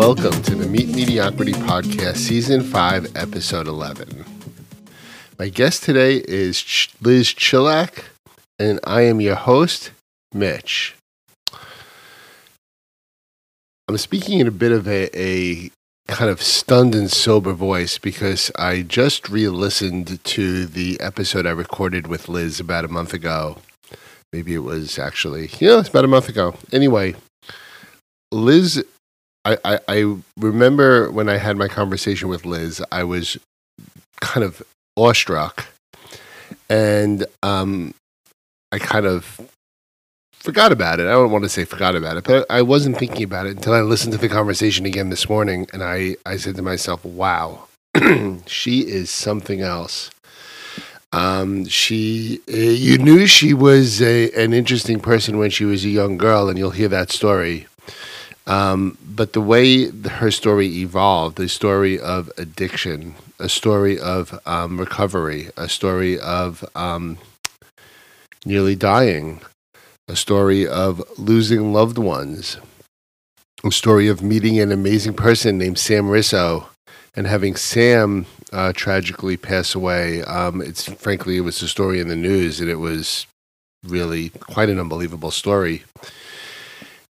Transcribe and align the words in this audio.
welcome 0.00 0.42
to 0.42 0.54
the 0.54 0.66
Meet 0.66 0.88
Mediocrity 0.88 1.52
Podcast, 1.52 2.16
Season 2.16 2.62
5, 2.62 3.16
Episode 3.16 3.68
11. 3.68 4.24
My 5.38 5.48
guest 5.48 5.84
today 5.84 6.16
is 6.26 6.88
Liz 7.00 7.28
Chilak, 7.28 8.06
and 8.58 8.80
I 8.82 9.02
am 9.02 9.20
your 9.20 9.36
host, 9.36 9.92
Mitch. 10.34 10.96
I'm 13.90 13.98
speaking 13.98 14.38
in 14.38 14.46
a 14.46 14.52
bit 14.52 14.70
of 14.70 14.86
a, 14.86 15.10
a 15.20 15.72
kind 16.06 16.30
of 16.30 16.40
stunned 16.40 16.94
and 16.94 17.10
sober 17.10 17.52
voice 17.52 17.98
because 17.98 18.52
I 18.56 18.82
just 18.82 19.28
re 19.28 19.48
listened 19.48 20.22
to 20.22 20.66
the 20.66 21.00
episode 21.00 21.44
I 21.44 21.50
recorded 21.50 22.06
with 22.06 22.28
Liz 22.28 22.60
about 22.60 22.84
a 22.84 22.88
month 22.88 23.12
ago. 23.12 23.58
Maybe 24.32 24.54
it 24.54 24.60
was 24.60 24.96
actually, 24.96 25.50
yeah, 25.58 25.80
it's 25.80 25.88
about 25.88 26.04
a 26.04 26.08
month 26.08 26.28
ago. 26.28 26.54
Anyway, 26.72 27.16
Liz, 28.30 28.84
I, 29.44 29.58
I, 29.64 29.80
I 29.88 30.16
remember 30.36 31.10
when 31.10 31.28
I 31.28 31.38
had 31.38 31.56
my 31.56 31.66
conversation 31.66 32.28
with 32.28 32.46
Liz, 32.46 32.80
I 32.92 33.02
was 33.02 33.38
kind 34.20 34.44
of 34.44 34.62
awestruck 34.96 35.66
and 36.68 37.26
um, 37.42 37.92
I 38.70 38.78
kind 38.78 39.06
of 39.06 39.40
forgot 40.40 40.72
about 40.72 40.98
it. 40.98 41.06
I 41.06 41.12
don't 41.12 41.30
want 41.30 41.44
to 41.44 41.48
say 41.48 41.64
forgot 41.64 41.94
about 41.94 42.16
it, 42.16 42.24
but 42.24 42.46
I 42.50 42.62
wasn't 42.62 42.98
thinking 42.98 43.22
about 43.22 43.46
it 43.46 43.56
until 43.56 43.74
I 43.74 43.82
listened 43.82 44.12
to 44.14 44.18
the 44.18 44.28
conversation 44.28 44.86
again 44.86 45.10
this 45.10 45.28
morning, 45.28 45.68
and 45.72 45.82
I 45.82 46.16
I 46.26 46.36
said 46.36 46.56
to 46.56 46.62
myself, 46.62 47.04
"Wow, 47.04 47.68
she 48.46 48.80
is 48.80 49.10
something 49.10 49.60
else." 49.60 50.10
Um, 51.12 51.66
she, 51.66 52.40
uh, 52.48 52.56
you 52.56 52.96
knew 52.96 53.26
she 53.26 53.52
was 53.52 54.00
a, 54.00 54.30
an 54.32 54.52
interesting 54.52 55.00
person 55.00 55.38
when 55.38 55.50
she 55.50 55.64
was 55.64 55.84
a 55.84 55.88
young 55.88 56.16
girl, 56.16 56.48
and 56.48 56.56
you'll 56.56 56.70
hear 56.70 56.88
that 56.88 57.10
story. 57.10 57.66
Um, 58.46 58.96
but 59.04 59.32
the 59.32 59.40
way 59.40 59.90
her 59.90 60.30
story 60.30 60.68
evolved, 60.78 61.40
a 61.40 61.48
story 61.48 61.98
of 61.98 62.30
addiction, 62.38 63.16
a 63.40 63.48
story 63.48 63.98
of 63.98 64.38
um, 64.46 64.78
recovery, 64.78 65.50
a 65.56 65.68
story 65.68 66.18
of 66.18 66.64
um, 66.76 67.18
nearly 68.44 68.76
dying, 68.76 69.40
a 70.10 70.16
story 70.16 70.66
of 70.66 71.00
losing 71.18 71.72
loved 71.72 71.96
ones, 71.96 72.58
a 73.64 73.70
story 73.70 74.08
of 74.08 74.22
meeting 74.22 74.58
an 74.58 74.72
amazing 74.72 75.14
person 75.14 75.56
named 75.56 75.78
Sam 75.78 76.06
Risso 76.06 76.66
and 77.14 77.28
having 77.28 77.54
Sam 77.54 78.26
uh, 78.52 78.72
tragically 78.74 79.36
pass 79.36 79.74
away. 79.74 80.22
Um, 80.22 80.60
it's 80.60 80.92
frankly, 80.92 81.36
it 81.36 81.42
was 81.42 81.62
a 81.62 81.68
story 81.68 82.00
in 82.00 82.08
the 82.08 82.16
news, 82.16 82.60
and 82.60 82.68
it 82.68 82.76
was 82.76 83.26
really 83.84 84.30
quite 84.30 84.68
an 84.68 84.80
unbelievable 84.80 85.30
story. 85.30 85.84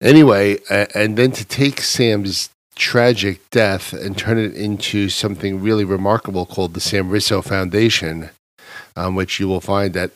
Anyway, 0.02 0.58
and 0.94 1.16
then 1.16 1.32
to 1.32 1.44
take 1.44 1.80
Sam's 1.80 2.50
tragic 2.74 3.40
death 3.50 3.94
and 3.94 4.16
turn 4.16 4.38
it 4.38 4.54
into 4.54 5.08
something 5.08 5.62
really 5.62 5.84
remarkable 5.84 6.44
called 6.44 6.74
the 6.74 6.80
Sam 6.80 7.10
Risso 7.10 7.42
Foundation, 7.42 8.28
um, 8.94 9.14
which 9.14 9.40
you 9.40 9.48
will 9.48 9.60
find 9.60 9.96
at 9.96 10.12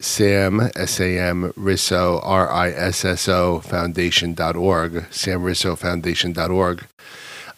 Sam, 0.00 0.70
S-A-M, 0.74 1.52
Risso, 1.56 2.20
R-I-S-S-O, 2.24 3.60
foundation.org, 3.60 5.04
Sam 5.10 5.42
Risso 5.42 5.76
Foundation.org. 5.76 6.86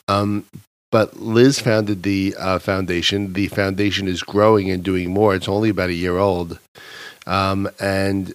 Um, 0.08 0.44
but 0.90 1.18
Liz 1.18 1.58
founded 1.58 2.02
the 2.02 2.34
uh, 2.38 2.58
foundation. 2.58 3.32
The 3.32 3.48
foundation 3.48 4.08
is 4.08 4.22
growing 4.22 4.70
and 4.70 4.82
doing 4.82 5.10
more. 5.10 5.34
It's 5.34 5.48
only 5.48 5.70
about 5.70 5.88
a 5.88 5.94
year 5.94 6.18
old. 6.18 6.58
Um, 7.26 7.70
and 7.80 8.34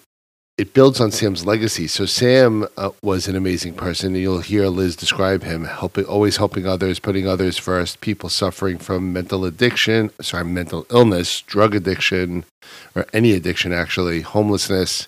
it 0.57 0.73
builds 0.73 0.99
on 0.99 1.11
Sam's 1.11 1.45
legacy. 1.45 1.85
So 1.85 2.07
Sam 2.07 2.67
uh, 2.77 2.89
was 3.03 3.27
an 3.27 3.35
amazing 3.35 3.75
person. 3.75 4.15
You'll 4.15 4.39
hear 4.39 4.67
Liz 4.67 4.95
describe 4.95 5.43
him, 5.43 5.65
helping, 5.65 6.05
always 6.05 6.37
helping 6.37 6.65
others, 6.65 6.99
putting 6.99 7.27
others 7.27 7.59
first. 7.59 8.01
People 8.01 8.27
suffering 8.27 8.79
from 8.79 9.13
mental 9.13 9.45
addiction, 9.45 10.09
sorry, 10.19 10.45
mental 10.45 10.87
illness, 10.89 11.41
drug 11.41 11.75
addiction, 11.75 12.43
or 12.95 13.05
any 13.13 13.33
addiction 13.33 13.71
actually, 13.71 14.21
homelessness. 14.21 15.07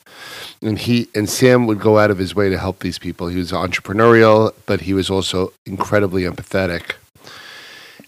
And 0.61 0.77
he 0.77 1.07
and 1.15 1.27
Sam 1.27 1.65
would 1.65 1.79
go 1.79 1.97
out 1.97 2.11
of 2.11 2.19
his 2.19 2.35
way 2.35 2.49
to 2.49 2.57
help 2.59 2.79
these 2.79 2.99
people. 2.99 3.27
He 3.27 3.38
was 3.38 3.51
entrepreneurial, 3.51 4.53
but 4.67 4.81
he 4.81 4.93
was 4.93 5.09
also 5.09 5.51
incredibly 5.65 6.23
empathetic. 6.23 6.93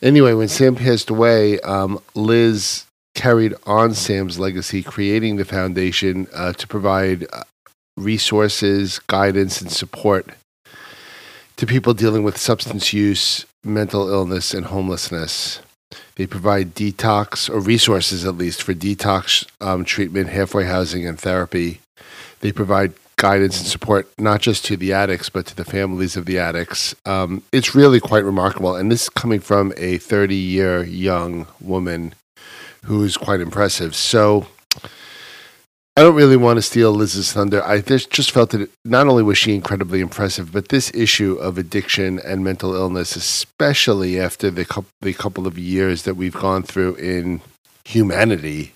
Anyway, 0.04 0.34
when 0.34 0.48
Sam 0.48 0.76
passed 0.76 1.10
away, 1.10 1.60
um, 1.62 2.00
Liz 2.14 2.86
carried 3.14 3.54
on 3.66 3.94
Sam's 3.94 4.40
legacy, 4.40 4.84
creating 4.84 5.38
the 5.38 5.46
foundation 5.46 6.28
uh, 6.34 6.54
to 6.54 6.68
provide 6.68 7.26
uh, 7.34 7.44
resources, 7.98 9.00
guidance, 9.00 9.62
and 9.62 9.72
support 9.72 10.28
to 11.58 11.66
people 11.68 11.94
dealing 11.94 12.24
with 12.24 12.38
substance 12.38 12.94
use, 12.94 13.46
mental 13.64 14.10
illness, 14.10 14.54
and 14.54 14.66
homelessness. 14.68 15.62
They 16.16 16.26
provide 16.26 16.74
detox, 16.74 17.50
or 17.50 17.60
resources 17.60 18.26
at 18.26 18.36
least, 18.38 18.64
for 18.64 18.74
detox 18.74 19.46
um, 19.60 19.86
treatment, 19.86 20.30
halfway 20.30 20.66
housing, 20.66 21.06
and 21.06 21.20
therapy. 21.20 21.82
They 22.40 22.52
provide 22.52 22.94
guidance 23.18 23.60
and 23.60 23.68
support 23.68 24.10
not 24.18 24.42
just 24.42 24.66
to 24.66 24.76
the 24.76 24.94
addicts, 24.94 25.30
but 25.30 25.46
to 25.46 25.56
the 25.56 25.66
families 25.66 26.18
of 26.18 26.26
the 26.26 26.40
addicts. 26.40 26.96
Um, 27.06 27.44
it's 27.52 27.76
really 27.76 28.00
quite 28.00 28.26
remarkable. 28.26 28.76
And 28.76 28.92
this 28.92 29.04
is 29.04 29.10
coming 29.10 29.40
from 29.40 29.74
a 29.78 30.00
30 30.00 30.36
year 30.36 30.84
young 30.84 31.46
woman 31.60 32.16
who 32.86 33.04
is 33.04 33.18
quite 33.18 33.42
impressive. 33.42 33.96
So 33.96 34.48
I 35.98 36.04
don't 36.04 36.16
really 36.16 36.38
want 36.38 36.58
to 36.58 36.62
steal 36.62 36.92
Liz's 36.94 37.34
thunder. 37.34 37.64
I 37.64 37.82
just 37.82 38.32
felt 38.32 38.52
that 38.52 38.70
not 38.86 39.08
only 39.08 39.24
was 39.24 39.38
she 39.38 39.54
incredibly 39.54 40.00
impressive, 40.00 40.52
but 40.52 40.70
this 40.70 40.92
issue 40.94 41.34
of 41.34 41.58
addiction 41.58 42.20
and 42.20 42.44
mental 42.44 42.74
illness, 42.74 43.16
especially 43.16 44.20
after 44.20 44.50
the, 44.50 44.64
couple, 44.64 44.90
the 45.02 45.14
couple 45.14 45.48
of 45.48 45.58
years 45.58 46.04
that 46.04 46.16
we've 46.16 46.34
gone 46.34 46.64
through 46.64 46.96
in 46.96 47.42
humanity, 47.84 48.74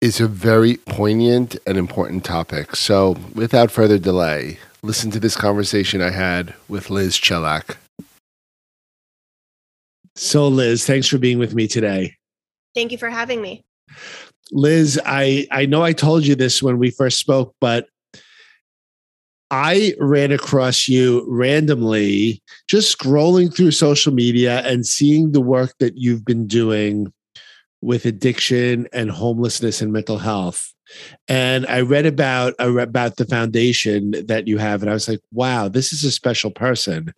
is 0.00 0.20
a 0.20 0.28
very 0.28 0.76
poignant 0.76 1.56
and 1.66 1.76
important 1.76 2.24
topic. 2.24 2.76
So 2.76 3.16
without 3.34 3.72
further 3.72 3.98
delay, 3.98 4.58
listen 4.82 5.10
to 5.10 5.18
this 5.18 5.34
conversation 5.34 6.00
I 6.00 6.10
had 6.10 6.54
with 6.68 6.90
Liz 6.90 7.18
Chelak. 7.18 7.76
So, 10.14 10.48
Liz, 10.48 10.84
thanks 10.84 11.06
for 11.06 11.18
being 11.18 11.38
with 11.38 11.54
me 11.54 11.68
today. 11.68 12.17
Thank 12.74 12.92
you 12.92 12.98
for 12.98 13.10
having 13.10 13.42
me. 13.42 13.64
Liz, 14.52 15.00
I, 15.04 15.46
I 15.50 15.66
know 15.66 15.82
I 15.82 15.92
told 15.92 16.26
you 16.26 16.34
this 16.34 16.62
when 16.62 16.78
we 16.78 16.90
first 16.90 17.18
spoke, 17.18 17.54
but 17.60 17.86
I 19.50 19.94
ran 19.98 20.30
across 20.30 20.88
you 20.88 21.24
randomly 21.26 22.42
just 22.68 22.96
scrolling 22.96 23.54
through 23.54 23.70
social 23.70 24.12
media 24.12 24.60
and 24.60 24.86
seeing 24.86 25.32
the 25.32 25.40
work 25.40 25.74
that 25.80 25.96
you've 25.96 26.24
been 26.24 26.46
doing 26.46 27.12
with 27.80 28.04
addiction 28.04 28.88
and 28.92 29.10
homelessness 29.10 29.80
and 29.80 29.92
mental 29.92 30.18
health. 30.18 30.74
And 31.28 31.66
I 31.66 31.80
read 31.80 32.06
about 32.06 32.54
about 32.58 33.16
the 33.16 33.24
foundation 33.24 34.14
that 34.26 34.48
you 34.48 34.58
have, 34.58 34.82
and 34.82 34.90
I 34.90 34.94
was 34.94 35.08
like, 35.08 35.20
"Wow, 35.32 35.68
this 35.68 35.92
is 35.92 36.04
a 36.04 36.10
special 36.10 36.50
person." 36.50 37.12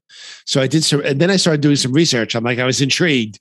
So 0.46 0.61
I 0.61 0.67
did 0.67 0.84
some, 0.84 1.00
and 1.05 1.20
then 1.20 1.31
I 1.31 1.37
started 1.37 1.61
doing 1.61 1.76
some 1.76 1.93
research. 1.93 2.34
I'm 2.34 2.44
like, 2.44 2.58
I 2.58 2.64
was 2.64 2.81
intrigued, 2.81 3.38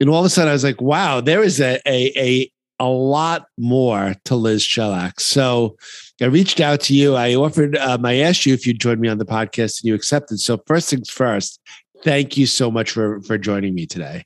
and 0.00 0.08
all 0.08 0.20
of 0.20 0.26
a 0.26 0.30
sudden, 0.30 0.50
I 0.50 0.52
was 0.52 0.64
like, 0.64 0.80
"Wow, 0.80 1.20
there 1.20 1.42
is 1.42 1.60
a 1.60 1.80
a 1.86 2.12
a, 2.16 2.52
a 2.80 2.88
lot 2.88 3.46
more 3.58 4.14
to 4.24 4.36
Liz 4.36 4.64
Chilak." 4.64 5.20
So 5.20 5.76
I 6.20 6.26
reached 6.26 6.60
out 6.60 6.80
to 6.82 6.94
you. 6.94 7.14
I 7.14 7.34
offered, 7.34 7.76
um, 7.76 8.06
I 8.06 8.16
asked 8.20 8.46
you 8.46 8.54
if 8.54 8.66
you'd 8.66 8.80
join 8.80 9.00
me 9.00 9.08
on 9.08 9.18
the 9.18 9.26
podcast, 9.26 9.82
and 9.82 9.88
you 9.88 9.94
accepted. 9.94 10.40
So 10.40 10.62
first 10.66 10.88
things 10.88 11.10
first, 11.10 11.60
thank 12.02 12.36
you 12.36 12.46
so 12.46 12.70
much 12.70 12.90
for 12.90 13.20
for 13.22 13.36
joining 13.36 13.74
me 13.74 13.86
today. 13.86 14.24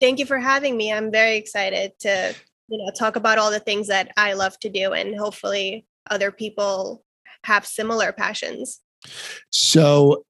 Thank 0.00 0.20
you 0.20 0.26
for 0.26 0.38
having 0.38 0.76
me. 0.76 0.92
I'm 0.92 1.10
very 1.10 1.36
excited 1.36 1.92
to 2.00 2.34
you 2.68 2.78
know 2.78 2.90
talk 2.96 3.16
about 3.16 3.38
all 3.38 3.50
the 3.50 3.60
things 3.60 3.86
that 3.86 4.12
i 4.16 4.32
love 4.32 4.58
to 4.60 4.68
do 4.68 4.92
and 4.92 5.16
hopefully 5.18 5.86
other 6.10 6.30
people 6.30 7.02
have 7.44 7.66
similar 7.66 8.12
passions. 8.12 8.80
So 9.50 10.24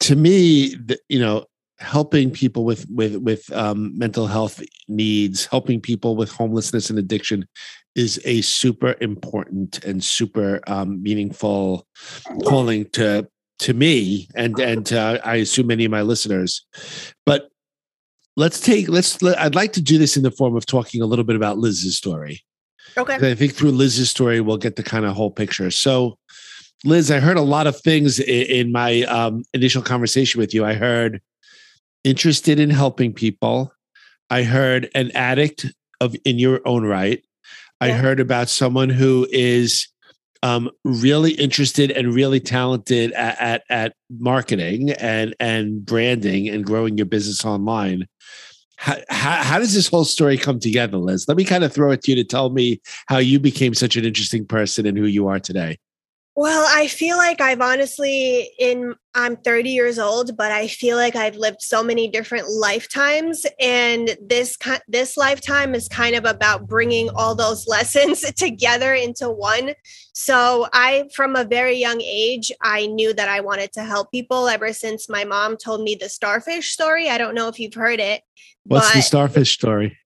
to 0.00 0.16
me 0.16 0.74
the, 0.74 0.98
you 1.08 1.18
know 1.20 1.46
helping 1.78 2.30
people 2.30 2.64
with 2.64 2.86
with 2.90 3.16
with 3.16 3.52
um, 3.52 3.96
mental 3.98 4.26
health 4.26 4.62
needs 4.88 5.46
helping 5.46 5.80
people 5.80 6.16
with 6.16 6.30
homelessness 6.30 6.90
and 6.90 6.98
addiction 6.98 7.46
is 7.94 8.20
a 8.24 8.40
super 8.40 8.94
important 9.00 9.84
and 9.84 10.02
super 10.02 10.60
um, 10.66 11.02
meaningful 11.02 11.86
calling 12.44 12.88
to 12.90 13.28
to 13.58 13.74
me 13.74 14.28
and 14.34 14.58
and 14.58 14.86
to, 14.86 15.20
i 15.24 15.36
assume 15.36 15.66
many 15.68 15.84
of 15.84 15.90
my 15.90 16.02
listeners. 16.02 16.66
But 17.26 17.51
let's 18.36 18.60
take 18.60 18.88
let's 18.88 19.20
let, 19.22 19.38
i'd 19.40 19.54
like 19.54 19.72
to 19.72 19.82
do 19.82 19.98
this 19.98 20.16
in 20.16 20.22
the 20.22 20.30
form 20.30 20.56
of 20.56 20.66
talking 20.66 21.02
a 21.02 21.06
little 21.06 21.24
bit 21.24 21.36
about 21.36 21.58
liz's 21.58 21.96
story. 21.96 22.42
Okay. 22.96 23.14
I 23.14 23.34
think 23.34 23.54
through 23.54 23.70
liz's 23.70 24.10
story 24.10 24.40
we'll 24.40 24.56
get 24.56 24.76
the 24.76 24.82
kind 24.82 25.04
of 25.04 25.14
whole 25.14 25.30
picture. 25.30 25.70
So 25.70 26.18
liz 26.84 27.10
i 27.10 27.20
heard 27.20 27.36
a 27.36 27.42
lot 27.42 27.66
of 27.66 27.80
things 27.80 28.18
in, 28.18 28.46
in 28.46 28.72
my 28.72 29.02
um, 29.02 29.44
initial 29.54 29.82
conversation 29.82 30.40
with 30.40 30.52
you. 30.54 30.64
I 30.64 30.74
heard 30.74 31.20
interested 32.04 32.58
in 32.58 32.70
helping 32.70 33.12
people. 33.12 33.72
I 34.30 34.42
heard 34.42 34.90
an 34.94 35.10
addict 35.12 35.66
of 36.00 36.16
in 36.24 36.38
your 36.38 36.60
own 36.64 36.84
right. 36.84 37.22
I 37.80 37.90
heard 37.90 38.20
about 38.20 38.48
someone 38.48 38.90
who 38.90 39.26
is 39.32 39.88
um, 40.42 40.70
really 40.84 41.32
interested 41.32 41.90
and 41.90 42.14
really 42.14 42.40
talented 42.40 43.12
at, 43.12 43.40
at, 43.40 43.62
at 43.70 43.94
marketing 44.10 44.90
and 44.92 45.34
and 45.40 45.84
branding 45.84 46.48
and 46.48 46.64
growing 46.64 46.96
your 46.96 47.06
business 47.06 47.44
online. 47.44 48.06
How, 48.76 48.96
how, 49.10 49.36
how, 49.42 49.58
does 49.60 49.74
this 49.74 49.86
whole 49.86 50.04
story 50.04 50.36
come 50.36 50.58
together, 50.58 50.96
Liz? 50.96 51.26
Let 51.28 51.36
me 51.36 51.44
kind 51.44 51.62
of 51.62 51.72
throw 51.72 51.92
it 51.92 52.02
to 52.02 52.10
you 52.10 52.16
to 52.16 52.24
tell 52.24 52.50
me 52.50 52.80
how 53.06 53.18
you 53.18 53.38
became 53.38 53.74
such 53.74 53.96
an 53.96 54.04
interesting 54.04 54.44
person 54.44 54.86
and 54.86 54.98
who 54.98 55.06
you 55.06 55.28
are 55.28 55.38
today. 55.38 55.78
Well, 56.34 56.66
I 56.66 56.86
feel 56.86 57.18
like 57.18 57.42
I've 57.42 57.60
honestly 57.60 58.50
in 58.58 58.94
I'm 59.14 59.36
30 59.36 59.68
years 59.68 59.98
old, 59.98 60.34
but 60.34 60.50
I 60.50 60.66
feel 60.66 60.96
like 60.96 61.14
I've 61.14 61.36
lived 61.36 61.60
so 61.60 61.82
many 61.82 62.08
different 62.08 62.48
lifetimes 62.48 63.44
and 63.60 64.16
this 64.18 64.56
this 64.88 65.18
lifetime 65.18 65.74
is 65.74 65.88
kind 65.88 66.16
of 66.16 66.24
about 66.24 66.66
bringing 66.66 67.10
all 67.10 67.34
those 67.34 67.66
lessons 67.68 68.22
together 68.32 68.94
into 68.94 69.28
one. 69.28 69.74
So, 70.14 70.68
I 70.72 71.10
from 71.14 71.36
a 71.36 71.44
very 71.44 71.76
young 71.76 72.00
age, 72.00 72.50
I 72.62 72.86
knew 72.86 73.12
that 73.12 73.28
I 73.28 73.40
wanted 73.40 73.72
to 73.74 73.84
help 73.84 74.10
people 74.10 74.48
ever 74.48 74.72
since 74.72 75.10
my 75.10 75.24
mom 75.24 75.58
told 75.58 75.82
me 75.82 75.96
the 75.96 76.08
starfish 76.08 76.72
story. 76.72 77.10
I 77.10 77.18
don't 77.18 77.34
know 77.34 77.48
if 77.48 77.60
you've 77.60 77.74
heard 77.74 78.00
it. 78.00 78.22
What's 78.64 78.92
the 78.94 79.02
starfish 79.02 79.52
story? 79.52 79.98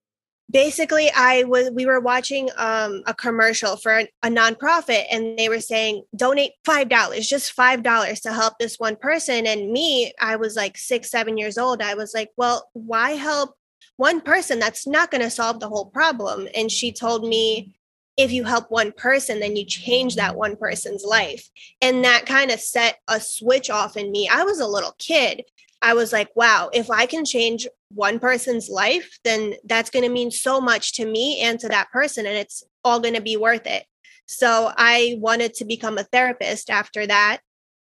Basically 0.51 1.11
i 1.17 1.43
was 1.45 1.71
we 1.73 1.87
were 1.87 2.01
watching 2.01 2.49
um, 2.57 3.03
a 3.07 3.15
commercial 3.15 3.77
for 3.77 3.99
a, 3.99 4.09
a 4.23 4.29
nonprofit 4.29 5.05
and 5.11 5.37
they 5.39 5.49
were 5.49 5.61
saying 5.61 6.03
donate 6.15 6.53
five 6.65 6.89
dollars 6.89 7.27
just 7.27 7.53
five 7.53 7.83
dollars 7.83 8.21
to 8.21 8.33
help 8.33 8.55
this 8.59 8.77
one 8.79 8.97
person. 8.97 9.47
And 9.47 9.73
me 9.73 10.13
i 10.21 10.37
was 10.37 10.57
like 10.57 10.77
six 10.77 11.11
seven 11.11 11.37
years 11.37 11.59
old. 11.59 11.83
I 11.83 11.95
was 11.95 12.15
like 12.15 12.31
well 12.37 12.69
why 12.75 13.13
help 13.13 13.57
one 13.97 14.21
person? 14.21 14.59
That's 14.59 14.87
not 14.87 15.11
going 15.11 15.23
to 15.23 15.31
solve 15.31 15.59
the 15.59 15.69
whole 15.69 15.87
problem. 15.87 16.49
And 16.55 16.71
she 16.71 16.93
told 16.93 17.27
me 17.27 17.75
if 18.19 18.31
you 18.31 18.45
help 18.45 18.71
one 18.71 18.93
person 18.93 19.41
then 19.41 19.57
you 19.57 19.65
change 19.65 20.17
that 20.17 20.37
one 20.37 20.57
person's 20.57 21.05
life. 21.05 21.51
And 21.81 22.05
that 22.05 22.27
kind 22.27 22.51
of 22.51 22.61
set 22.61 22.99
a 23.09 23.21
switch 23.21 23.69
off 23.71 23.97
in 23.97 24.13
me. 24.13 24.29
I 24.29 24.45
was 24.45 24.61
a 24.61 24.67
little 24.67 24.95
kid. 24.99 25.45
I 25.83 25.95
was 25.95 26.13
like, 26.13 26.35
wow, 26.35 26.71
if 26.73 26.91
I 26.91 27.07
can 27.07 27.25
change 27.25 27.67
one 27.89 28.19
person's 28.19 28.69
life, 28.69 29.19
then 29.25 29.55
that's 29.65 29.91
going 29.91 30.05
to 30.05 30.11
mean 30.11 30.31
so 30.31 30.61
much 30.61 30.95
to 30.95 31.07
me 31.07 31.41
and 31.41 31.59
to 31.61 31.69
that 31.69 31.91
person, 31.91 32.27
and 32.27 32.37
it's 32.37 32.63
all 32.85 33.01
going 33.01 33.15
to 33.15 33.21
be 33.21 33.37
worth 33.37 33.67
it. 33.67 33.85
So 34.27 34.73
I 34.77 35.17
wanted 35.19 35.55
to 35.55 35.65
become 35.65 35.99
a 35.99 36.05
therapist 36.05 36.69
after 36.69 37.07
that. 37.07 37.39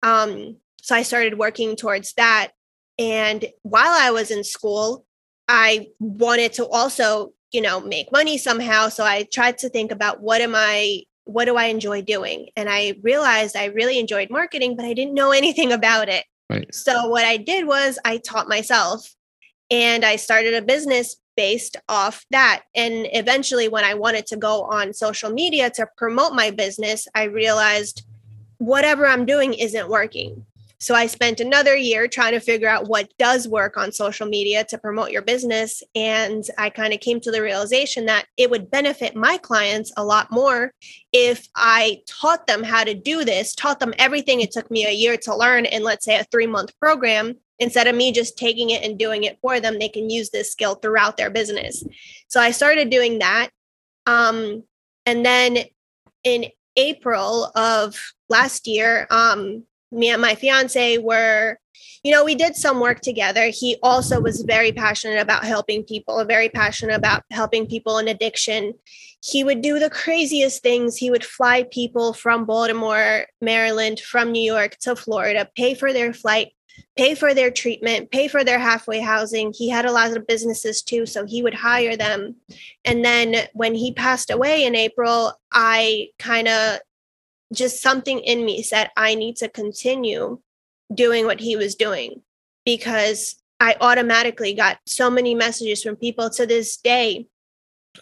Um, 0.02 0.56
so 0.80 0.94
I 0.94 1.02
started 1.02 1.38
working 1.38 1.76
towards 1.76 2.14
that. 2.14 2.52
And 2.98 3.44
while 3.62 3.90
I 3.90 4.10
was 4.10 4.30
in 4.30 4.44
school, 4.44 5.04
I 5.48 5.88
wanted 5.98 6.52
to 6.54 6.66
also, 6.66 7.32
you 7.52 7.60
know, 7.60 7.80
make 7.80 8.12
money 8.12 8.38
somehow. 8.38 8.88
So 8.88 9.04
I 9.04 9.26
tried 9.32 9.58
to 9.58 9.68
think 9.68 9.90
about 9.90 10.20
what 10.20 10.40
am 10.40 10.54
I, 10.54 11.02
what 11.24 11.46
do 11.46 11.56
I 11.56 11.66
enjoy 11.66 12.02
doing? 12.02 12.48
And 12.56 12.68
I 12.68 12.94
realized 13.02 13.56
I 13.56 13.66
really 13.66 13.98
enjoyed 13.98 14.30
marketing, 14.30 14.76
but 14.76 14.84
I 14.84 14.94
didn't 14.94 15.14
know 15.14 15.30
anything 15.32 15.72
about 15.72 16.08
it. 16.08 16.24
Right. 16.48 16.72
So 16.74 17.08
what 17.08 17.24
I 17.24 17.36
did 17.36 17.66
was 17.66 17.98
I 18.04 18.18
taught 18.18 18.48
myself 18.48 19.14
and 19.70 20.04
I 20.04 20.16
started 20.16 20.54
a 20.54 20.62
business 20.62 21.16
based 21.36 21.76
off 21.88 22.24
that. 22.30 22.64
And 22.74 23.06
eventually, 23.12 23.68
when 23.68 23.84
I 23.84 23.94
wanted 23.94 24.26
to 24.26 24.36
go 24.36 24.64
on 24.64 24.92
social 24.92 25.30
media 25.30 25.70
to 25.70 25.86
promote 25.96 26.32
my 26.32 26.50
business, 26.50 27.06
I 27.14 27.24
realized 27.24 28.04
whatever 28.58 29.06
I'm 29.06 29.24
doing 29.24 29.54
isn't 29.54 29.88
working. 29.88 30.44
So 30.80 30.94
I 30.94 31.06
spent 31.06 31.40
another 31.40 31.76
year 31.76 32.06
trying 32.06 32.32
to 32.32 32.40
figure 32.40 32.68
out 32.68 32.88
what 32.88 33.12
does 33.18 33.48
work 33.48 33.76
on 33.76 33.90
social 33.90 34.28
media 34.28 34.64
to 34.64 34.78
promote 34.78 35.10
your 35.10 35.22
business. 35.22 35.82
And 35.96 36.44
I 36.56 36.70
kind 36.70 36.94
of 36.94 37.00
came 37.00 37.20
to 37.20 37.32
the 37.32 37.42
realization 37.42 38.06
that 38.06 38.26
it 38.36 38.48
would 38.48 38.70
benefit 38.70 39.16
my 39.16 39.38
clients 39.38 39.92
a 39.96 40.04
lot 40.04 40.30
more 40.30 40.72
if 41.12 41.48
I 41.56 42.02
taught 42.06 42.46
them 42.46 42.62
how 42.62 42.84
to 42.84 42.94
do 42.94 43.24
this, 43.24 43.56
taught 43.56 43.80
them 43.80 43.94
everything 43.98 44.40
it 44.40 44.52
took 44.52 44.70
me 44.70 44.86
a 44.86 44.92
year 44.92 45.16
to 45.18 45.34
learn 45.34 45.64
in, 45.64 45.82
let's 45.82 46.04
say, 46.04 46.16
a 46.16 46.24
three 46.30 46.46
month 46.46 46.78
program. 46.78 47.34
Instead 47.58 47.86
of 47.86 47.94
me 47.94 48.12
just 48.12 48.38
taking 48.38 48.70
it 48.70 48.82
and 48.82 48.98
doing 48.98 49.24
it 49.24 49.38
for 49.40 49.60
them, 49.60 49.78
they 49.78 49.88
can 49.88 50.10
use 50.10 50.30
this 50.30 50.52
skill 50.52 50.76
throughout 50.76 51.16
their 51.16 51.30
business. 51.30 51.84
So 52.28 52.40
I 52.40 52.50
started 52.50 52.90
doing 52.90 53.18
that. 53.18 53.50
Um, 54.06 54.64
and 55.06 55.24
then 55.24 55.58
in 56.24 56.46
April 56.76 57.50
of 57.54 57.96
last 58.28 58.66
year, 58.66 59.06
um, 59.10 59.64
me 59.90 60.10
and 60.10 60.22
my 60.22 60.34
fiance 60.34 60.98
were 60.98 61.58
you 62.02 62.12
know 62.12 62.24
we 62.24 62.34
did 62.34 62.54
some 62.54 62.80
work 62.80 63.00
together 63.00 63.46
he 63.46 63.76
also 63.82 64.20
was 64.20 64.42
very 64.42 64.72
passionate 64.72 65.20
about 65.20 65.44
helping 65.44 65.82
people 65.82 66.22
very 66.24 66.48
passionate 66.48 66.94
about 66.94 67.22
helping 67.30 67.66
people 67.66 67.98
in 67.98 68.08
addiction 68.08 68.74
he 69.22 69.42
would 69.42 69.62
do 69.62 69.78
the 69.78 69.90
craziest 69.90 70.62
things 70.62 70.96
he 70.96 71.10
would 71.10 71.24
fly 71.24 71.64
people 71.70 72.12
from 72.12 72.44
baltimore 72.44 73.26
maryland 73.40 74.00
from 74.00 74.32
new 74.32 74.42
york 74.42 74.76
to 74.78 74.94
florida 74.94 75.48
pay 75.56 75.74
for 75.74 75.92
their 75.92 76.12
flight 76.12 76.48
pay 76.96 77.14
for 77.14 77.34
their 77.34 77.50
treatment 77.50 78.10
pay 78.10 78.28
for 78.28 78.44
their 78.44 78.58
halfway 78.58 79.00
housing 79.00 79.52
he 79.56 79.68
had 79.68 79.84
a 79.84 79.92
lot 79.92 80.16
of 80.16 80.26
businesses 80.26 80.82
too 80.82 81.06
so 81.06 81.24
he 81.24 81.42
would 81.42 81.54
hire 81.54 81.96
them 81.96 82.34
and 82.84 83.04
then 83.04 83.34
when 83.52 83.74
he 83.74 83.92
passed 83.92 84.30
away 84.30 84.64
in 84.64 84.74
april 84.74 85.32
i 85.52 86.08
kind 86.18 86.48
of 86.48 86.78
just 87.52 87.82
something 87.82 88.20
in 88.20 88.44
me 88.44 88.62
said 88.62 88.90
I 88.96 89.14
need 89.14 89.36
to 89.36 89.48
continue 89.48 90.40
doing 90.92 91.26
what 91.26 91.40
he 91.40 91.56
was 91.56 91.74
doing 91.74 92.22
because 92.64 93.36
I 93.60 93.76
automatically 93.80 94.54
got 94.54 94.78
so 94.86 95.10
many 95.10 95.34
messages 95.34 95.82
from 95.82 95.96
people 95.96 96.30
to 96.30 96.46
this 96.46 96.76
day. 96.76 97.26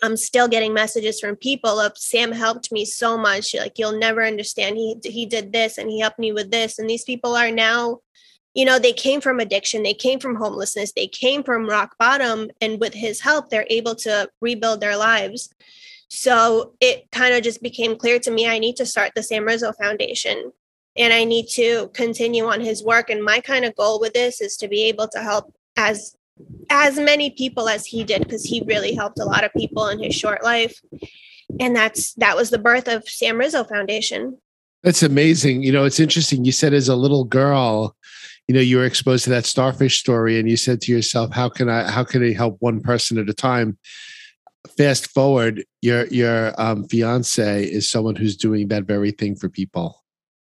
I'm 0.03 0.17
still 0.17 0.49
getting 0.49 0.75
messages 0.75 1.21
from 1.21 1.37
people 1.37 1.81
of 1.81 1.97
Sam 1.97 2.33
helped 2.33 2.71
me 2.71 2.85
so 2.85 3.17
much. 3.17 3.55
Like 3.55 3.79
you'll 3.79 3.99
never 3.99 4.25
understand. 4.25 4.77
He 4.77 4.97
he 5.05 5.25
did 5.25 5.53
this 5.53 5.79
and 5.79 5.89
he 5.89 6.01
helped 6.01 6.19
me 6.19 6.33
with 6.33 6.51
this. 6.51 6.79
And 6.79 6.91
these 6.91 7.05
people 7.05 7.35
are 7.35 7.51
now, 7.51 8.01
you 8.57 8.65
know, 8.65 8.79
they 8.79 8.95
came 8.95 9.21
from 9.21 9.39
addiction, 9.39 9.83
they 9.83 9.93
came 9.93 10.19
from 10.19 10.35
homelessness, 10.35 10.93
they 10.93 11.07
came 11.07 11.43
from 11.43 11.69
rock 11.69 11.95
bottom. 11.99 12.51
And 12.63 12.81
with 12.81 12.95
his 12.95 13.21
help, 13.21 13.51
they're 13.51 13.67
able 13.69 13.95
to 13.97 14.31
rebuild 14.41 14.81
their 14.81 14.97
lives. 14.97 15.51
So 16.09 16.73
it 16.81 17.11
kind 17.13 17.35
of 17.35 17.43
just 17.43 17.63
became 17.63 17.97
clear 17.97 18.19
to 18.21 18.31
me 18.31 18.49
I 18.49 18.59
need 18.59 18.77
to 18.77 18.87
start 18.87 19.13
the 19.15 19.23
Sam 19.23 19.45
Risso 19.45 19.75
Foundation 19.77 20.53
and 20.97 21.13
I 21.13 21.25
need 21.25 21.49
to 21.51 21.89
continue 21.93 22.47
on 22.47 22.63
his 22.63 22.83
work. 22.83 23.11
And 23.11 23.23
my 23.23 23.41
kind 23.41 23.67
of 23.67 23.77
goal 23.77 24.01
with 24.01 24.15
this 24.15 24.41
is 24.41 24.57
to 24.57 24.69
be 24.69 24.85
able 24.85 25.09
to 25.09 25.19
help 25.19 25.53
as 25.77 26.17
as 26.71 26.99
many 26.99 27.31
people 27.31 27.69
as 27.69 27.85
he 27.85 28.05
did 28.05 28.23
because 28.23 28.45
he 28.45 28.63
really 28.67 28.95
helped 28.95 29.19
a 29.19 29.25
lot 29.25 29.45
of 29.45 29.53
people 29.53 29.89
in 29.89 30.03
his 30.03 30.15
short 30.15 30.43
life. 30.43 30.81
And 31.61 31.77
that's 31.77 32.15
that 32.15 32.37
was 32.37 32.49
the 32.49 32.59
birth 32.59 32.89
of 32.89 33.07
Sam 33.07 33.37
Risso 33.37 33.69
Foundation. 33.69 34.39
That's 34.83 35.03
amazing. 35.03 35.63
You 35.63 35.73
know, 35.73 35.85
it's 35.85 36.01
interesting. 36.01 36.45
You 36.45 36.53
said 36.53 36.73
as 36.73 36.89
a 36.89 36.97
little 36.97 37.25
girl, 37.25 37.97
you 38.49 38.55
know, 38.55 38.61
you 38.61 38.77
were 38.77 38.85
exposed 38.85 39.25
to 39.25 39.31
that 39.31 39.45
starfish 39.45 39.99
story 39.99 40.39
and 40.39 40.49
you 40.49 40.57
said 40.57 40.81
to 40.83 40.93
yourself, 40.93 41.33
how 41.33 41.49
can 41.49 41.69
I 41.69 41.91
how 41.91 42.05
can 42.05 42.23
I 42.23 42.33
help 42.33 42.57
one 42.61 42.81
person 42.81 43.19
at 43.19 43.29
a 43.29 43.35
time? 43.35 43.79
fast 44.77 45.11
forward, 45.11 45.65
your 45.83 46.07
your 46.07 46.61
um, 46.61 46.85
fiance 46.85 47.65
is 47.65 47.91
someone 47.91 48.17
who's 48.17 48.37
doing 48.37 48.69
that 48.69 48.85
very 48.85 49.11
thing 49.11 49.37
for 49.37 49.49
people. 49.49 50.05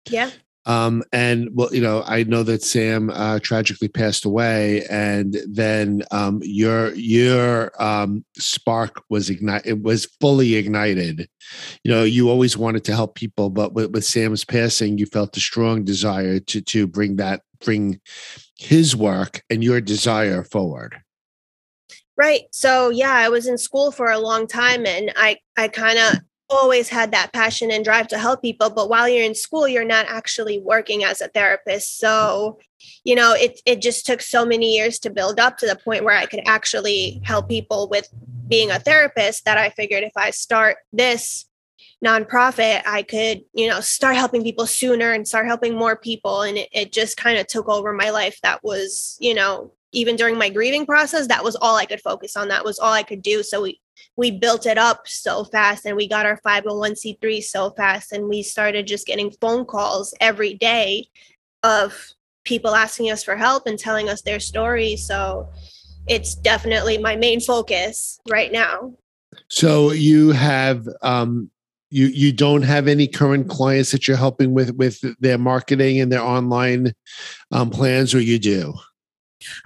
Yeah. 0.09 0.31
Um, 0.67 1.03
and 1.13 1.51
well, 1.53 1.75
you 1.75 1.81
know, 1.81 2.03
I 2.07 2.25
know 2.25 2.43
that 2.43 2.63
Sam 2.63 3.11
uh, 3.11 3.39
tragically 3.41 3.89
passed 3.89 4.25
away, 4.25 4.87
and 4.91 5.37
then 5.47 6.03
um, 6.11 6.41
your 6.43 6.95
your 6.95 7.71
um, 7.83 8.25
spark 8.39 9.03
was 9.11 9.29
ignited. 9.29 9.67
It 9.67 9.83
was 9.83 10.07
fully 10.21 10.55
ignited. 10.55 11.29
You 11.83 11.91
know, 11.91 12.05
you 12.05 12.31
always 12.31 12.57
wanted 12.57 12.85
to 12.85 12.95
help 12.95 13.15
people, 13.15 13.51
but 13.51 13.75
with, 13.75 13.91
with 13.91 14.05
Sam's 14.05 14.45
passing, 14.45 14.97
you 14.97 15.07
felt 15.07 15.37
a 15.37 15.41
strong 15.41 15.85
desire 15.85 16.41
to 16.41 16.61
to 16.63 16.87
bring 16.87 17.17
that 17.17 17.43
bring 17.63 18.01
his 18.59 18.97
work 18.97 19.43
and 19.51 19.63
your 19.63 19.81
desire 19.81 20.45
forward. 20.45 20.97
Right. 22.17 22.43
So 22.53 22.91
yeah, 22.91 23.13
I 23.13 23.29
was 23.29 23.47
in 23.47 23.59
school 23.59 23.91
for 23.91 24.11
a 24.11 24.19
long 24.19 24.47
time 24.47 24.87
and 24.87 25.13
I 25.17 25.39
I 25.57 25.69
kind 25.69 25.99
of 25.99 26.21
always 26.51 26.89
had 26.89 27.13
that 27.13 27.33
passion 27.33 27.71
and 27.71 27.85
drive 27.85 28.09
to 28.09 28.19
help 28.19 28.43
people, 28.43 28.71
but 28.71 28.89
while 28.89 29.09
you're 29.09 29.25
in 29.25 29.35
school, 29.35 29.67
you're 29.67 29.85
not 29.85 30.07
actually 30.09 30.59
working 30.59 31.05
as 31.05 31.21
a 31.21 31.29
therapist. 31.29 31.99
So, 31.99 32.59
you 33.05 33.15
know, 33.15 33.33
it 33.33 33.61
it 33.67 33.81
just 33.81 34.07
took 34.07 34.21
so 34.21 34.45
many 34.45 34.75
years 34.75 34.99
to 35.01 35.11
build 35.11 35.41
up 35.41 35.59
to 35.59 35.67
the 35.67 35.77
point 35.77 36.05
where 36.05 36.17
I 36.17 36.27
could 36.27 36.43
actually 36.47 37.21
help 37.25 37.49
people 37.49 37.89
with 37.89 38.09
being 38.49 38.71
a 38.71 38.79
therapist 38.79 39.45
that 39.45 39.59
I 39.59 39.71
figured 39.71 40.05
if 40.05 40.13
I 40.17 40.31
start 40.31 40.77
this 40.93 41.47
nonprofit, 42.05 42.83
I 42.87 43.03
could, 43.03 43.45
you 43.55 43.69
know, 43.69 43.81
start 43.81 44.17
helping 44.17 44.43
people 44.43 44.67
sooner 44.67 45.13
and 45.13 45.27
start 45.27 45.47
helping 45.47 45.77
more 45.77 45.97
people. 45.97 46.43
And 46.43 46.59
it, 46.59 46.69
it 46.73 46.93
just 46.93 47.17
kind 47.17 47.39
of 47.39 47.47
took 47.47 47.69
over 47.69 47.93
my 47.93 48.11
life. 48.11 48.39
That 48.43 48.63
was, 48.63 49.17
you 49.21 49.35
know, 49.35 49.73
even 49.93 50.17
during 50.17 50.37
my 50.37 50.51
grieving 50.51 50.85
process, 50.87 51.29
that 51.29 51.45
was 51.45 51.57
all 51.57 51.77
I 51.77 51.87
could 51.87 52.01
focus 52.01 52.37
on. 52.37 52.49
That 52.49 52.65
was 52.65 52.79
all 52.79 52.93
I 52.93 53.03
could 53.03 53.23
do. 53.23 53.43
So 53.43 53.63
we 53.63 53.81
we 54.17 54.31
built 54.31 54.67
it 54.67 54.79
up 54.79 55.07
so 55.07 55.45
fast 55.45 55.87
and 55.87 55.97
we 55.97 56.09
got 56.09 56.27
our 56.27 56.41
501c3 56.47 57.43
so 57.43 57.71
fast 57.71 58.13
and 58.13 58.29
we 58.29 58.43
started 58.43 58.87
just 58.87 59.07
getting 59.07 59.31
phone 59.41 59.65
calls 59.65 60.15
every 60.21 60.55
day 60.55 61.07
of 61.63 62.15
people 62.45 62.75
asking 62.75 63.11
us 63.11 63.25
for 63.25 63.37
help 63.37 63.67
and 63.67 63.79
telling 63.79 64.09
us 64.09 64.23
their 64.23 64.41
stories. 64.41 65.07
So 65.07 65.49
it's 66.07 66.35
definitely 66.35 66.99
my 66.99 67.17
main 67.17 67.41
focus 67.41 68.21
right 68.29 68.53
now. 68.53 68.95
So 69.49 69.91
you 69.93 70.31
have 70.31 70.87
um 71.03 71.51
you 71.91 72.07
you 72.07 72.33
don't 72.33 72.63
have 72.63 72.89
any 72.89 73.07
current 73.07 73.49
clients 73.49 73.93
that 73.93 74.07
you're 74.07 74.17
helping 74.17 74.53
with 74.53 74.75
with 74.75 75.01
their 75.21 75.39
marketing 75.39 76.01
and 76.01 76.11
their 76.11 76.23
online 76.23 76.93
um, 77.53 77.71
plans, 77.71 78.15
or 78.15 78.21
you 78.21 78.39
do? 78.39 78.75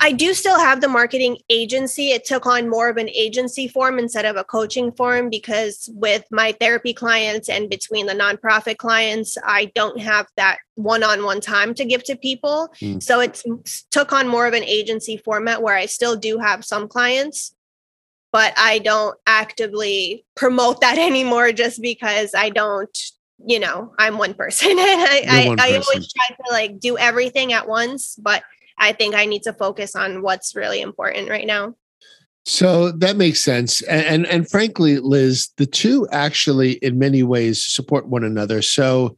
I 0.01 0.13
do 0.13 0.35
still 0.35 0.59
have 0.59 0.81
the 0.81 0.89
marketing 0.89 1.39
agency. 1.49 2.11
It 2.11 2.25
took 2.25 2.47
on 2.47 2.69
more 2.69 2.89
of 2.89 2.97
an 2.97 3.09
agency 3.09 3.69
form 3.69 3.99
instead 3.99 4.25
of 4.25 4.37
a 4.37 4.45
coaching 4.45 4.93
form 4.93 5.31
because 5.31 5.89
with 5.93 6.25
my 6.31 6.53
therapy 6.53 6.93
clients 6.93 7.49
and 7.49 7.71
between 7.71 8.07
the 8.07 8.15
nonprofit 8.15 8.79
clients, 8.79 9.37
I 9.45 9.67
don't 9.75 10.01
have 10.01 10.27
that 10.37 10.59
one-on-one 10.75 11.41
time 11.41 11.75
to 11.75 11.85
give 11.85 12.05
to 12.05 12.17
people. 12.17 12.69
Mm. 12.81 13.03
So 13.03 13.21
it 13.21 13.43
took 13.91 14.13
on 14.13 14.29
more 14.29 14.47
of 14.47 14.55
an 14.55 14.65
agency 14.65 15.17
format 15.17 15.63
where 15.63 15.77
I 15.77 15.87
still 15.87 16.17
do 16.17 16.39
have 16.39 16.65
some 16.65 16.89
clients, 16.89 17.55
but 18.33 18.53
I 18.57 18.79
don't 18.79 19.19
actively 19.27 20.25
promote 20.35 20.81
that 20.81 20.99
anymore 20.99 21.53
just 21.53 21.83
because 21.83 22.35
I 22.35 22.51
don't 22.51 22.97
you 23.47 23.61
know 23.61 23.95
i'm 23.99 24.19
one 24.19 24.35
person 24.35 24.71
and 24.71 24.79
i 24.81 25.23
I, 25.29 25.57
I 25.59 25.71
always 25.73 26.13
try 26.13 26.37
to 26.37 26.51
like 26.51 26.81
do 26.81 26.99
everything 26.99 27.53
at 27.53 27.69
once 27.69 28.17
but 28.17 28.43
I 28.79 28.93
think 28.93 29.15
I 29.15 29.27
need 29.27 29.43
to 29.45 29.53
focus 29.53 29.95
on 29.95 30.23
what's 30.23 30.55
really 30.55 30.81
important 30.81 31.29
right 31.29 31.47
now. 31.47 31.75
So 32.45 32.93
that 32.93 33.17
makes 33.17 33.41
sense. 33.41 33.83
And, 33.83 34.07
and, 34.07 34.27
and 34.27 34.51
frankly, 34.51 34.99
Liz, 35.01 35.51
the 35.59 35.67
two 35.67 36.09
actually 36.11 36.73
in 36.75 36.99
many 36.99 37.23
ways 37.23 37.63
support 37.63 38.09
one 38.09 38.25
another. 38.25 38.63
So, 38.63 39.17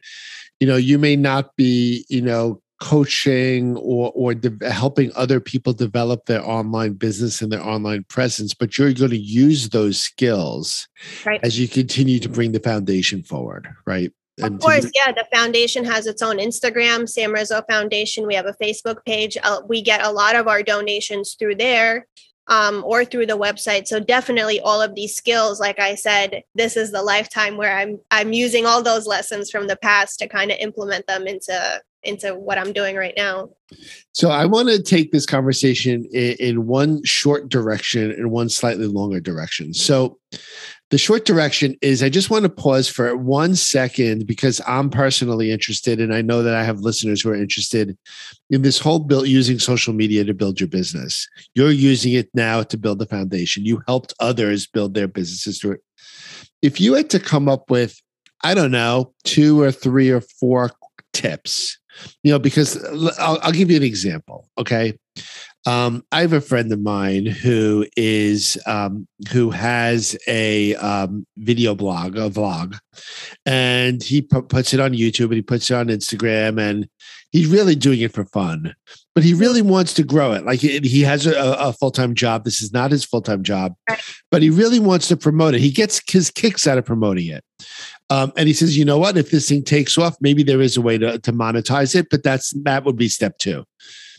you 0.58 0.66
know, 0.66 0.76
you 0.76 0.98
may 0.98 1.14
not 1.14 1.54
be, 1.54 2.04
you 2.08 2.22
know, 2.22 2.60
coaching 2.80 3.76
or 3.76 4.10
or 4.14 4.34
de- 4.34 4.70
helping 4.70 5.12
other 5.14 5.38
people 5.38 5.72
develop 5.72 6.24
their 6.24 6.44
online 6.44 6.94
business 6.94 7.42
and 7.42 7.52
their 7.52 7.64
online 7.64 8.04
presence, 8.04 8.54
but 8.54 8.76
you're 8.78 8.92
going 8.94 9.10
to 9.10 9.18
use 9.18 9.68
those 9.68 10.00
skills 10.00 10.88
right. 11.26 11.40
as 11.42 11.58
you 11.58 11.68
continue 11.68 12.18
to 12.18 12.28
bring 12.28 12.52
the 12.52 12.60
foundation 12.60 13.22
forward, 13.22 13.68
right? 13.86 14.12
Of 14.42 14.58
course, 14.60 14.90
yeah. 14.94 15.12
The 15.12 15.26
foundation 15.32 15.84
has 15.84 16.06
its 16.06 16.22
own 16.22 16.38
Instagram, 16.38 17.08
Sam 17.08 17.32
Risso 17.32 17.62
Foundation. 17.68 18.26
We 18.26 18.34
have 18.34 18.46
a 18.46 18.54
Facebook 18.62 19.04
page. 19.04 19.36
Uh, 19.42 19.60
we 19.68 19.82
get 19.82 20.02
a 20.02 20.10
lot 20.10 20.36
of 20.36 20.48
our 20.48 20.62
donations 20.62 21.36
through 21.38 21.56
there 21.56 22.06
um, 22.48 22.82
or 22.84 23.04
through 23.04 23.26
the 23.26 23.38
website. 23.38 23.86
So 23.86 24.00
definitely, 24.00 24.60
all 24.60 24.82
of 24.82 24.94
these 24.94 25.16
skills, 25.16 25.60
like 25.60 25.78
I 25.78 25.94
said, 25.94 26.42
this 26.54 26.76
is 26.76 26.90
the 26.90 27.02
lifetime 27.02 27.56
where 27.56 27.76
I'm 27.76 27.98
I'm 28.10 28.32
using 28.32 28.66
all 28.66 28.82
those 28.82 29.06
lessons 29.06 29.50
from 29.50 29.68
the 29.68 29.76
past 29.76 30.18
to 30.18 30.28
kind 30.28 30.50
of 30.50 30.58
implement 30.58 31.06
them 31.06 31.26
into 31.26 31.80
into 32.02 32.34
what 32.34 32.58
I'm 32.58 32.72
doing 32.72 32.96
right 32.96 33.14
now. 33.16 33.50
So 34.12 34.30
I 34.30 34.46
want 34.46 34.68
to 34.68 34.82
take 34.82 35.12
this 35.12 35.26
conversation 35.26 36.06
in, 36.12 36.36
in 36.40 36.66
one 36.66 37.04
short 37.04 37.48
direction 37.48 38.10
and 38.10 38.30
one 38.30 38.48
slightly 38.48 38.86
longer 38.86 39.20
direction. 39.20 39.74
So 39.74 40.18
the 40.90 40.98
short 40.98 41.24
direction 41.24 41.76
is 41.82 42.02
I 42.02 42.08
just 42.08 42.30
want 42.30 42.42
to 42.42 42.48
pause 42.48 42.88
for 42.88 43.16
one 43.16 43.54
second 43.54 44.26
because 44.26 44.60
I'm 44.66 44.90
personally 44.90 45.52
interested, 45.52 46.00
and 46.00 46.12
I 46.12 46.20
know 46.20 46.42
that 46.42 46.54
I 46.54 46.64
have 46.64 46.80
listeners 46.80 47.22
who 47.22 47.30
are 47.30 47.36
interested 47.36 47.96
in 48.50 48.62
this 48.62 48.78
whole 48.78 48.98
build 48.98 49.28
using 49.28 49.60
social 49.60 49.94
media 49.94 50.24
to 50.24 50.34
build 50.34 50.60
your 50.60 50.68
business. 50.68 51.28
You're 51.54 51.70
using 51.70 52.12
it 52.14 52.28
now 52.34 52.64
to 52.64 52.76
build 52.76 52.98
the 52.98 53.06
foundation. 53.06 53.64
You 53.64 53.82
helped 53.86 54.12
others 54.18 54.66
build 54.66 54.94
their 54.94 55.08
businesses 55.08 55.60
through 55.60 55.72
it. 55.72 55.84
If 56.60 56.80
you 56.80 56.94
had 56.94 57.08
to 57.10 57.20
come 57.20 57.48
up 57.48 57.70
with, 57.70 58.00
I 58.42 58.54
don't 58.54 58.72
know, 58.72 59.14
two 59.24 59.60
or 59.60 59.70
three 59.70 60.10
or 60.10 60.20
four 60.20 60.72
tips, 61.12 61.78
you 62.22 62.32
know, 62.32 62.38
because 62.38 62.82
I'll, 63.18 63.38
I'll 63.42 63.52
give 63.52 63.70
you 63.70 63.76
an 63.76 63.82
example. 63.82 64.48
Okay. 64.58 64.98
Um, 65.66 66.04
I 66.10 66.22
have 66.22 66.32
a 66.32 66.40
friend 66.40 66.72
of 66.72 66.80
mine 66.80 67.26
who 67.26 67.86
is 67.96 68.58
um, 68.66 69.06
who 69.30 69.50
has 69.50 70.16
a 70.26 70.74
um, 70.76 71.26
video 71.36 71.74
blog, 71.74 72.16
a 72.16 72.30
vlog, 72.30 72.78
and 73.44 74.02
he 74.02 74.22
p- 74.22 74.40
puts 74.40 74.72
it 74.72 74.80
on 74.80 74.92
YouTube 74.92 75.26
and 75.26 75.34
he 75.34 75.42
puts 75.42 75.70
it 75.70 75.74
on 75.74 75.88
Instagram, 75.88 76.58
and 76.58 76.88
he's 77.30 77.46
really 77.46 77.74
doing 77.74 78.00
it 78.00 78.14
for 78.14 78.24
fun. 78.24 78.74
But 79.14 79.24
he 79.24 79.34
really 79.34 79.60
wants 79.60 79.92
to 79.94 80.02
grow 80.02 80.32
it. 80.32 80.46
Like 80.46 80.60
he 80.60 81.02
has 81.02 81.26
a, 81.26 81.34
a 81.36 81.72
full 81.74 81.90
time 81.90 82.14
job. 82.14 82.44
This 82.44 82.62
is 82.62 82.72
not 82.72 82.90
his 82.90 83.04
full 83.04 83.20
time 83.22 83.42
job, 83.42 83.74
but 84.30 84.40
he 84.40 84.48
really 84.48 84.80
wants 84.80 85.08
to 85.08 85.16
promote 85.16 85.54
it. 85.54 85.60
He 85.60 85.70
gets 85.70 86.00
his 86.10 86.30
kicks 86.30 86.66
out 86.66 86.78
of 86.78 86.86
promoting 86.86 87.26
it. 87.26 87.44
Um, 88.08 88.32
and 88.36 88.48
he 88.48 88.54
says, 88.54 88.76
you 88.76 88.84
know 88.84 88.98
what? 88.98 89.16
If 89.16 89.30
this 89.30 89.48
thing 89.48 89.62
takes 89.62 89.98
off, 89.98 90.16
maybe 90.20 90.42
there 90.42 90.60
is 90.60 90.76
a 90.76 90.80
way 90.80 90.98
to, 90.98 91.18
to 91.18 91.32
monetize 91.32 91.94
it, 91.94 92.08
but 92.10 92.22
that's 92.22 92.50
that 92.62 92.84
would 92.84 92.96
be 92.96 93.08
step 93.08 93.38
two. 93.38 93.64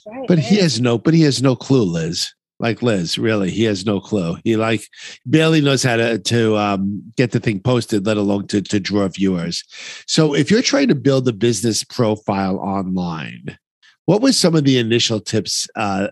Right, 0.05 0.27
but 0.27 0.38
right. 0.38 0.46
he 0.46 0.58
has 0.58 0.81
no, 0.81 0.98
but 0.98 1.13
he 1.13 1.22
has 1.22 1.41
no 1.41 1.55
clue, 1.55 1.84
Liz. 1.84 2.34
Like 2.60 2.84
Liz, 2.84 3.17
really, 3.17 3.50
he 3.50 3.63
has 3.63 3.88
no 3.88 4.00
clue. 4.00 4.38
He 4.43 4.55
like 4.55 4.88
barely 5.25 5.62
knows 5.62 5.81
how 5.81 5.96
to 5.98 6.20
to 6.20 6.58
um, 6.58 7.01
get 7.17 7.31
the 7.31 7.39
thing 7.39 7.60
posted, 7.60 8.05
let 8.05 8.17
alone 8.17 8.48
to 8.48 8.62
to 8.62 8.79
draw 8.79 9.08
viewers. 9.08 9.63
So, 10.08 10.36
if 10.36 10.51
you're 10.51 10.62
trying 10.62 10.88
to 10.89 10.96
build 10.96 11.27
a 11.27 11.34
business 11.34 11.84
profile 11.84 12.58
online, 12.58 13.58
what 14.05 14.22
was 14.22 14.38
some 14.38 14.55
of 14.55 14.63
the 14.63 14.77
initial 14.77 15.20
tips 15.20 15.67
uh, 15.75 16.10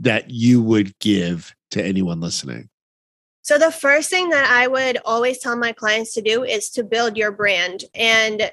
that 0.00 0.30
you 0.30 0.62
would 0.62 0.98
give 0.98 1.54
to 1.72 1.84
anyone 1.84 2.20
listening? 2.20 2.70
So, 3.42 3.58
the 3.58 3.72
first 3.72 4.08
thing 4.08 4.30
that 4.30 4.48
I 4.48 4.68
would 4.68 4.98
always 5.04 5.40
tell 5.40 5.56
my 5.56 5.72
clients 5.72 6.14
to 6.14 6.22
do 6.22 6.42
is 6.42 6.70
to 6.70 6.84
build 6.84 7.16
your 7.16 7.32
brand. 7.32 7.84
And 7.94 8.50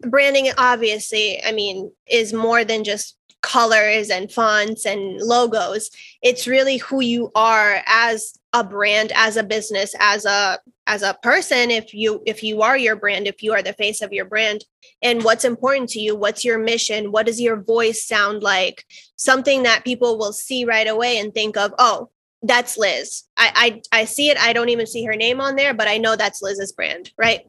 branding, 0.00 0.52
obviously, 0.56 1.42
I 1.42 1.52
mean, 1.52 1.90
is 2.06 2.32
more 2.32 2.64
than 2.64 2.84
just 2.84 3.17
colors 3.48 4.10
and 4.10 4.30
fonts 4.30 4.84
and 4.84 5.20
logos. 5.22 5.90
It's 6.22 6.46
really 6.46 6.76
who 6.76 7.00
you 7.00 7.30
are 7.34 7.82
as 7.86 8.38
a 8.52 8.62
brand 8.64 9.12
as 9.14 9.36
a 9.36 9.42
business 9.42 9.94
as 10.00 10.24
a 10.24 10.58
as 10.86 11.02
a 11.02 11.18
person 11.22 11.70
if 11.70 11.92
you 11.92 12.22
if 12.26 12.42
you 12.42 12.62
are 12.62 12.78
your 12.78 12.96
brand 12.96 13.26
if 13.26 13.42
you 13.42 13.52
are 13.52 13.62
the 13.62 13.72
face 13.72 14.02
of 14.02 14.12
your 14.12 14.26
brand. 14.26 14.64
And 15.02 15.24
what's 15.24 15.44
important 15.44 15.88
to 15.90 16.00
you 16.00 16.14
what's 16.14 16.44
your 16.44 16.58
mission 16.58 17.10
what 17.10 17.26
does 17.26 17.40
your 17.40 17.62
voice 17.62 18.04
sound 18.04 18.42
like? 18.42 18.84
Something 19.16 19.62
that 19.62 19.84
people 19.84 20.18
will 20.18 20.32
see 20.34 20.64
right 20.64 20.88
away 20.88 21.18
and 21.18 21.32
think 21.32 21.56
of 21.56 21.72
oh 21.78 22.10
that's 22.42 22.78
liz. 22.78 23.24
I, 23.36 23.82
I 23.92 24.00
i 24.00 24.04
see 24.04 24.30
it. 24.30 24.38
I 24.38 24.52
don't 24.52 24.68
even 24.68 24.86
see 24.86 25.04
her 25.04 25.16
name 25.16 25.40
on 25.40 25.56
there 25.56 25.74
but 25.74 25.88
i 25.88 25.98
know 25.98 26.16
that's 26.16 26.42
liz's 26.42 26.72
brand 26.72 27.10
right? 27.18 27.42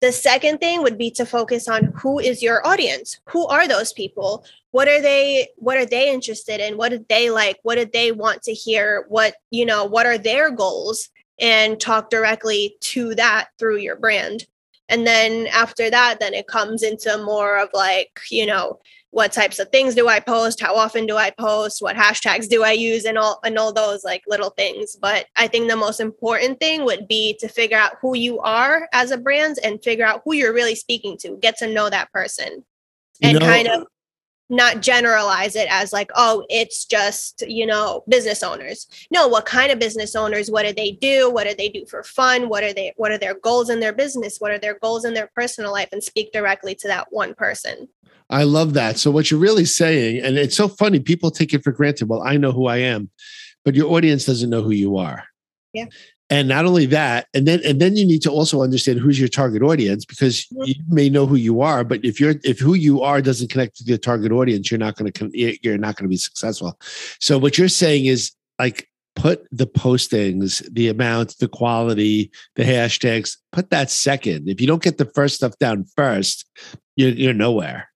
The 0.00 0.12
second 0.12 0.58
thing 0.58 0.82
would 0.82 0.98
be 0.98 1.10
to 1.12 1.26
focus 1.26 1.68
on 1.68 1.92
who 1.96 2.18
is 2.18 2.42
your 2.42 2.66
audience. 2.66 3.20
Who 3.28 3.46
are 3.46 3.68
those 3.68 3.92
people? 3.92 4.44
What 4.70 4.88
are 4.88 5.00
they 5.00 5.48
what 5.56 5.76
are 5.76 5.86
they 5.86 6.12
interested 6.12 6.60
in? 6.60 6.76
What 6.76 6.90
did 6.90 7.08
they 7.08 7.30
like? 7.30 7.58
What 7.62 7.76
did 7.76 7.92
they 7.92 8.12
want 8.12 8.42
to 8.44 8.52
hear? 8.52 9.04
What 9.08 9.34
you 9.50 9.66
know 9.66 9.84
what 9.84 10.06
are 10.06 10.18
their 10.18 10.50
goals? 10.50 11.08
And 11.38 11.80
talk 11.80 12.10
directly 12.10 12.76
to 12.80 13.14
that 13.14 13.48
through 13.58 13.78
your 13.78 13.96
brand 13.96 14.46
and 14.90 15.06
then 15.06 15.46
after 15.48 15.88
that 15.88 16.20
then 16.20 16.34
it 16.34 16.46
comes 16.46 16.82
into 16.82 17.16
more 17.24 17.58
of 17.58 17.70
like 17.72 18.20
you 18.30 18.44
know 18.44 18.78
what 19.12 19.32
types 19.32 19.58
of 19.58 19.68
things 19.70 19.94
do 19.94 20.08
i 20.08 20.20
post? 20.20 20.60
How 20.60 20.76
often 20.76 21.04
do 21.04 21.16
i 21.16 21.30
post? 21.30 21.82
What 21.82 21.96
hashtags 21.96 22.48
do 22.48 22.62
i 22.62 22.72
use? 22.72 23.04
And 23.04 23.18
all 23.18 23.40
and 23.44 23.58
all 23.58 23.72
those 23.72 24.04
like 24.04 24.22
little 24.28 24.50
things. 24.50 24.96
But 25.00 25.26
i 25.36 25.48
think 25.48 25.68
the 25.68 25.76
most 25.76 26.00
important 26.00 26.60
thing 26.60 26.84
would 26.84 27.08
be 27.08 27.36
to 27.40 27.48
figure 27.48 27.76
out 27.76 27.96
who 28.00 28.16
you 28.16 28.38
are 28.40 28.88
as 28.92 29.10
a 29.10 29.18
brand 29.18 29.58
and 29.64 29.82
figure 29.82 30.06
out 30.06 30.22
who 30.24 30.34
you're 30.34 30.54
really 30.54 30.76
speaking 30.76 31.16
to. 31.18 31.36
Get 31.40 31.56
to 31.58 31.72
know 31.72 31.90
that 31.90 32.12
person 32.12 32.64
and 33.22 33.32
you 33.32 33.38
know, 33.40 33.46
kind 33.46 33.68
of 33.68 33.86
not 34.50 34.82
generalize 34.82 35.56
it 35.56 35.68
as 35.70 35.92
like 35.92 36.10
oh 36.14 36.44
it's 36.48 36.84
just 36.84 37.42
you 37.46 37.66
know 37.66 38.04
business 38.08 38.42
owners. 38.42 38.86
No 39.10 39.28
what 39.28 39.46
kind 39.46 39.72
of 39.72 39.78
business 39.78 40.14
owners 40.14 40.50
what 40.50 40.66
do 40.66 40.72
they 40.72 40.92
do? 40.92 41.30
What 41.30 41.46
do 41.46 41.54
they 41.54 41.68
do 41.68 41.86
for 41.86 42.02
fun? 42.02 42.48
What 42.48 42.64
are 42.64 42.72
they 42.72 42.92
what 42.96 43.12
are 43.12 43.18
their 43.18 43.34
goals 43.34 43.70
in 43.70 43.80
their 43.80 43.92
business? 43.92 44.38
What 44.38 44.50
are 44.50 44.58
their 44.58 44.78
goals 44.78 45.04
in 45.04 45.14
their 45.14 45.30
personal 45.34 45.72
life? 45.72 45.88
And 45.92 46.02
speak 46.02 46.32
directly 46.32 46.74
to 46.76 46.88
that 46.88 47.08
one 47.10 47.34
person. 47.34 47.88
I 48.28 48.44
love 48.44 48.74
that. 48.74 48.98
So 48.98 49.10
what 49.10 49.30
you're 49.30 49.40
really 49.40 49.64
saying 49.64 50.22
and 50.24 50.36
it's 50.36 50.56
so 50.56 50.68
funny 50.68 51.00
people 51.00 51.30
take 51.30 51.54
it 51.54 51.64
for 51.64 51.72
granted 51.72 52.08
well 52.08 52.22
i 52.22 52.36
know 52.36 52.52
who 52.52 52.66
i 52.66 52.76
am 52.76 53.10
but 53.64 53.74
your 53.74 53.92
audience 53.92 54.24
doesn't 54.24 54.50
know 54.50 54.62
who 54.62 54.70
you 54.70 54.96
are. 54.96 55.24
Yeah 55.72 55.86
and 56.30 56.48
not 56.48 56.64
only 56.64 56.86
that 56.86 57.26
and 57.34 57.46
then 57.46 57.60
and 57.64 57.80
then 57.80 57.96
you 57.96 58.06
need 58.06 58.22
to 58.22 58.30
also 58.30 58.62
understand 58.62 58.98
who's 58.98 59.18
your 59.18 59.28
target 59.28 59.62
audience 59.62 60.04
because 60.04 60.46
mm-hmm. 60.46 60.64
you 60.64 60.74
may 60.88 61.10
know 61.10 61.26
who 61.26 61.34
you 61.34 61.60
are 61.60 61.84
but 61.84 62.02
if 62.04 62.18
you're 62.20 62.36
if 62.44 62.58
who 62.58 62.74
you 62.74 63.02
are 63.02 63.20
doesn't 63.20 63.50
connect 63.50 63.76
to 63.76 63.84
your 63.84 63.98
target 63.98 64.32
audience 64.32 64.70
you're 64.70 64.78
not 64.78 64.96
going 64.96 65.12
to 65.12 65.58
you're 65.62 65.76
not 65.76 65.96
going 65.96 66.04
to 66.04 66.08
be 66.08 66.16
successful 66.16 66.78
so 67.18 67.36
what 67.36 67.58
you're 67.58 67.68
saying 67.68 68.06
is 68.06 68.32
like 68.58 68.88
put 69.16 69.46
the 69.50 69.66
postings 69.66 70.66
the 70.72 70.88
amount 70.88 71.36
the 71.38 71.48
quality 71.48 72.30
the 72.54 72.62
hashtags 72.62 73.36
put 73.52 73.70
that 73.70 73.90
second 73.90 74.48
if 74.48 74.60
you 74.60 74.66
don't 74.66 74.82
get 74.82 74.98
the 74.98 75.10
first 75.14 75.34
stuff 75.34 75.58
down 75.58 75.84
first 75.96 76.46
you're, 76.96 77.10
you're 77.10 77.34
nowhere 77.34 77.90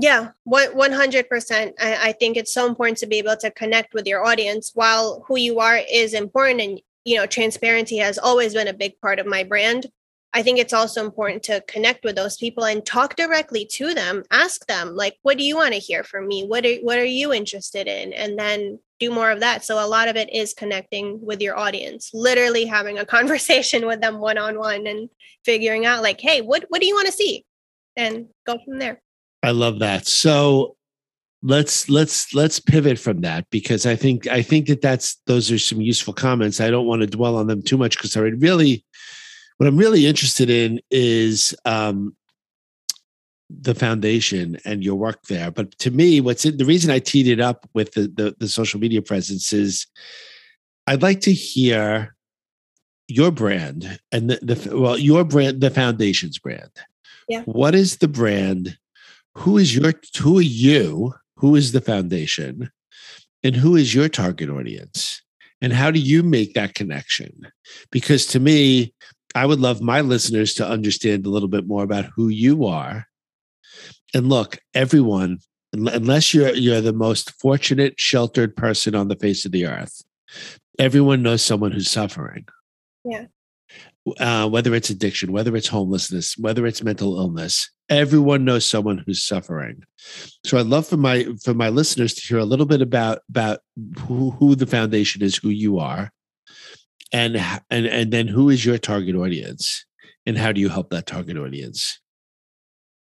yeah, 0.00 0.28
one 0.44 0.92
hundred 0.92 1.28
percent. 1.28 1.74
I 1.80 2.12
think 2.12 2.36
it's 2.36 2.54
so 2.54 2.68
important 2.68 2.98
to 2.98 3.06
be 3.08 3.18
able 3.18 3.36
to 3.38 3.50
connect 3.50 3.94
with 3.94 4.06
your 4.06 4.24
audience. 4.24 4.70
While 4.72 5.24
who 5.26 5.36
you 5.36 5.58
are 5.58 5.80
is 5.90 6.14
important, 6.14 6.60
and 6.60 6.80
you 7.08 7.16
know, 7.16 7.26
transparency 7.26 7.96
has 7.96 8.18
always 8.18 8.52
been 8.52 8.68
a 8.68 8.74
big 8.74 9.00
part 9.00 9.18
of 9.18 9.26
my 9.26 9.42
brand. 9.42 9.86
I 10.34 10.42
think 10.42 10.58
it's 10.58 10.74
also 10.74 11.02
important 11.02 11.42
to 11.44 11.64
connect 11.66 12.04
with 12.04 12.14
those 12.14 12.36
people 12.36 12.64
and 12.64 12.84
talk 12.84 13.16
directly 13.16 13.64
to 13.72 13.94
them. 13.94 14.24
Ask 14.30 14.66
them, 14.66 14.94
like, 14.94 15.16
what 15.22 15.38
do 15.38 15.44
you 15.44 15.56
want 15.56 15.72
to 15.72 15.80
hear 15.80 16.04
from 16.04 16.28
me? 16.28 16.44
What 16.44 16.66
are 16.66 16.74
what 16.82 16.98
are 16.98 17.04
you 17.04 17.32
interested 17.32 17.86
in? 17.86 18.12
And 18.12 18.38
then 18.38 18.78
do 19.00 19.10
more 19.10 19.30
of 19.30 19.40
that. 19.40 19.64
So 19.64 19.82
a 19.82 19.88
lot 19.88 20.08
of 20.08 20.16
it 20.16 20.30
is 20.30 20.52
connecting 20.52 21.24
with 21.24 21.40
your 21.40 21.56
audience, 21.56 22.10
literally 22.12 22.66
having 22.66 22.98
a 22.98 23.06
conversation 23.16 23.86
with 23.86 24.02
them 24.02 24.18
one 24.18 24.36
on 24.36 24.58
one 24.58 24.86
and 24.86 25.08
figuring 25.46 25.86
out 25.86 26.02
like, 26.02 26.20
hey, 26.20 26.42
what 26.42 26.66
what 26.68 26.82
do 26.82 26.86
you 26.86 26.94
want 26.94 27.06
to 27.06 27.12
see? 27.12 27.46
And 27.96 28.26
go 28.46 28.58
from 28.62 28.78
there. 28.78 29.00
I 29.42 29.52
love 29.52 29.78
that. 29.78 30.06
So 30.06 30.76
let's 31.42 31.88
let's 31.88 32.34
let's 32.34 32.58
pivot 32.58 32.98
from 32.98 33.20
that 33.20 33.48
because 33.50 33.86
I 33.86 33.96
think 33.96 34.26
I 34.26 34.42
think 34.42 34.66
that 34.66 34.82
that's 34.82 35.16
those 35.26 35.50
are 35.50 35.58
some 35.58 35.80
useful 35.80 36.14
comments. 36.14 36.60
I 36.60 36.70
don't 36.70 36.86
want 36.86 37.02
to 37.02 37.06
dwell 37.06 37.36
on 37.36 37.46
them 37.46 37.62
too 37.62 37.78
much 37.78 37.96
because 37.96 38.16
I 38.16 38.20
really 38.20 38.84
what 39.58 39.66
I'm 39.66 39.76
really 39.76 40.06
interested 40.06 40.50
in 40.50 40.80
is 40.90 41.54
um, 41.64 42.16
the 43.50 43.74
foundation 43.74 44.58
and 44.64 44.84
your 44.84 44.96
work 44.96 45.22
there. 45.24 45.50
But 45.50 45.76
to 45.78 45.90
me, 45.90 46.20
what's 46.20 46.44
the 46.44 46.64
reason 46.64 46.90
I 46.90 46.98
teed 46.98 47.26
it 47.26 47.40
up 47.40 47.68
with 47.74 47.92
the, 47.92 48.02
the, 48.02 48.36
the 48.38 48.48
social 48.48 48.78
media 48.78 49.02
presence 49.02 49.52
is 49.52 49.86
I'd 50.86 51.02
like 51.02 51.20
to 51.22 51.32
hear 51.32 52.14
your 53.08 53.30
brand 53.30 53.98
and 54.12 54.30
the, 54.30 54.38
the 54.42 54.78
well 54.78 54.98
your 54.98 55.24
brand 55.24 55.60
the 55.60 55.70
foundation's 55.70 56.38
brand. 56.38 56.70
Yeah. 57.28 57.42
What 57.42 57.74
is 57.74 57.98
the 57.98 58.08
brand? 58.08 58.76
Who 59.34 59.58
is 59.58 59.74
your 59.74 59.92
who 60.18 60.38
are 60.38 60.42
you? 60.42 61.14
Who 61.38 61.54
is 61.54 61.72
the 61.72 61.80
foundation? 61.80 62.70
And 63.42 63.54
who 63.56 63.76
is 63.76 63.94
your 63.94 64.08
target 64.08 64.50
audience? 64.50 65.22
And 65.60 65.72
how 65.72 65.90
do 65.90 66.00
you 66.00 66.22
make 66.22 66.54
that 66.54 66.74
connection? 66.74 67.32
Because 67.90 68.26
to 68.26 68.40
me, 68.40 68.94
I 69.34 69.46
would 69.46 69.60
love 69.60 69.80
my 69.80 70.00
listeners 70.00 70.54
to 70.54 70.68
understand 70.68 71.26
a 71.26 71.30
little 71.30 71.48
bit 71.48 71.66
more 71.66 71.82
about 71.82 72.06
who 72.16 72.28
you 72.28 72.66
are. 72.66 73.06
And 74.14 74.28
look, 74.28 74.58
everyone, 74.74 75.38
unless 75.72 76.32
you're 76.32 76.54
you're 76.54 76.80
the 76.80 76.92
most 76.92 77.32
fortunate, 77.40 78.00
sheltered 78.00 78.56
person 78.56 78.94
on 78.94 79.08
the 79.08 79.16
face 79.16 79.44
of 79.44 79.52
the 79.52 79.66
earth, 79.66 80.02
everyone 80.78 81.22
knows 81.22 81.42
someone 81.42 81.72
who's 81.72 81.90
suffering. 81.90 82.46
Yeah. 83.04 83.26
Uh, 84.18 84.48
whether 84.48 84.74
it's 84.74 84.90
addiction, 84.90 85.32
whether 85.32 85.54
it's 85.56 85.68
homelessness, 85.68 86.36
whether 86.38 86.66
it's 86.66 86.82
mental 86.82 87.18
illness, 87.18 87.70
everyone 87.88 88.44
knows 88.44 88.66
someone 88.66 89.02
who's 89.04 89.22
suffering. 89.22 89.82
So 90.44 90.58
I'd 90.58 90.66
love 90.66 90.86
for 90.86 90.96
my 90.96 91.26
for 91.42 91.54
my 91.54 91.68
listeners 91.68 92.14
to 92.14 92.22
hear 92.22 92.38
a 92.38 92.44
little 92.44 92.66
bit 92.66 92.82
about 92.82 93.20
about 93.28 93.60
who, 94.00 94.30
who 94.32 94.54
the 94.54 94.66
foundation 94.66 95.22
is, 95.22 95.36
who 95.36 95.50
you 95.50 95.78
are, 95.78 96.12
and 97.12 97.36
and 97.70 97.86
and 97.86 98.12
then 98.12 98.28
who 98.28 98.50
is 98.50 98.64
your 98.64 98.78
target 98.78 99.16
audience 99.16 99.84
and 100.26 100.36
how 100.36 100.52
do 100.52 100.60
you 100.60 100.68
help 100.68 100.90
that 100.90 101.06
target 101.06 101.36
audience 101.36 102.00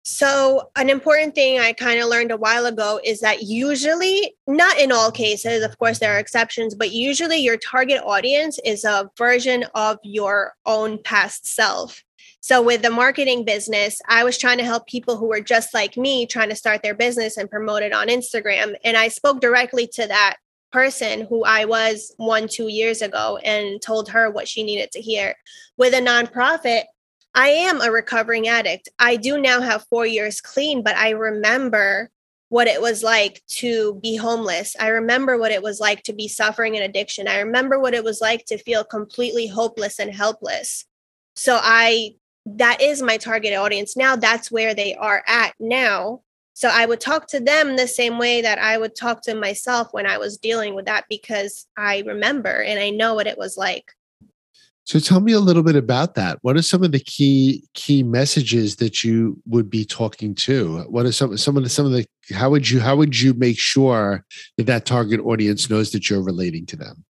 so 0.04 0.70
an 0.76 0.90
important 0.90 1.36
thing 1.36 1.60
i 1.60 1.72
kind 1.72 2.00
of 2.00 2.10
learned 2.10 2.32
a 2.32 2.38
while 2.38 2.66
ago 2.66 3.00
is 3.04 3.20
that 3.20 3.44
usually 3.44 4.36
not 4.48 4.78
in 4.80 4.92
all 4.92 5.12
cases 5.12 5.64
of 5.64 5.78
course 5.78 6.00
there 6.00 6.16
are 6.16 6.20
exceptions 6.20 6.74
but 6.74 6.92
usually 6.92 7.38
your 7.38 7.58
target 7.58 8.02
audience 8.04 8.60
is 8.66 8.84
a 8.84 9.10
version 9.18 9.64
of 9.76 9.98
your 10.04 10.54
own 10.66 10.98
past 11.04 11.46
self 11.46 12.04
so 12.44 12.60
with 12.60 12.82
the 12.82 12.90
marketing 12.90 13.46
business, 13.46 14.02
I 14.08 14.24
was 14.24 14.36
trying 14.36 14.58
to 14.58 14.64
help 14.64 14.88
people 14.88 15.16
who 15.16 15.28
were 15.28 15.42
just 15.42 15.76
like 15.76 15.96
me 15.96 16.26
trying 16.26 16.50
to 16.50 16.56
start 16.56 16.82
their 16.82 16.96
business 16.96 17.38
and 17.38 17.50
promote 17.50 17.84
it 17.84 17.94
on 17.94 18.08
Instagram. 18.08 18.74
And 18.84 18.98
I 18.98 19.10
spoke 19.10 19.42
directly 19.42 19.86
to 19.94 20.08
that 20.08 20.38
person 20.72 21.28
who 21.28 21.44
I 21.44 21.66
was 21.66 22.14
one, 22.18 22.48
two 22.48 22.68
years 22.68 23.04
ago 23.04 23.38
and 23.44 23.80
told 23.80 24.10
her 24.10 24.32
what 24.32 24.48
she 24.48 24.64
needed 24.64 24.90
to 24.92 25.02
hear. 25.02 25.36
With 25.78 25.94
a 25.94 25.98
nonprofit, 25.98 26.86
I 27.34 27.50
am 27.50 27.82
a 27.82 27.92
recovering 27.92 28.48
addict. 28.48 28.90
I 29.00 29.16
do 29.16 29.40
now 29.40 29.62
have 29.62 29.86
four 29.90 30.06
years 30.06 30.42
clean, 30.42 30.84
but 30.84 30.96
I 30.96 31.12
remember 31.12 32.10
what 32.50 32.68
it 32.68 32.82
was 32.82 33.02
like 33.02 33.42
to 33.48 33.96
be 34.04 34.18
homeless. 34.18 34.76
I 34.78 34.90
remember 34.90 35.38
what 35.38 35.52
it 35.52 35.64
was 35.64 35.80
like 35.80 36.04
to 36.04 36.14
be 36.14 36.28
suffering 36.28 36.76
an 36.76 36.84
addiction. 36.84 37.30
I 37.30 37.40
remember 37.40 37.80
what 37.80 37.94
it 37.94 38.04
was 38.04 38.20
like 38.20 38.46
to 38.48 38.58
feel 38.58 38.84
completely 38.84 39.48
hopeless 39.48 40.00
and 40.00 40.14
helpless. 40.14 40.86
So 41.36 41.58
I 41.62 42.16
that 42.46 42.82
is 42.82 43.02
my 43.02 43.18
target 43.18 43.54
audience 43.54 43.96
now. 43.96 44.16
That's 44.16 44.52
where 44.52 44.74
they 44.74 44.96
are 44.96 45.24
at 45.28 45.54
now. 45.60 46.24
So 46.54 46.68
I 46.68 46.86
would 46.86 47.00
talk 47.00 47.28
to 47.28 47.40
them 47.40 47.78
the 47.78 47.88
same 47.88 48.18
way 48.18 48.42
that 48.42 48.60
I 48.60 48.78
would 48.78 48.96
talk 48.96 49.22
to 49.24 49.36
myself 49.36 49.90
when 49.92 50.06
I 50.06 50.18
was 50.18 50.38
dealing 50.38 50.76
with 50.76 50.86
that 50.86 51.06
because 51.08 51.68
I 51.78 52.04
remember 52.06 52.62
and 52.62 52.80
I 52.80 52.90
know 52.90 53.14
what 53.14 53.28
it 53.28 53.38
was 53.38 53.58
like. 53.58 53.94
So 54.86 55.00
tell 55.00 55.22
me 55.22 55.32
a 55.32 55.40
little 55.40 55.64
bit 55.64 55.76
about 55.76 56.16
that. 56.16 56.40
What 56.42 56.58
are 56.58 56.62
some 56.62 56.84
of 56.84 56.92
the 56.92 57.00
key 57.00 57.64
key 57.74 58.04
messages 58.04 58.78
that 58.78 59.04
you 59.04 59.42
would 59.46 59.70
be 59.70 59.86
talking 59.86 60.36
to? 60.36 60.80
What 60.90 61.06
are 61.06 61.12
some 61.12 61.38
some 61.38 61.56
of 61.56 61.64
the 61.64 61.70
some 61.70 61.86
of 61.86 61.92
the 61.92 62.06
how 62.34 62.50
would 62.50 62.70
you 62.70 62.80
how 62.80 62.96
would 62.96 63.20
you 63.20 63.34
make 63.34 63.60
sure 63.60 64.26
that 64.58 64.66
that 64.66 64.86
target 64.86 65.20
audience 65.22 65.70
knows 65.70 65.92
that 65.92 66.10
you're 66.10 66.24
relating 66.24 66.66
to 66.68 66.76
them? 66.76 67.06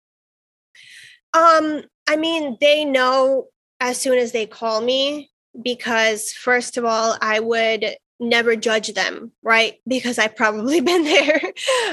Um, 1.33 1.83
I 2.09 2.17
mean, 2.17 2.59
they 2.61 2.85
know 2.85 3.47
as 3.79 3.99
soon 3.99 4.19
as 4.19 4.33
they 4.33 4.47
call 4.47 4.81
me 4.81 5.31
because 5.63 6.33
first 6.33 6.77
of 6.77 6.85
all, 6.85 7.17
I 7.21 7.41
would 7.41 7.97
never 8.19 8.55
judge 8.55 8.93
them, 8.93 9.33
right? 9.43 9.75
Because 9.89 10.19
I've 10.19 10.37
probably 10.37 10.81
been 10.81 11.05
there. 11.05 11.41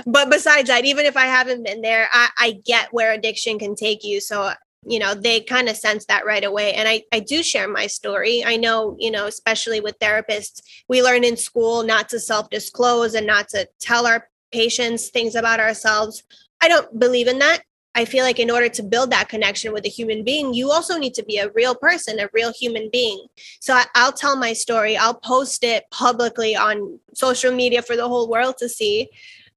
but 0.05 0.29
besides 0.29 0.67
that, 0.69 0.85
even 0.85 1.05
if 1.05 1.15
I 1.15 1.25
haven't 1.25 1.63
been 1.63 1.81
there, 1.81 2.09
I, 2.11 2.29
I 2.37 2.51
get 2.65 2.93
where 2.93 3.13
addiction 3.13 3.57
can 3.59 3.75
take 3.75 4.03
you. 4.03 4.19
So, 4.19 4.51
you 4.87 4.99
know, 4.99 5.13
they 5.13 5.41
kind 5.41 5.67
of 5.69 5.75
sense 5.75 6.05
that 6.05 6.25
right 6.25 6.43
away. 6.43 6.73
And 6.73 6.87
I, 6.87 7.03
I 7.11 7.19
do 7.19 7.43
share 7.43 7.67
my 7.67 7.87
story. 7.87 8.43
I 8.45 8.55
know, 8.55 8.95
you 8.99 9.11
know, 9.11 9.25
especially 9.27 9.79
with 9.79 9.99
therapists, 9.99 10.61
we 10.87 11.03
learn 11.03 11.23
in 11.23 11.37
school 11.37 11.83
not 11.83 12.09
to 12.09 12.19
self 12.19 12.49
disclose 12.49 13.13
and 13.13 13.27
not 13.27 13.49
to 13.49 13.67
tell 13.79 14.07
our 14.07 14.29
patients 14.51 15.09
things 15.09 15.35
about 15.35 15.59
ourselves. 15.59 16.23
I 16.61 16.67
don't 16.67 16.99
believe 16.99 17.27
in 17.27 17.39
that. 17.39 17.63
I 17.95 18.05
feel 18.05 18.23
like 18.23 18.37
in 18.39 18.51
order 18.51 18.69
to 18.69 18.83
build 18.83 19.09
that 19.09 19.27
connection 19.27 19.73
with 19.73 19.83
a 19.85 19.89
human 19.89 20.23
being, 20.23 20.53
you 20.53 20.69
also 20.69 20.99
need 20.99 21.15
to 21.15 21.23
be 21.23 21.39
a 21.39 21.49
real 21.53 21.73
person, 21.73 22.19
a 22.19 22.29
real 22.31 22.53
human 22.53 22.89
being. 22.91 23.25
So 23.59 23.73
I, 23.73 24.05
will 24.05 24.11
tell 24.11 24.37
my 24.37 24.53
story, 24.53 24.95
I'll 24.95 25.15
post 25.15 25.63
it 25.63 25.85
publicly 25.89 26.55
on 26.55 26.99
social 27.15 27.51
media 27.51 27.81
for 27.81 27.95
the 27.95 28.07
whole 28.07 28.29
world 28.29 28.57
to 28.59 28.69
see 28.69 29.09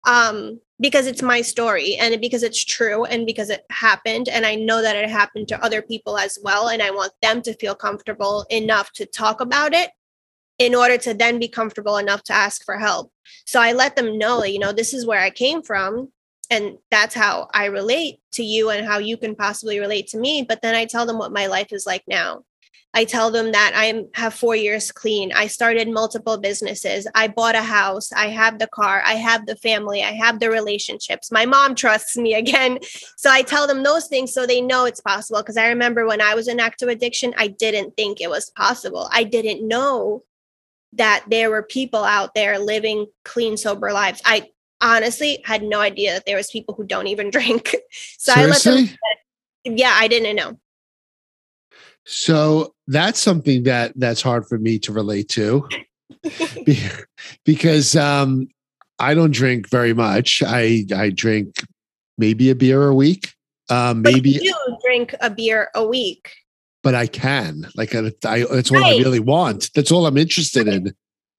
um, 0.06 0.60
because 0.80 1.06
it's 1.06 1.22
my 1.22 1.42
story 1.42 1.96
and 1.96 2.20
because 2.20 2.42
it's 2.42 2.64
true 2.64 3.04
and 3.04 3.26
because 3.26 3.50
it 3.50 3.64
happened. 3.70 4.28
And 4.28 4.46
I 4.46 4.54
know 4.54 4.80
that 4.80 4.96
it 4.96 5.10
happened 5.10 5.48
to 5.48 5.62
other 5.62 5.82
people 5.82 6.16
as 6.16 6.38
well. 6.42 6.68
And 6.68 6.82
I 6.82 6.90
want 6.90 7.12
them 7.20 7.42
to 7.42 7.54
feel 7.54 7.74
comfortable 7.74 8.46
enough 8.50 8.92
to 8.92 9.06
talk 9.06 9.40
about 9.40 9.74
it 9.74 9.90
in 10.58 10.74
order 10.74 10.98
to 10.98 11.14
then 11.14 11.38
be 11.38 11.48
comfortable 11.48 11.96
enough 11.96 12.22
to 12.24 12.32
ask 12.32 12.64
for 12.64 12.78
help. 12.78 13.12
So 13.46 13.60
I 13.60 13.72
let 13.72 13.96
them 13.96 14.18
know, 14.18 14.44
you 14.44 14.58
know, 14.58 14.72
this 14.72 14.92
is 14.94 15.06
where 15.06 15.20
I 15.20 15.30
came 15.30 15.62
from 15.62 16.08
and 16.50 16.78
that's 16.90 17.14
how 17.14 17.48
I 17.54 17.66
relate 17.66 18.20
to 18.32 18.42
you 18.42 18.70
and 18.70 18.86
how 18.86 18.98
you 18.98 19.16
can 19.16 19.34
possibly 19.34 19.80
relate 19.80 20.08
to 20.08 20.18
me. 20.18 20.44
But 20.46 20.62
then 20.62 20.74
I 20.74 20.84
tell 20.84 21.06
them 21.06 21.18
what 21.18 21.32
my 21.32 21.46
life 21.46 21.72
is 21.72 21.86
like 21.86 22.02
now. 22.08 22.44
I 22.92 23.04
tell 23.04 23.30
them 23.30 23.52
that 23.52 23.72
I 23.74 24.04
have 24.14 24.34
four 24.34 24.56
years 24.56 24.90
clean. 24.90 25.32
I 25.32 25.46
started 25.46 25.88
multiple 25.88 26.38
businesses. 26.38 27.06
I 27.14 27.28
bought 27.28 27.54
a 27.54 27.62
house. 27.62 28.12
I 28.12 28.28
have 28.28 28.58
the 28.58 28.66
car. 28.66 29.00
I 29.06 29.14
have 29.14 29.46
the 29.46 29.54
family. 29.56 30.02
I 30.02 30.12
have 30.12 30.40
the 30.40 30.50
relationships. 30.50 31.30
My 31.30 31.46
mom 31.46 31.76
trusts 31.76 32.16
me 32.16 32.34
again. 32.42 32.78
So 33.16 33.30
I 33.30 33.42
tell 33.42 33.66
them 33.66 33.82
those 33.84 34.08
things 34.08 34.32
so 34.32 34.44
they 34.44 34.60
know 34.60 34.86
it's 34.86 35.00
possible. 35.00 35.40
Because 35.40 35.56
I 35.56 35.68
remember 35.68 36.06
when 36.06 36.20
I 36.20 36.34
was 36.34 36.48
in 36.48 36.58
active 36.58 36.88
addiction, 36.88 37.32
I 37.38 37.46
didn't 37.46 37.96
think 37.96 38.20
it 38.20 38.30
was 38.30 38.50
possible. 38.50 39.08
I 39.12 39.22
didn't 39.22 39.66
know 39.66 40.24
that 40.94 41.24
there 41.28 41.50
were 41.50 41.62
people 41.62 42.02
out 42.02 42.34
there 42.34 42.58
living 42.58 43.06
clean, 43.24 43.56
sober 43.56 43.92
lives. 43.92 44.20
I 44.24 44.48
honestly 44.80 45.40
had 45.44 45.62
no 45.62 45.80
idea 45.80 46.14
that 46.14 46.26
there 46.26 46.36
was 46.36 46.50
people 46.50 46.74
who 46.74 46.84
don't 46.84 47.06
even 47.06 47.30
drink. 47.36 47.76
So 48.18 48.32
Seriously? 48.32 48.72
I 48.72 48.74
let 48.74 48.88
them. 49.64 49.76
Yeah, 49.76 49.94
I 49.96 50.08
didn't 50.08 50.34
know. 50.34 50.58
So 52.12 52.74
that's 52.88 53.20
something 53.20 53.62
that 53.62 53.92
that's 53.94 54.20
hard 54.20 54.44
for 54.48 54.58
me 54.58 54.80
to 54.80 54.92
relate 54.92 55.28
to, 55.28 55.68
because 57.44 57.94
um, 57.94 58.48
I 58.98 59.14
don't 59.14 59.30
drink 59.30 59.70
very 59.70 59.94
much. 59.94 60.42
I 60.44 60.86
I 60.92 61.10
drink 61.10 61.62
maybe 62.18 62.50
a 62.50 62.56
beer 62.56 62.88
a 62.88 62.94
week. 62.94 63.32
Um, 63.68 64.02
maybe 64.02 64.30
you 64.30 64.52
drink 64.84 65.14
a 65.20 65.30
beer 65.30 65.70
a 65.72 65.86
week. 65.86 66.32
But 66.82 66.96
I 66.96 67.06
can 67.06 67.68
like 67.76 67.94
I, 67.94 68.10
I 68.24 68.44
that's 68.50 68.72
what 68.72 68.80
right. 68.80 68.94
I 68.94 68.98
really 68.98 69.20
want. 69.20 69.70
That's 69.76 69.92
all 69.92 70.04
I'm 70.06 70.18
interested 70.18 70.66
in. 70.66 70.92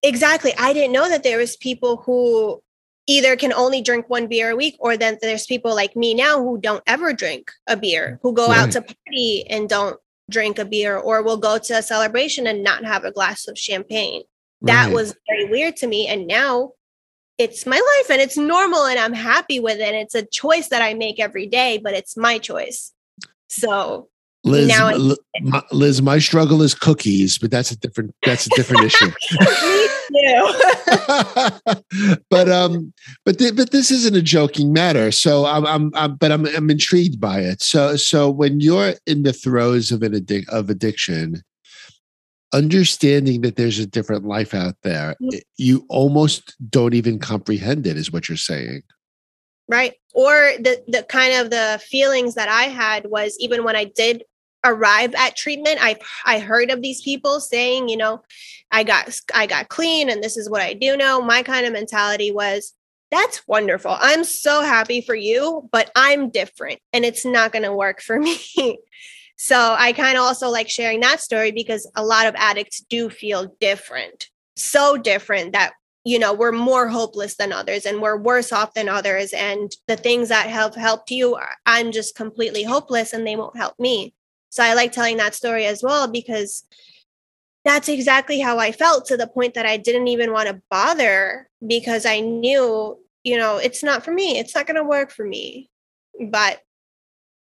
Exactly. 0.04 0.54
I 0.58 0.72
didn't 0.72 0.94
know 0.94 1.10
that 1.10 1.24
there 1.24 1.38
was 1.38 1.58
people 1.58 1.98
who 1.98 2.64
either 3.08 3.36
can 3.36 3.52
only 3.52 3.82
drink 3.82 4.10
one 4.10 4.28
beer 4.28 4.52
a 4.52 4.56
week 4.56 4.78
or 4.80 4.96
then 4.96 5.18
there's 5.22 5.46
people 5.46 5.76
like 5.76 5.98
me 5.98 6.14
now 6.14 6.40
who 6.40 6.58
don't 6.58 6.84
ever 6.88 7.12
drink 7.12 7.52
a 7.68 7.76
beer 7.76 8.20
who 8.22 8.32
go 8.32 8.48
right. 8.48 8.60
out 8.60 8.72
to 8.72 8.82
party 8.82 9.46
and 9.50 9.68
don't 9.68 10.00
drink 10.32 10.58
a 10.58 10.66
beer 10.66 10.98
or 10.98 11.22
we'll 11.22 11.38
go 11.38 11.58
to 11.58 11.78
a 11.78 11.82
celebration 11.82 12.48
and 12.48 12.64
not 12.64 12.86
have 12.86 13.04
a 13.04 13.12
glass 13.12 13.48
of 13.48 13.58
champagne 13.58 14.24
that 14.62 14.88
right. 14.88 14.94
was 14.94 15.16
very 15.28 15.46
weird 15.46 15.76
to 15.76 15.88
me 15.88 16.08
and 16.08 16.28
now 16.28 16.72
it's 17.38 17.66
my 17.66 17.76
life 17.76 18.12
and 18.12 18.22
it's 18.22 18.38
normal 18.38 18.86
and 18.86 19.00
i'm 19.00 19.14
happy 19.14 19.60
with 19.60 19.80
it 19.80 19.96
it's 19.96 20.16
a 20.16 20.26
choice 20.26 20.70
that 20.70 20.82
i 20.82 20.94
make 20.94 21.20
every 21.20 21.48
day 21.48 21.80
but 21.84 21.94
it's 21.94 22.16
my 22.16 22.38
choice 22.38 22.94
so 23.50 24.08
Liz, 24.44 24.68
Now 24.68 24.92
my, 25.44 25.62
Liz, 25.72 26.02
my 26.02 26.18
struggle 26.18 26.64
is 26.64 26.74
cookies, 26.74 27.38
but 27.38 27.52
that's 27.52 27.70
a 27.72 27.78
different 27.78 28.16
that's 28.26 28.48
a 28.48 28.50
different 28.56 28.84
issue. 28.86 29.06
Me 30.10 30.28
too. 30.28 30.54
but 32.30 32.50
um, 32.50 32.92
but 33.24 33.38
th- 33.38 33.56
but 33.56 33.72
this 33.72 33.92
isn't 33.92 34.16
a 34.16 34.22
joking 34.22 34.74
matter. 34.74 35.12
So 35.12 35.46
I'm, 35.46 35.66
I'm 35.68 35.92
I'm 35.96 36.16
but 36.16 36.32
I'm 36.32 36.48
I'm 36.48 36.70
intrigued 36.72 37.20
by 37.22 37.42
it. 37.42 37.62
So 37.62 37.96
so 37.98 38.32
when 38.32 38.60
you're 38.60 38.96
in 39.06 39.22
the 39.24 39.34
throes 39.34 39.92
of 39.92 40.02
an 40.02 40.14
addic- 40.14 40.50
of 40.50 40.72
addiction, 40.72 41.44
understanding 42.52 43.42
that 43.42 43.56
there's 43.58 43.78
a 43.80 43.86
different 43.86 44.26
life 44.26 44.54
out 44.56 44.76
there, 44.82 45.16
Mm. 45.22 45.34
it- 45.36 45.44
you 45.58 45.86
almost 45.88 46.56
don't 46.70 46.94
even 46.96 47.20
comprehend 47.20 47.86
it. 47.86 47.96
Is 47.96 48.12
what 48.12 48.28
you're 48.28 48.38
saying? 48.38 48.82
right 49.68 49.94
or 50.16 50.52
the 50.60 50.84
the 50.88 51.04
kind 51.04 51.34
of 51.36 51.50
the 51.52 51.80
feelings 51.88 52.34
that 52.36 52.50
i 52.50 52.64
had 52.64 53.06
was 53.10 53.38
even 53.40 53.64
when 53.64 53.76
i 53.76 53.86
did 53.86 54.22
arrive 54.64 55.14
at 55.16 55.36
treatment 55.36 55.78
i 55.82 55.96
i 56.26 56.40
heard 56.40 56.70
of 56.70 56.82
these 56.82 57.02
people 57.02 57.40
saying 57.40 57.90
you 57.90 57.98
know 57.98 58.22
i 58.72 58.84
got 58.84 59.20
i 59.34 59.46
got 59.46 59.70
clean 59.70 60.10
and 60.10 60.24
this 60.24 60.38
is 60.38 60.50
what 60.50 60.62
i 60.62 60.74
do 60.74 60.96
now 60.96 61.20
my 61.20 61.42
kind 61.44 61.66
of 61.66 61.74
mentality 61.74 62.32
was 62.32 62.74
that's 63.10 63.46
wonderful. 63.46 63.94
I'm 64.00 64.24
so 64.24 64.62
happy 64.62 65.02
for 65.02 65.16
you 65.16 65.68
but 65.72 65.92
i'm 65.96 66.30
different 66.30 66.80
and 66.94 67.04
it's 67.04 67.26
not 67.26 67.52
going 67.52 67.64
to 67.64 67.74
work 67.74 68.02
for 68.02 68.20
me. 68.20 68.40
So 69.44 69.76
i 69.76 69.92
kind 69.92 70.18
of 70.18 70.24
also 70.24 70.50
like 70.50 70.70
sharing 70.70 71.00
that 71.00 71.20
story 71.20 71.52
because 71.52 71.90
a 71.96 72.06
lot 72.06 72.28
of 72.28 72.36
addicts 72.38 72.80
do 72.82 73.10
feel 73.10 73.56
different 73.60 74.30
so 74.56 74.98
different 74.98 75.54
that 75.54 75.74
you 76.04 76.20
know 76.20 76.34
we're 76.34 76.52
more 76.52 76.88
hopeless 76.88 77.36
than 77.36 77.52
others 77.52 77.86
and 77.86 78.02
we're 78.02 78.18
worse 78.18 78.52
off 78.52 78.74
than 78.74 78.90
others 78.90 79.34
and 79.34 79.72
the 79.88 79.96
things 79.96 80.30
that 80.30 80.48
have 80.48 80.76
helped 80.76 81.12
you 81.12 81.38
i'm 81.66 81.92
just 81.92 82.16
completely 82.16 82.64
hopeless 82.64 83.14
and 83.14 83.26
they 83.26 83.36
won't 83.36 83.58
help 83.58 83.74
me 83.80 84.14
so 84.52 84.64
i 84.64 84.76
like 84.76 84.92
telling 84.92 85.18
that 85.18 85.34
story 85.34 85.66
as 85.66 85.82
well 85.82 86.08
because 86.08 86.64
that's 87.66 87.90
exactly 87.90 88.40
how 88.40 88.60
i 88.60 88.72
felt 88.72 89.06
to 89.06 89.18
the 89.18 89.28
point 89.28 89.56
that 89.56 89.66
i 89.66 89.78
didn't 89.78 90.08
even 90.08 90.32
want 90.32 90.48
to 90.48 90.62
bother 90.70 91.50
because 91.66 92.06
i 92.06 92.20
knew 92.20 92.96
you 93.24 93.38
know 93.38 93.58
it's 93.58 93.84
not 93.84 94.04
for 94.04 94.12
me. 94.12 94.40
It's 94.40 94.56
not 94.56 94.68
going 94.68 94.76
to 94.76 94.84
work 94.84 95.12
for 95.12 95.26
me. 95.26 95.70
But 96.20 96.62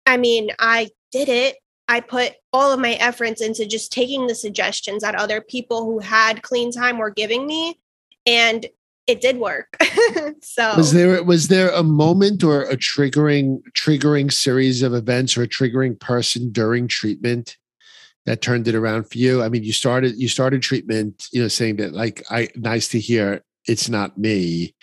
i 0.06 0.18
mean 0.18 0.52
i 0.60 0.90
did 1.12 1.30
it. 1.30 1.58
I 1.88 2.02
put 2.02 2.34
all 2.54 2.72
of 2.72 2.80
my 2.80 2.94
efforts 2.94 3.42
into 3.42 3.66
just 3.66 3.92
taking 3.92 4.28
the 4.28 4.36
suggestions 4.36 5.02
that 5.02 5.16
other 5.16 5.42
people 5.42 5.86
who 5.86 6.00
had 6.00 6.44
clean 6.44 6.72
time 6.72 7.00
were 7.00 7.10
giving 7.10 7.48
me. 7.48 7.80
And 8.28 8.68
it 9.10 9.22
did 9.22 9.38
work. 9.38 9.76
so 10.42 10.76
Was 10.78 10.94
there 10.94 11.24
was 11.24 11.48
there 11.48 11.70
a 11.70 11.84
moment 11.84 12.44
or 12.44 12.62
a 12.64 12.78
triggering 12.78 13.62
triggering 13.74 14.32
series 14.32 14.84
of 14.84 14.94
events 14.94 15.36
or 15.36 15.44
a 15.44 15.48
triggering 15.48 16.00
person 16.00 16.52
during 16.52 16.88
treatment 16.88 17.58
that 18.26 18.42
turned 18.42 18.68
it 18.68 18.76
around 18.76 19.10
for 19.10 19.18
you? 19.18 19.42
I 19.42 19.50
mean, 19.50 19.64
you 19.64 19.74
started 19.74 20.16
you 20.18 20.28
started 20.28 20.62
treatment, 20.62 21.26
you 21.32 21.42
know, 21.42 21.48
saying 21.48 21.78
that 21.78 21.94
like 21.94 22.24
I 22.30 22.50
nice 22.56 22.88
to 22.90 23.00
hear 23.00 23.44
it's 23.66 23.90
not 23.90 24.18
me. 24.18 24.76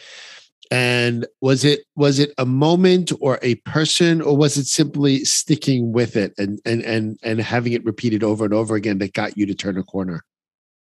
And 0.73 1.25
was 1.41 1.65
it 1.65 1.85
was 1.95 2.19
it 2.19 2.33
a 2.37 2.47
moment 2.47 3.13
or 3.21 3.39
a 3.43 3.55
person 3.57 4.21
or 4.21 4.37
was 4.37 4.57
it 4.57 4.67
simply 4.67 5.25
sticking 5.25 5.93
with 5.93 6.17
it 6.17 6.35
and 6.37 6.59
and 6.65 6.83
and 6.83 7.17
and 7.23 7.41
having 7.41 7.73
it 7.73 7.85
repeated 7.85 8.25
over 8.25 8.45
and 8.45 8.53
over 8.53 8.75
again 8.75 8.99
that 8.99 9.13
got 9.13 9.39
you 9.39 9.47
to 9.47 9.55
turn 9.55 9.79
a 9.79 9.85
corner? 9.85 10.25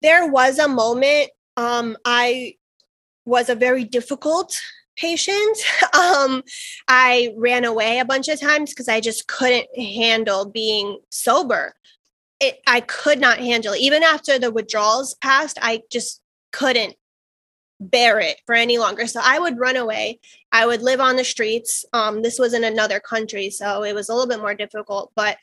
there 0.02 0.28
was 0.28 0.60
a 0.60 0.68
moment 0.68 1.30
um 1.58 1.98
I 2.06 2.54
was 3.28 3.50
a 3.50 3.56
very 3.56 3.84
difficult 3.84 4.60
patient. 4.98 5.58
um 5.94 6.44
I 6.88 7.34
ran 7.38 7.66
away 7.66 8.00
a 8.00 8.06
bunch 8.06 8.28
of 8.30 8.40
times 8.40 8.72
because 8.72 8.88
I 8.88 9.00
just 9.00 9.28
couldn't 9.28 9.68
handle 9.78 10.46
being 10.46 11.00
sober. 11.10 11.76
It 12.40 12.60
I 12.66 12.82
could 12.82 13.20
not 13.20 13.38
handle 13.40 13.74
it. 13.74 13.82
Even 13.82 14.04
after 14.04 14.40
the 14.40 14.52
withdrawals 14.52 15.14
passed, 15.16 15.60
I 15.62 15.82
just 15.92 16.22
couldn't 16.52 16.96
bear 17.80 18.20
it 18.20 18.38
for 18.46 18.56
any 18.56 18.78
longer. 18.78 19.06
So 19.06 19.20
I 19.24 19.40
would 19.40 19.60
run 19.60 19.76
away. 19.76 20.20
I 20.52 20.66
would 20.66 20.82
live 20.82 21.00
on 21.00 21.16
the 21.16 21.24
streets. 21.24 21.86
Um, 21.94 22.24
this 22.24 22.40
was 22.40 22.54
in 22.54 22.64
another 22.64 23.00
country, 23.00 23.50
so 23.50 23.84
it 23.84 23.94
was 23.94 24.10
a 24.10 24.14
little 24.14 24.28
bit 24.28 24.40
more 24.40 24.56
difficult. 24.56 25.12
But 25.16 25.38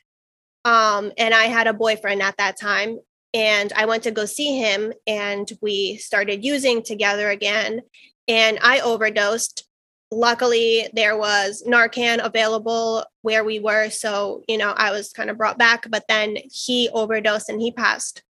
um, 0.65 1.11
and 1.17 1.33
I 1.33 1.43
had 1.43 1.67
a 1.67 1.73
boyfriend 1.73 2.21
at 2.23 2.37
that 2.37 2.59
time, 2.59 2.99
and 3.35 3.73
I 3.75 3.85
went 3.85 4.03
to 4.03 4.11
go 4.11 4.23
see 4.25 4.57
him, 4.57 4.93
and 5.05 5.51
we 5.61 5.97
started 5.97 6.45
using 6.45 6.81
together 6.81 7.29
again. 7.29 7.81
And 8.27 8.57
I 8.63 8.79
overdosed. 8.79 9.67
Luckily, 10.09 10.87
there 10.93 11.17
was 11.17 11.63
Narcan 11.67 12.23
available 12.23 13.03
where 13.23 13.43
we 13.43 13.59
were, 13.59 13.89
so 13.89 14.43
you 14.47 14.57
know 14.57 14.71
I 14.71 14.91
was 14.91 15.11
kind 15.11 15.29
of 15.29 15.37
brought 15.37 15.57
back. 15.57 15.85
But 15.89 16.05
then 16.07 16.37
he 16.49 16.89
overdosed 16.93 17.49
and 17.49 17.61
he 17.61 17.71
passed. 17.71 18.23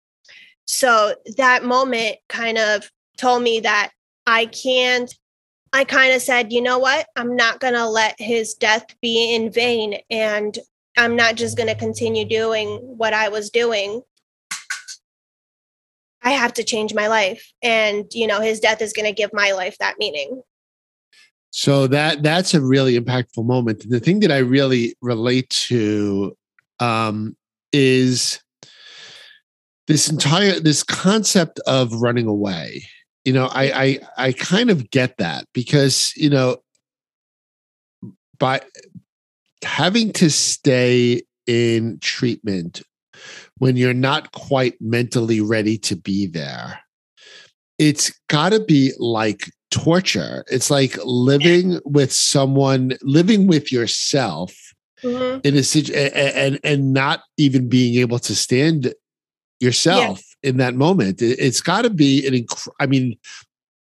So 0.66 1.14
that 1.36 1.64
moment 1.64 2.16
kind 2.30 2.56
of 2.56 2.90
told 3.18 3.42
me 3.42 3.60
that 3.60 3.90
I 4.26 4.46
can't. 4.46 5.14
I 5.74 5.84
kind 5.84 6.14
of 6.14 6.22
said, 6.22 6.52
you 6.52 6.62
know 6.62 6.78
what? 6.78 7.06
I'm 7.16 7.34
not 7.34 7.58
going 7.58 7.74
to 7.74 7.88
let 7.88 8.14
his 8.18 8.54
death 8.54 8.86
be 9.02 9.34
in 9.34 9.50
vain. 9.50 9.98
And 10.08 10.56
I'm 10.96 11.16
not 11.16 11.34
just 11.34 11.56
going 11.56 11.68
to 11.68 11.74
continue 11.74 12.24
doing 12.24 12.68
what 12.96 13.12
I 13.12 13.28
was 13.28 13.50
doing. 13.50 14.02
I 16.24 16.30
have 16.30 16.54
to 16.54 16.64
change 16.64 16.94
my 16.94 17.06
life. 17.06 17.52
And, 17.62 18.06
you 18.12 18.26
know, 18.26 18.40
his 18.40 18.58
death 18.58 18.80
is 18.80 18.92
going 18.92 19.06
to 19.06 19.12
give 19.12 19.30
my 19.32 19.52
life 19.52 19.76
that 19.78 19.96
meaning. 19.98 20.42
So 21.50 21.86
that 21.86 22.24
that's 22.24 22.52
a 22.52 22.60
really 22.60 22.98
impactful 22.98 23.46
moment. 23.46 23.88
The 23.88 24.00
thing 24.00 24.18
that 24.20 24.32
I 24.32 24.38
really 24.38 24.96
relate 25.00 25.50
to 25.68 26.36
um, 26.80 27.36
is 27.72 28.42
this 29.86 30.10
entire 30.10 30.58
this 30.58 30.82
concept 30.82 31.60
of 31.60 31.92
running 31.92 32.26
away. 32.26 32.88
You 33.24 33.34
know, 33.34 33.46
I 33.52 33.84
I 33.84 33.98
I 34.16 34.32
kind 34.32 34.68
of 34.68 34.90
get 34.90 35.18
that 35.18 35.46
because 35.52 36.12
you 36.16 36.28
know 36.28 36.56
by 38.40 38.60
having 39.62 40.12
to 40.14 40.30
stay 40.30 41.22
in 41.46 41.98
treatment 42.00 42.82
when 43.58 43.76
you're 43.76 43.94
not 43.94 44.32
quite 44.32 44.74
mentally 44.80 45.40
ready 45.40 45.78
to 45.78 45.96
be 45.96 46.26
there, 46.26 46.80
it's 47.78 48.12
got 48.28 48.50
to 48.50 48.60
be 48.60 48.92
like 48.98 49.50
torture. 49.70 50.44
It's 50.50 50.70
like 50.70 50.96
living 51.04 51.80
with 51.84 52.12
someone, 52.12 52.96
living 53.02 53.46
with 53.46 53.72
yourself 53.72 54.54
Mhm. 55.02 55.44
in 55.44 55.56
a 55.56 55.62
situation 55.62 56.08
and 56.24 56.60
and 56.64 56.92
not 56.92 57.22
even 57.36 57.68
being 57.68 58.00
able 58.00 58.18
to 58.20 58.34
stand 58.34 58.94
yourself 59.60 60.22
in 60.42 60.56
that 60.58 60.74
moment. 60.74 61.20
It, 61.20 61.38
has 61.40 61.60
got 61.60 61.82
to 61.82 61.90
be 61.90 62.26
an 62.26 62.34
inc- 62.34 62.68
I 62.80 62.86
mean, 62.86 63.16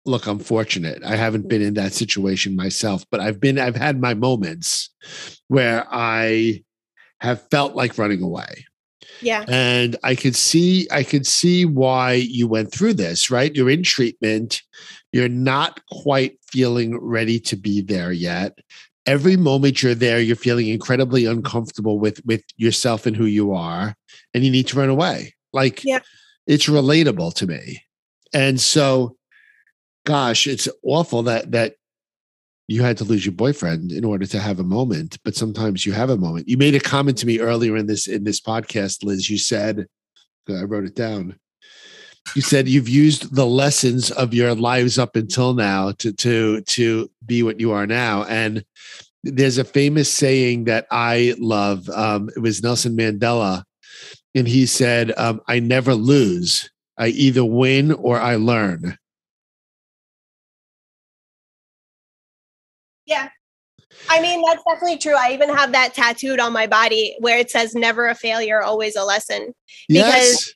look, 0.05 0.27
I'm 0.27 0.39
fortunate. 0.39 1.03
I 1.05 1.17
haven't 1.17 1.49
been 1.49 1.63
in 1.63 1.75
that 1.75 1.93
situation 1.93 2.57
myself, 2.57 3.05
but 3.11 3.21
I've 3.21 3.41
been 3.41 3.59
I've 3.59 3.77
had 3.77 4.01
my 4.01 4.15
moments 4.15 4.91
where 5.49 5.87
I 5.91 6.63
have 7.21 7.49
felt 7.51 7.75
like 7.75 7.99
running 7.99 8.23
away 8.23 8.65
Yeah. 9.21 9.45
and 9.49 9.97
i 10.03 10.15
could 10.15 10.35
see 10.37 10.87
i 10.91 11.03
could 11.03 11.27
see 11.27 11.65
why 11.65 12.13
you 12.15 12.47
went 12.49 12.73
through 12.73 12.95
this 12.95 13.31
right? 13.31 13.55
You're 13.55 13.71
in 13.71 13.83
treatment. 13.83 14.63
You're 15.13 15.29
not 15.29 15.81
quite 15.91 16.39
feeling 16.53 16.99
ready 17.01 17.41
to 17.41 17.57
be 17.57 17.81
there 17.81 18.13
yet. 18.13 18.59
Every 19.07 19.37
moment 19.37 19.83
you're 19.83 19.95
there 19.95 20.21
you're 20.21 20.37
feeling 20.37 20.69
incredibly 20.69 21.25
uncomfortable 21.27 21.99
with 21.99 22.21
with 22.27 22.43
yourself 22.57 23.07
and 23.07 23.17
who 23.17 23.25
you 23.27 23.55
are 23.55 23.95
and 24.35 24.45
you 24.45 24.51
need 24.51 24.67
to 24.69 24.79
run 24.79 24.89
away. 24.91 25.35
Like 25.53 25.83
Yeah. 25.85 26.01
it's 26.47 26.67
relatable 26.69 27.35
to 27.35 27.47
me. 27.47 27.83
And 28.35 28.61
so 28.61 29.17
gosh 30.05 30.47
it's 30.47 30.69
awful 30.83 31.23
that 31.25 31.51
that 31.53 31.75
you 32.69 32.83
had 32.83 32.99
to 32.99 33.05
lose 33.05 33.25
your 33.25 33.35
boyfriend 33.35 33.91
in 33.91 34.05
order 34.05 34.27
to 34.27 34.39
have 34.39 34.61
a 34.61 34.65
moment 34.65 35.19
but 35.25 35.35
sometimes 35.35 35.85
you 35.85 35.93
have 35.93 36.11
a 36.11 36.17
moment. 36.17 36.49
You 36.49 36.57
made 36.57 36.75
a 36.75 36.81
comment 36.81 37.19
to 37.19 37.27
me 37.27 37.41
earlier 37.41 37.77
in 37.77 37.87
this 37.87 38.07
in 38.07 38.23
this 38.25 38.41
podcast 38.41 39.03
liz. 39.03 39.29
You 39.29 39.39
said 39.39 39.87
i 40.49 40.63
wrote 40.63 40.85
it 40.85 40.95
down. 40.95 41.39
You 42.35 42.43
said 42.43 42.69
you've 42.69 42.89
used 42.89 43.35
the 43.35 43.47
lessons 43.47 44.11
of 44.11 44.33
your 44.33 44.55
lives 44.55 44.99
up 44.99 45.17
until 45.17 45.55
now 45.55 45.93
to 45.93 46.13
to 46.13 46.61
to 46.61 47.11
be 47.25 47.43
what 47.43 47.59
you 47.59 47.73
are 47.73 47.87
now. 47.87 48.25
And 48.25 48.65
there's 49.25 49.59
a 49.59 49.65
famous 49.65 50.11
saying 50.13 50.65
that 50.65 50.87
i 50.91 51.35
love 51.39 51.89
um, 51.91 52.31
it 52.37 52.39
was 52.39 52.63
nelson 52.63 52.97
mandela 52.97 53.65
and 54.35 54.47
he 54.47 54.65
said 54.65 55.13
um, 55.17 55.41
i 55.49 55.59
never 55.59 55.95
lose. 55.95 56.71
I 56.97 57.09
either 57.09 57.45
win 57.45 57.93
or 57.93 58.21
i 58.21 58.37
learn 58.37 58.97
Yeah. 63.09 63.29
I 64.09 64.21
mean, 64.21 64.43
that's 64.47 64.63
definitely 64.69 64.99
true. 64.99 65.17
I 65.17 65.33
even 65.33 65.49
have 65.49 65.73
that 65.73 65.95
tattooed 65.95 66.39
on 66.39 66.53
my 66.53 66.67
body 66.67 67.17
where 67.21 67.39
it 67.39 67.51
says 67.51 67.75
never 67.75 68.07
a 68.07 68.15
failure, 68.15 68.63
always 68.63 68.95
a 68.97 69.05
lesson. 69.05 69.55
yes 69.89 70.55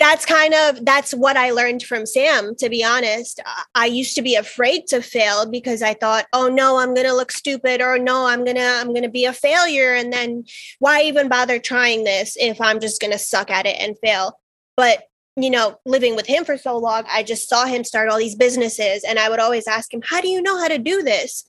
that's 0.00 0.26
kind 0.26 0.54
of 0.54 0.84
that's 0.84 1.14
what 1.14 1.36
i 1.36 1.50
learned 1.50 1.82
from 1.82 2.04
sam 2.04 2.54
to 2.56 2.68
be 2.68 2.82
honest 2.84 3.40
uh, 3.44 3.62
i 3.74 3.86
used 3.86 4.14
to 4.14 4.22
be 4.22 4.34
afraid 4.34 4.86
to 4.86 5.00
fail 5.00 5.48
because 5.48 5.82
i 5.82 5.94
thought 5.94 6.26
oh 6.32 6.48
no 6.48 6.78
i'm 6.78 6.94
going 6.94 7.06
to 7.06 7.14
look 7.14 7.30
stupid 7.30 7.80
or 7.80 7.98
no 7.98 8.26
i'm 8.26 8.44
going 8.44 8.56
to 8.56 8.62
i'm 8.80 8.88
going 8.88 9.02
to 9.02 9.08
be 9.08 9.24
a 9.24 9.32
failure 9.32 9.94
and 9.94 10.12
then 10.12 10.44
why 10.78 11.02
even 11.02 11.28
bother 11.28 11.58
trying 11.58 12.04
this 12.04 12.36
if 12.38 12.60
i'm 12.60 12.80
just 12.80 13.00
going 13.00 13.12
to 13.12 13.18
suck 13.18 13.50
at 13.50 13.66
it 13.66 13.76
and 13.78 13.96
fail 14.02 14.38
but 14.76 15.04
you 15.36 15.50
know 15.50 15.78
living 15.86 16.16
with 16.16 16.26
him 16.26 16.44
for 16.44 16.58
so 16.58 16.76
long 16.76 17.04
i 17.08 17.22
just 17.22 17.48
saw 17.48 17.64
him 17.64 17.84
start 17.84 18.08
all 18.08 18.18
these 18.18 18.36
businesses 18.36 19.04
and 19.04 19.18
i 19.18 19.28
would 19.28 19.40
always 19.40 19.66
ask 19.68 19.94
him 19.94 20.02
how 20.04 20.20
do 20.20 20.28
you 20.28 20.42
know 20.42 20.58
how 20.58 20.68
to 20.68 20.78
do 20.78 21.02
this 21.02 21.48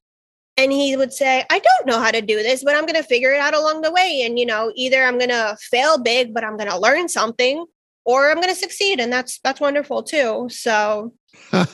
and 0.58 0.72
he 0.72 0.96
would 0.96 1.13
say 1.13 1.44
i 1.50 1.60
don't 1.60 1.88
know 1.88 2.00
how 2.00 2.12
to 2.12 2.22
do 2.22 2.38
this 2.38 2.63
but 2.63 2.76
i'm 2.76 2.86
going 2.86 2.96
to 2.96 3.04
figure 3.04 3.32
it 3.32 3.39
out 3.39 3.54
along 3.54 3.82
the 3.82 3.91
way 3.91 4.24
and 4.26 4.39
you 4.39 4.46
know 4.46 4.72
either 4.76 5.04
i'm 5.04 5.18
going 5.18 5.30
to 5.30 5.58
fail 5.60 5.98
big 5.98 6.34
but 6.34 6.44
i'm 6.44 6.58
going 6.58 6.70
to 6.70 6.80
learn 6.80 7.08
something 7.08 7.65
or 8.06 8.30
I'm 8.30 8.36
going 8.38 8.50
to 8.50 8.56
succeed. 8.56 9.00
And 9.00 9.12
that's, 9.12 9.39
that's 9.39 9.60
wonderful 9.60 10.04
too. 10.04 10.48
So 10.50 11.13
kind 11.52 11.65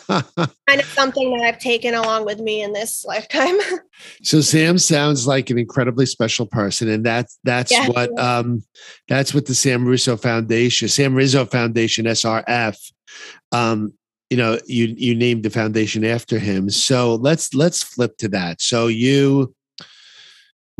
of 0.79 0.85
something 0.85 1.37
that 1.37 1.45
I've 1.45 1.59
taken 1.59 1.93
along 1.93 2.25
with 2.25 2.39
me 2.39 2.63
in 2.63 2.71
this 2.73 3.05
lifetime. 3.05 3.57
so 4.23 4.39
Sam 4.41 4.77
sounds 4.77 5.27
like 5.27 5.49
an 5.49 5.59
incredibly 5.59 6.05
special 6.05 6.45
person. 6.45 6.89
And 6.89 7.05
that's, 7.05 7.37
that's 7.43 7.71
yeah. 7.71 7.89
what, 7.89 8.17
um, 8.17 8.63
that's 9.09 9.33
what 9.33 9.45
the 9.45 9.53
Sam 9.53 9.85
Russo 9.85 10.15
Foundation, 10.15 10.87
Sam 10.87 11.13
Risso 11.13 11.49
Foundation, 11.49 12.05
SRF, 12.05 12.77
um, 13.51 13.93
you 14.31 14.37
know, 14.37 14.57
you, 14.65 14.95
you 14.97 15.13
named 15.13 15.43
the 15.43 15.51
foundation 15.51 16.03
after 16.03 16.39
him. 16.39 16.69
So 16.71 17.15
let's, 17.15 17.53
let's 17.53 17.83
flip 17.83 18.17
to 18.17 18.29
that. 18.29 18.61
So 18.61 18.87
you, 18.87 19.53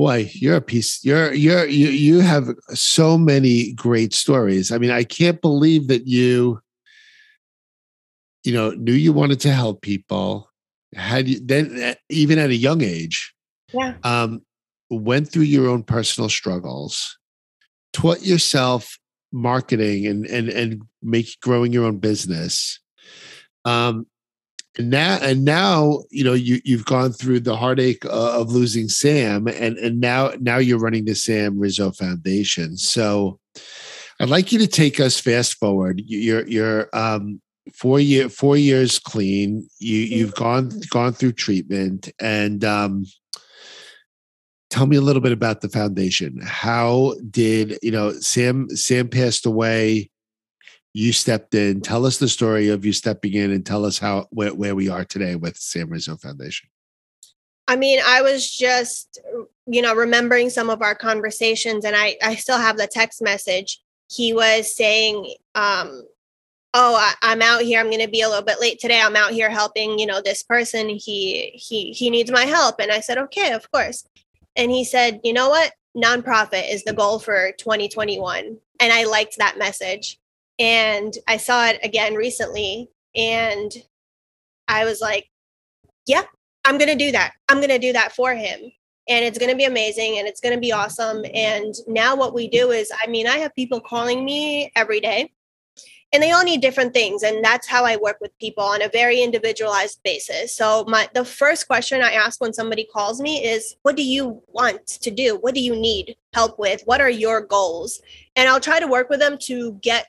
boy 0.02 0.28
you're 0.34 0.56
a 0.56 0.62
piece 0.62 1.04
you're 1.04 1.32
you're 1.34 1.68
you, 1.68 1.90
you 1.90 2.22
have 2.22 2.50
so 2.70 3.20
many 3.20 3.74
great 3.74 4.14
stories 4.14 4.72
i 4.72 4.78
mean 4.80 4.90
i 4.90 5.04
can't 5.04 5.42
believe 5.42 5.90
that 5.90 6.08
you 6.08 6.60
you 8.44 8.52
know 8.52 8.72
knew 8.72 8.94
you 8.94 9.14
wanted 9.14 9.40
to 9.40 9.52
help 9.52 9.82
people 9.82 10.50
had 10.96 11.28
you 11.28 11.40
then 11.46 11.78
eh, 11.78 11.94
even 12.10 12.40
at 12.40 12.50
a 12.50 12.56
young 12.56 12.82
age 12.82 13.34
yeah 13.74 13.94
um 14.04 14.42
went 14.90 15.32
through 15.32 15.44
your 15.44 15.70
own 15.70 15.84
personal 15.84 16.30
struggles 16.30 17.20
taught 17.94 18.22
yourself 18.26 18.98
marketing 19.32 20.08
and 20.08 20.26
and 20.26 20.50
and 20.50 20.82
make 21.04 21.40
growing 21.42 21.72
your 21.72 21.86
own 21.86 21.98
business 21.98 22.81
um 23.66 24.06
and 24.78 24.90
now 24.90 25.18
and 25.22 25.44
now 25.44 26.04
you 26.12 26.24
know 26.24 26.34
you 26.34 26.60
you've 26.64 26.86
gone 26.86 27.12
through 27.12 27.40
the 27.42 27.58
heartache 27.58 28.04
of 28.06 28.52
losing 28.52 28.88
Sam 28.88 29.48
and 29.48 29.78
and 29.78 30.00
now 30.00 30.32
now 30.40 30.58
you're 30.58 30.80
running 30.80 31.06
the 31.06 31.16
Sam 31.16 31.56
Risso 31.58 31.96
Foundation. 31.96 32.78
So 32.78 33.40
I'd 34.20 34.30
like 34.30 34.52
you 34.52 34.60
to 34.60 34.68
take 34.68 35.00
us 35.00 35.20
fast 35.20 35.56
forward. 35.56 36.02
You're 36.06 36.48
you're 36.48 36.90
um 36.94 37.42
four 37.74 38.00
year 38.00 38.30
four 38.30 38.56
years 38.56 39.00
clean. 39.00 39.68
You 39.80 39.98
you've 39.98 40.36
gone 40.36 40.72
gone 40.90 41.14
through 41.14 41.34
treatment 41.34 42.10
and 42.20 42.64
um 42.64 43.06
tell 44.70 44.86
me 44.86 44.96
a 44.96 45.02
little 45.02 45.22
bit 45.22 45.34
about 45.34 45.62
the 45.62 45.70
foundation. 45.70 46.40
How 46.44 47.16
did 47.30 47.78
you 47.82 47.92
know 47.92 48.14
Sam 48.14 48.70
Sam 48.70 49.10
passed 49.10 49.46
away 49.46 50.11
you 50.94 51.14
stepped 51.14 51.56
in. 51.56 51.82
Tell 51.82 52.06
us 52.06 52.18
the 52.18 52.28
story 52.28 52.70
of 52.70 52.86
you 52.86 52.94
stepping 52.94 53.34
in 53.34 53.52
and 53.52 53.66
tell 53.66 53.86
us 53.86 53.98
how 53.98 54.28
where, 54.32 54.54
where 54.54 54.76
we 54.76 54.90
are 54.90 55.06
today 55.06 55.36
with 55.36 55.58
Sam 55.58 55.88
Risso 55.88 56.20
Foundation. 56.20 56.70
I 57.68 57.78
mean, 57.78 58.02
I 58.06 58.22
was 58.22 58.50
just, 58.50 59.20
you 59.66 59.82
know, 59.82 59.96
remembering 59.96 60.50
some 60.50 60.70
of 60.70 60.82
our 60.82 60.96
conversations, 60.96 61.86
and 61.86 61.96
I, 61.96 62.18
I 62.22 62.36
still 62.36 62.58
have 62.58 62.78
the 62.78 62.88
text 62.88 63.22
message. 63.22 63.80
He 64.10 64.34
was 64.34 64.76
saying, 64.76 65.34
um, 65.56 66.04
"Oh, 66.74 66.96
I, 66.96 67.32
am 67.32 67.42
out 67.42 67.62
here. 67.62 67.80
I'm 67.80 67.90
going 67.90 68.02
to 68.02 68.12
be 68.12 68.22
a 68.22 68.28
little 68.28 68.44
bit 68.44 68.60
late 68.60 68.80
today. 68.80 69.00
I'm 69.02 69.16
out 69.16 69.32
here 69.32 69.50
helping, 69.50 70.00
you 70.00 70.06
know, 70.06 70.22
this 70.22 70.44
person. 70.44 70.90
He 70.90 71.52
he 71.54 71.94
he 71.94 72.10
needs 72.10 72.32
my 72.32 72.44
help." 72.44 72.82
And 72.82 72.92
I 72.92 73.00
said, 73.00 73.18
"Okay, 73.18 73.54
of 73.54 73.72
course." 73.72 74.06
And 74.58 74.70
he 74.70 74.84
said, 74.84 75.22
"You 75.24 75.32
know 75.32 75.48
what? 75.48 75.72
Nonprofit 75.96 76.70
is 76.70 76.84
the 76.84 76.94
goal 76.94 77.20
for 77.20 77.54
2021." 77.58 78.58
And 78.82 78.92
I 78.92 79.06
liked 79.06 79.38
that 79.38 79.58
message 79.58 80.20
and 80.60 81.14
I 81.28 81.38
saw 81.38 81.68
it 81.68 81.80
again 81.84 82.16
recently 82.16 82.90
and 83.16 83.72
I 84.68 84.86
was 84.86 85.02
like, 85.02 85.30
yeah, 86.06 86.24
I'm 86.66 86.78
going 86.78 86.90
to 86.90 86.96
do 86.96 87.12
that. 87.12 87.34
I'm 87.50 87.58
going 87.58 87.70
to 87.70 87.80
do 87.80 87.94
that 87.94 88.14
for 88.14 88.34
him. 88.34 88.60
And 89.10 89.26
it's 89.26 89.40
going 89.40 89.52
to 89.52 89.58
be 89.58 89.66
amazing 89.66 90.20
and 90.20 90.28
it's 90.28 90.40
going 90.40 90.54
to 90.54 90.62
be 90.62 90.72
awesome. 90.72 91.26
And 91.34 91.74
now 91.88 92.16
what 92.16 92.34
we 92.34 92.48
do 92.48 92.72
is, 92.72 92.92
I 93.02 93.08
mean, 93.08 93.28
I 93.28 93.38
have 93.38 93.54
people 93.56 93.80
calling 93.80 94.24
me 94.24 94.72
every 94.76 95.00
day 95.00 95.32
and 96.14 96.22
they 96.22 96.32
all 96.32 96.44
need 96.44 96.62
different 96.62 96.94
things 96.94 97.24
and 97.24 97.44
that's 97.44 97.68
how 97.68 97.86
i 97.86 97.96
work 97.98 98.18
with 98.22 98.38
people 98.38 98.64
on 98.64 98.82
a 98.82 98.90
very 98.90 99.22
individualized 99.22 100.02
basis 100.04 100.56
so 100.56 100.84
my 100.88 101.08
the 101.14 101.26
first 101.26 101.68
question 101.68 102.02
i 102.02 102.12
ask 102.12 102.42
when 102.42 102.54
somebody 102.54 102.88
calls 102.92 103.22
me 103.22 103.44
is 103.44 103.76
what 103.84 103.96
do 103.96 104.04
you 104.04 104.42
want 104.48 104.86
to 104.86 105.12
do 105.12 105.38
what 105.38 105.56
do 105.56 105.62
you 105.62 105.76
need 105.76 106.16
help 106.34 106.58
with 106.60 106.82
what 106.86 107.02
are 107.02 107.10
your 107.10 107.42
goals 107.42 108.02
and 108.36 108.50
i'll 108.50 108.60
try 108.60 108.80
to 108.80 108.88
work 108.88 109.10
with 109.10 109.20
them 109.20 109.38
to 109.38 109.74
get 109.82 110.08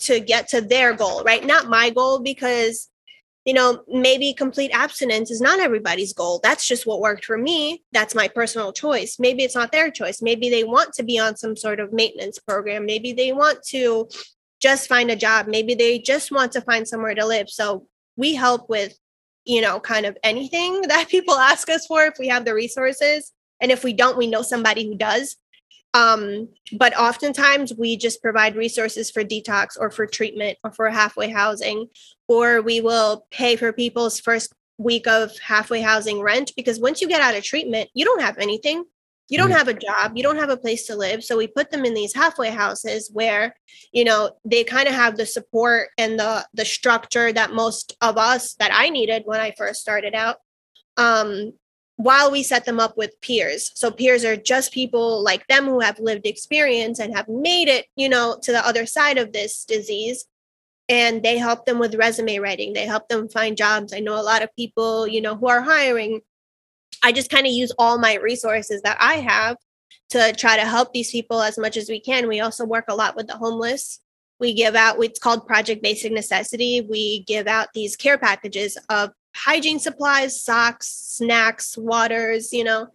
to 0.00 0.20
get 0.20 0.48
to 0.48 0.60
their 0.60 0.94
goal, 0.94 1.22
right? 1.24 1.44
Not 1.44 1.68
my 1.68 1.90
goal 1.90 2.20
because 2.20 2.88
you 3.48 3.54
know, 3.54 3.82
maybe 3.88 4.34
complete 4.34 4.70
abstinence 4.74 5.30
is 5.30 5.40
not 5.40 5.58
everybody's 5.58 6.12
goal. 6.12 6.38
That's 6.42 6.68
just 6.68 6.86
what 6.86 7.00
worked 7.00 7.24
for 7.24 7.38
me. 7.38 7.82
That's 7.92 8.14
my 8.14 8.28
personal 8.28 8.74
choice. 8.74 9.18
Maybe 9.18 9.42
it's 9.42 9.54
not 9.54 9.72
their 9.72 9.90
choice. 9.90 10.20
Maybe 10.20 10.50
they 10.50 10.64
want 10.64 10.92
to 10.94 11.02
be 11.02 11.18
on 11.18 11.34
some 11.34 11.56
sort 11.56 11.80
of 11.80 11.90
maintenance 11.90 12.38
program. 12.38 12.84
Maybe 12.84 13.14
they 13.14 13.32
want 13.32 13.62
to 13.68 14.06
just 14.60 14.86
find 14.86 15.10
a 15.10 15.16
job. 15.16 15.46
Maybe 15.46 15.74
they 15.74 15.98
just 15.98 16.30
want 16.30 16.52
to 16.52 16.60
find 16.60 16.86
somewhere 16.86 17.14
to 17.14 17.24
live. 17.24 17.48
So 17.48 17.86
we 18.16 18.34
help 18.34 18.68
with, 18.68 18.98
you 19.46 19.62
know, 19.62 19.80
kind 19.80 20.04
of 20.04 20.18
anything 20.22 20.82
that 20.88 21.08
people 21.08 21.32
ask 21.32 21.70
us 21.70 21.86
for 21.86 22.04
if 22.04 22.18
we 22.18 22.28
have 22.28 22.44
the 22.44 22.52
resources. 22.52 23.32
And 23.62 23.72
if 23.72 23.82
we 23.82 23.94
don't, 23.94 24.18
we 24.18 24.26
know 24.26 24.42
somebody 24.42 24.86
who 24.86 24.94
does. 24.94 25.36
Um, 25.94 26.48
but 26.76 26.96
oftentimes 26.96 27.72
we 27.74 27.96
just 27.96 28.22
provide 28.22 28.56
resources 28.56 29.10
for 29.10 29.24
detox 29.24 29.76
or 29.78 29.90
for 29.90 30.06
treatment 30.06 30.58
or 30.62 30.70
for 30.70 30.88
halfway 30.90 31.30
housing, 31.30 31.88
or 32.26 32.60
we 32.60 32.80
will 32.80 33.26
pay 33.30 33.56
for 33.56 33.72
people's 33.72 34.20
first 34.20 34.52
week 34.76 35.06
of 35.06 35.36
halfway 35.38 35.80
housing 35.80 36.20
rent 36.20 36.52
because 36.56 36.78
once 36.78 37.00
you 37.00 37.08
get 37.08 37.22
out 37.22 37.36
of 37.36 37.42
treatment, 37.42 37.90
you 37.94 38.04
don't 38.04 38.20
have 38.22 38.38
anything. 38.38 38.84
You 39.30 39.36
don't 39.36 39.50
have 39.50 39.68
a 39.68 39.74
job, 39.74 40.12
you 40.16 40.22
don't 40.22 40.38
have 40.38 40.48
a 40.48 40.56
place 40.56 40.86
to 40.86 40.96
live. 40.96 41.22
So 41.22 41.36
we 41.36 41.46
put 41.46 41.70
them 41.70 41.84
in 41.84 41.92
these 41.92 42.14
halfway 42.14 42.50
houses 42.50 43.10
where, 43.12 43.54
you 43.92 44.02
know, 44.02 44.30
they 44.42 44.64
kind 44.64 44.88
of 44.88 44.94
have 44.94 45.18
the 45.18 45.26
support 45.26 45.90
and 45.98 46.18
the 46.18 46.46
the 46.54 46.64
structure 46.64 47.30
that 47.30 47.52
most 47.52 47.94
of 48.00 48.16
us 48.16 48.54
that 48.54 48.70
I 48.72 48.88
needed 48.88 49.24
when 49.26 49.38
I 49.38 49.52
first 49.58 49.82
started 49.82 50.14
out. 50.14 50.36
Um, 50.96 51.52
while 51.98 52.30
we 52.30 52.44
set 52.44 52.64
them 52.64 52.78
up 52.78 52.96
with 52.96 53.20
peers. 53.22 53.72
So 53.74 53.90
peers 53.90 54.24
are 54.24 54.36
just 54.36 54.72
people 54.72 55.20
like 55.20 55.44
them 55.48 55.64
who 55.64 55.80
have 55.80 55.98
lived 55.98 56.26
experience 56.26 57.00
and 57.00 57.14
have 57.14 57.28
made 57.28 57.66
it, 57.66 57.86
you 57.96 58.08
know, 58.08 58.38
to 58.42 58.52
the 58.52 58.64
other 58.64 58.86
side 58.86 59.18
of 59.18 59.32
this 59.32 59.64
disease. 59.64 60.24
And 60.88 61.24
they 61.24 61.38
help 61.38 61.66
them 61.66 61.80
with 61.80 61.96
resume 61.96 62.38
writing. 62.38 62.72
They 62.72 62.86
help 62.86 63.08
them 63.08 63.28
find 63.28 63.56
jobs. 63.56 63.92
I 63.92 63.98
know 63.98 64.18
a 64.18 64.22
lot 64.22 64.42
of 64.42 64.54
people, 64.54 65.08
you 65.08 65.20
know, 65.20 65.34
who 65.34 65.48
are 65.48 65.60
hiring. 65.60 66.20
I 67.02 67.10
just 67.10 67.30
kind 67.30 67.48
of 67.48 67.52
use 67.52 67.72
all 67.78 67.98
my 67.98 68.14
resources 68.14 68.80
that 68.82 68.96
I 69.00 69.14
have 69.14 69.56
to 70.10 70.32
try 70.34 70.56
to 70.56 70.64
help 70.64 70.92
these 70.92 71.10
people 71.10 71.42
as 71.42 71.58
much 71.58 71.76
as 71.76 71.88
we 71.88 71.98
can. 71.98 72.28
We 72.28 72.38
also 72.38 72.64
work 72.64 72.84
a 72.88 72.94
lot 72.94 73.16
with 73.16 73.26
the 73.26 73.36
homeless. 73.36 73.98
We 74.38 74.54
give 74.54 74.76
out, 74.76 75.02
it's 75.02 75.18
called 75.18 75.48
Project 75.48 75.82
Basic 75.82 76.12
Necessity. 76.12 76.86
We 76.88 77.24
give 77.24 77.48
out 77.48 77.70
these 77.74 77.96
care 77.96 78.18
packages 78.18 78.78
of 78.88 79.10
hygiene 79.34 79.78
supplies, 79.78 80.42
socks, 80.42 80.86
snacks, 80.88 81.76
waters, 81.76 82.52
you 82.52 82.64
know, 82.64 82.88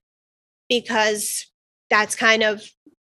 because 0.69 1.51
that's 1.89 2.15
kind 2.15 2.43
of 2.43 2.63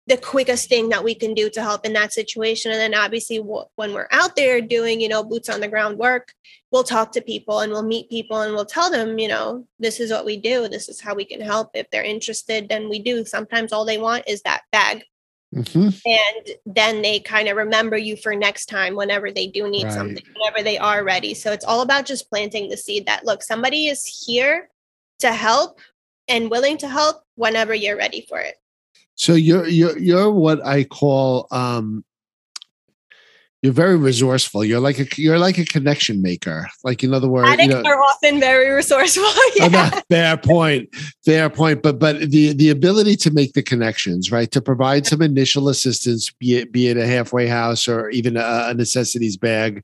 the 0.07 0.17
quickest 0.17 0.69
thing 0.69 0.91
that 0.91 1.03
we 1.03 1.15
can 1.15 1.35
do 1.35 1.51
to 1.51 1.61
help 1.61 1.85
in 1.85 1.93
that 1.95 2.12
situation. 2.12 2.71
And 2.71 2.81
then 2.81 2.95
obviously, 2.95 3.39
when 3.39 3.93
we're 3.93 4.09
out 4.12 4.37
there 4.37 4.61
doing, 4.61 5.01
you 5.01 5.09
know, 5.09 5.25
boots 5.25 5.49
on 5.49 5.61
the 5.61 5.69
ground 5.69 5.99
work, 5.99 6.33
we'll 6.71 6.85
talk 6.85 7.11
to 7.12 7.21
people 7.21 7.61
and 7.61 7.73
we'll 7.73 7.83
meet 7.83 8.09
people 8.09 8.41
and 8.41 8.55
we'll 8.55 8.65
tell 8.65 8.91
them, 8.91 9.19
you 9.19 9.27
know, 9.27 9.67
this 9.81 9.99
is 9.99 10.12
what 10.12 10.25
we 10.25 10.37
do. 10.37 10.69
This 10.69 10.89
is 10.89 11.01
how 11.01 11.15
we 11.15 11.25
can 11.25 11.41
help. 11.41 11.71
If 11.75 11.91
they're 11.91 12.05
interested, 12.05 12.69
then 12.69 12.89
we 12.89 13.01
do. 13.01 13.25
Sometimes 13.25 13.73
all 13.73 13.85
they 13.85 13.99
want 13.99 14.25
is 14.29 14.43
that 14.43 14.62
bag. 14.71 15.03
Mm-hmm. 15.57 15.88
And 16.05 16.57
then 16.66 17.01
they 17.01 17.19
kind 17.19 17.49
of 17.49 17.57
remember 17.57 17.97
you 17.97 18.16
for 18.16 18.37
next 18.37 18.66
time 18.66 18.95
whenever 18.95 19.31
they 19.31 19.47
do 19.47 19.69
need 19.71 19.85
right. 19.85 19.92
something, 19.92 20.23
whenever 20.37 20.62
they 20.62 20.77
are 20.77 21.03
ready. 21.03 21.33
So 21.33 21.51
it's 21.51 21.64
all 21.64 21.81
about 21.81 22.05
just 22.05 22.29
planting 22.29 22.69
the 22.69 22.77
seed 22.77 23.07
that 23.07 23.25
look, 23.25 23.42
somebody 23.42 23.87
is 23.87 24.05
here 24.05 24.69
to 25.21 25.33
help 25.33 25.81
and 26.29 26.51
willing 26.51 26.77
to 26.79 26.88
help 26.88 27.23
whenever 27.37 27.75
you're 27.75 27.97
ready 27.97 28.27
for 28.29 28.38
it. 28.38 28.57
So 29.14 29.33
you're 29.33 29.66
you're 29.66 29.97
you're 29.99 30.31
what 30.31 30.64
I 30.64 30.85
call 30.85 31.49
um 31.51 32.05
you're 33.66 33.72
very 33.74 33.96
resourceful. 33.96 34.64
You're 34.64 34.79
like 34.79 35.00
a 35.00 35.07
you're 35.20 35.40
like 35.40 35.59
a 35.59 35.64
connection 35.64 36.22
maker. 36.22 36.68
Like 36.85 37.02
in 37.02 37.12
other 37.12 37.26
words, 37.29 37.48
addicts 37.50 37.74
you 37.74 37.83
know, 37.83 37.90
are 37.90 38.00
often 38.00 38.38
very 38.38 38.70
resourceful. 38.70 39.24
Oh, 39.59 39.68
no, 39.68 39.79
yeah. 39.79 40.00
fair 40.09 40.37
point. 40.37 40.88
Fair 41.24 41.50
point. 41.50 41.83
But 41.83 41.98
but 41.98 42.31
the 42.31 42.52
the 42.52 42.70
ability 42.70 43.16
to 43.16 43.33
make 43.33 43.55
the 43.55 43.62
connections, 43.62 44.31
right? 44.31 44.48
To 44.52 44.61
provide 44.62 45.05
some 45.05 45.20
initial 45.20 45.68
assistance, 45.68 46.31
be 46.38 46.57
it 46.59 46.70
be 46.70 46.87
it 46.87 46.96
a 46.96 47.07
halfway 47.09 47.48
house 47.48 47.88
or 47.88 48.09
even 48.11 48.37
a, 48.37 48.66
a 48.68 48.74
necessities 48.74 49.37
bag, 49.37 49.83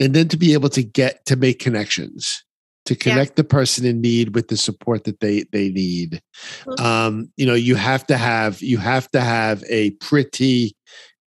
and 0.00 0.14
then 0.14 0.26
to 0.28 0.36
be 0.36 0.52
able 0.52 0.68
to 0.70 0.82
get 0.82 1.24
to 1.26 1.36
make 1.36 1.60
connections 1.60 2.42
to 2.86 2.96
connect 2.96 3.36
the 3.36 3.44
person 3.44 3.86
in 3.86 4.00
need 4.00 4.34
with 4.34 4.48
the 4.48 4.56
support 4.56 5.04
that 5.04 5.20
they 5.20 5.44
they 5.52 5.68
need 5.68 6.20
Mhm. 6.66 6.80
um 6.80 7.32
you 7.36 7.46
know 7.46 7.54
you 7.54 7.76
have 7.76 8.04
to 8.08 8.16
have 8.16 8.60
you 8.60 8.76
have 8.78 9.08
to 9.12 9.20
have 9.20 9.62
a 9.68 9.90
pretty 10.00 10.74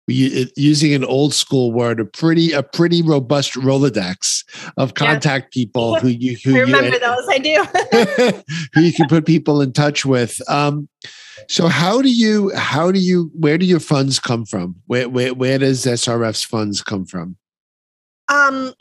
using 0.07 0.93
an 0.93 1.03
old 1.03 1.33
school 1.33 1.71
word 1.71 1.99
a 1.99 2.05
pretty 2.05 2.51
a 2.51 2.61
pretty 2.61 3.01
robust 3.01 3.53
rolodex 3.53 4.43
of 4.77 4.89
Yeah. 4.89 5.07
contact 5.07 5.51
people 5.53 5.99
who 5.99 6.09
you 6.09 6.37
who 6.43 6.51
I 6.53 6.57
you 6.59 6.65
remember 6.65 6.99
those. 6.99 7.27
I 7.27 7.37
do. 7.39 8.43
who 8.73 8.81
you 8.81 8.93
can 8.93 9.07
put 9.07 9.25
people 9.25 9.61
in 9.61 9.73
touch 9.73 10.05
with. 10.05 10.39
Um, 10.49 10.87
so 11.49 11.67
how 11.67 12.01
do 12.01 12.09
you 12.09 12.51
how 12.55 12.91
do 12.91 12.99
you 12.99 13.31
where 13.33 13.57
do 13.57 13.65
your 13.65 13.79
funds 13.79 14.19
come 14.19 14.45
from? 14.45 14.75
Where 14.85 15.09
where 15.09 15.33
where 15.33 15.57
does 15.57 15.85
SRF's 15.85 16.43
funds 16.43 16.81
come 16.81 17.05
from? 17.05 17.37
Um, 18.29 18.73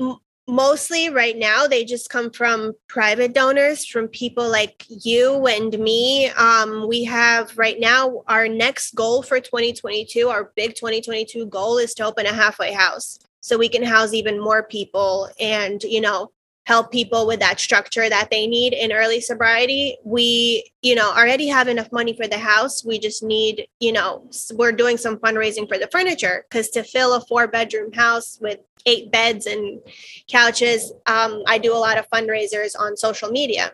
mostly 0.46 1.08
right 1.08 1.36
now, 1.36 1.66
they 1.66 1.84
just 1.84 2.10
come 2.10 2.30
from 2.30 2.72
private 2.88 3.32
donors, 3.32 3.86
from 3.86 4.08
people 4.08 4.48
like 4.48 4.84
you 4.88 5.46
and 5.46 5.78
me. 5.78 6.28
Um, 6.30 6.86
we 6.88 7.04
have 7.04 7.56
right 7.56 7.78
now 7.78 8.22
our 8.28 8.48
next 8.48 8.94
goal 8.94 9.22
for 9.22 9.40
2022, 9.40 10.28
our 10.28 10.52
big 10.56 10.74
2022 10.74 11.46
goal 11.46 11.78
is 11.78 11.94
to 11.94 12.04
open 12.04 12.26
a 12.26 12.32
halfway 12.32 12.72
house 12.72 13.18
so 13.40 13.58
we 13.58 13.68
can 13.68 13.82
house 13.82 14.14
even 14.14 14.40
more 14.40 14.62
people 14.62 15.28
and, 15.38 15.82
you 15.82 16.00
know, 16.00 16.30
help 16.66 16.90
people 16.90 17.26
with 17.26 17.40
that 17.40 17.60
structure 17.60 18.08
that 18.08 18.30
they 18.30 18.46
need 18.46 18.72
in 18.72 18.92
early 18.92 19.20
sobriety. 19.20 19.96
We, 20.04 20.70
you 20.82 20.94
know, 20.94 21.10
already 21.10 21.46
have 21.48 21.68
enough 21.68 21.92
money 21.92 22.14
for 22.16 22.26
the 22.26 22.38
house. 22.38 22.84
We 22.84 22.98
just 22.98 23.22
need, 23.22 23.68
you 23.80 23.92
know, 23.92 24.28
we're 24.54 24.72
doing 24.72 24.96
some 24.96 25.18
fundraising 25.18 25.68
for 25.68 25.78
the 25.78 25.88
furniture 25.92 26.46
because 26.48 26.70
to 26.70 26.82
fill 26.82 27.14
a 27.14 27.20
four 27.20 27.46
bedroom 27.48 27.92
house 27.92 28.38
with 28.40 28.60
eight 28.86 29.10
beds 29.10 29.46
and 29.46 29.80
couches, 30.28 30.92
um, 31.06 31.42
I 31.46 31.58
do 31.58 31.74
a 31.74 31.78
lot 31.78 31.98
of 31.98 32.08
fundraisers 32.08 32.78
on 32.78 32.96
social 32.96 33.30
media. 33.30 33.72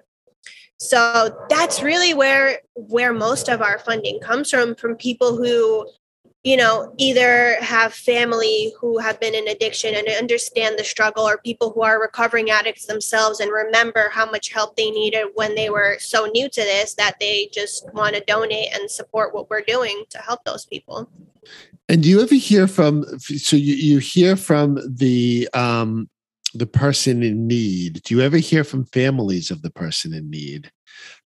So 0.79 1.47
that's 1.51 1.83
really 1.83 2.15
where 2.15 2.61
where 2.75 3.13
most 3.13 3.49
of 3.49 3.61
our 3.61 3.79
funding 3.79 4.19
comes 4.19 4.51
from 4.51 4.75
from 4.75 4.97
people 4.97 5.37
who 5.37 5.87
you 6.43 6.57
know 6.57 6.95
either 6.97 7.57
have 7.61 7.93
family 7.93 8.73
who 8.81 8.99
have 8.99 9.21
been 9.21 9.35
in 9.35 9.49
addiction 9.49 9.95
and 9.95 10.09
understand 10.09 10.79
the 10.79 10.85
struggle 10.85 11.29
or 11.29 11.39
people 11.39 11.71
who 11.71 11.83
are 11.83 12.01
recovering 12.01 12.51
addicts 12.51 12.87
themselves 12.87 13.41
and 13.41 13.53
remember 13.53 14.09
how 14.11 14.25
much 14.31 14.51
help 14.51 14.77
they 14.77 14.91
needed 14.91 15.27
when 15.35 15.55
they 15.55 15.69
were 15.69 15.97
so 15.99 16.27
new 16.27 16.49
to 16.49 16.61
this 16.63 16.95
that 16.95 17.17
they 17.21 17.49
just 17.53 17.87
want 17.93 18.15
to 18.15 18.25
donate 18.27 18.69
and 18.73 18.91
support 18.91 19.35
what 19.35 19.51
we're 19.51 19.61
doing 19.63 20.05
to 20.09 20.19
help 20.19 20.41
those 20.45 20.65
people 20.65 21.11
And 21.89 22.03
do 22.03 22.09
you 22.09 22.23
ever 22.23 22.37
hear 22.37 22.67
from 22.67 23.05
so 23.19 23.57
you, 23.57 23.75
you 23.75 23.99
hear 23.99 24.37
from 24.37 24.79
the 24.89 25.49
um 25.55 26.09
the 26.53 26.67
person 26.67 27.23
in 27.23 27.47
need? 27.47 28.03
Do 28.03 28.15
you 28.15 28.23
ever 28.23 28.39
hear 28.39 28.65
from 28.65 28.85
families 28.87 29.53
of 29.53 29.63
the 29.63 29.71
person 29.71 30.13
in 30.13 30.31
need? 30.31 30.73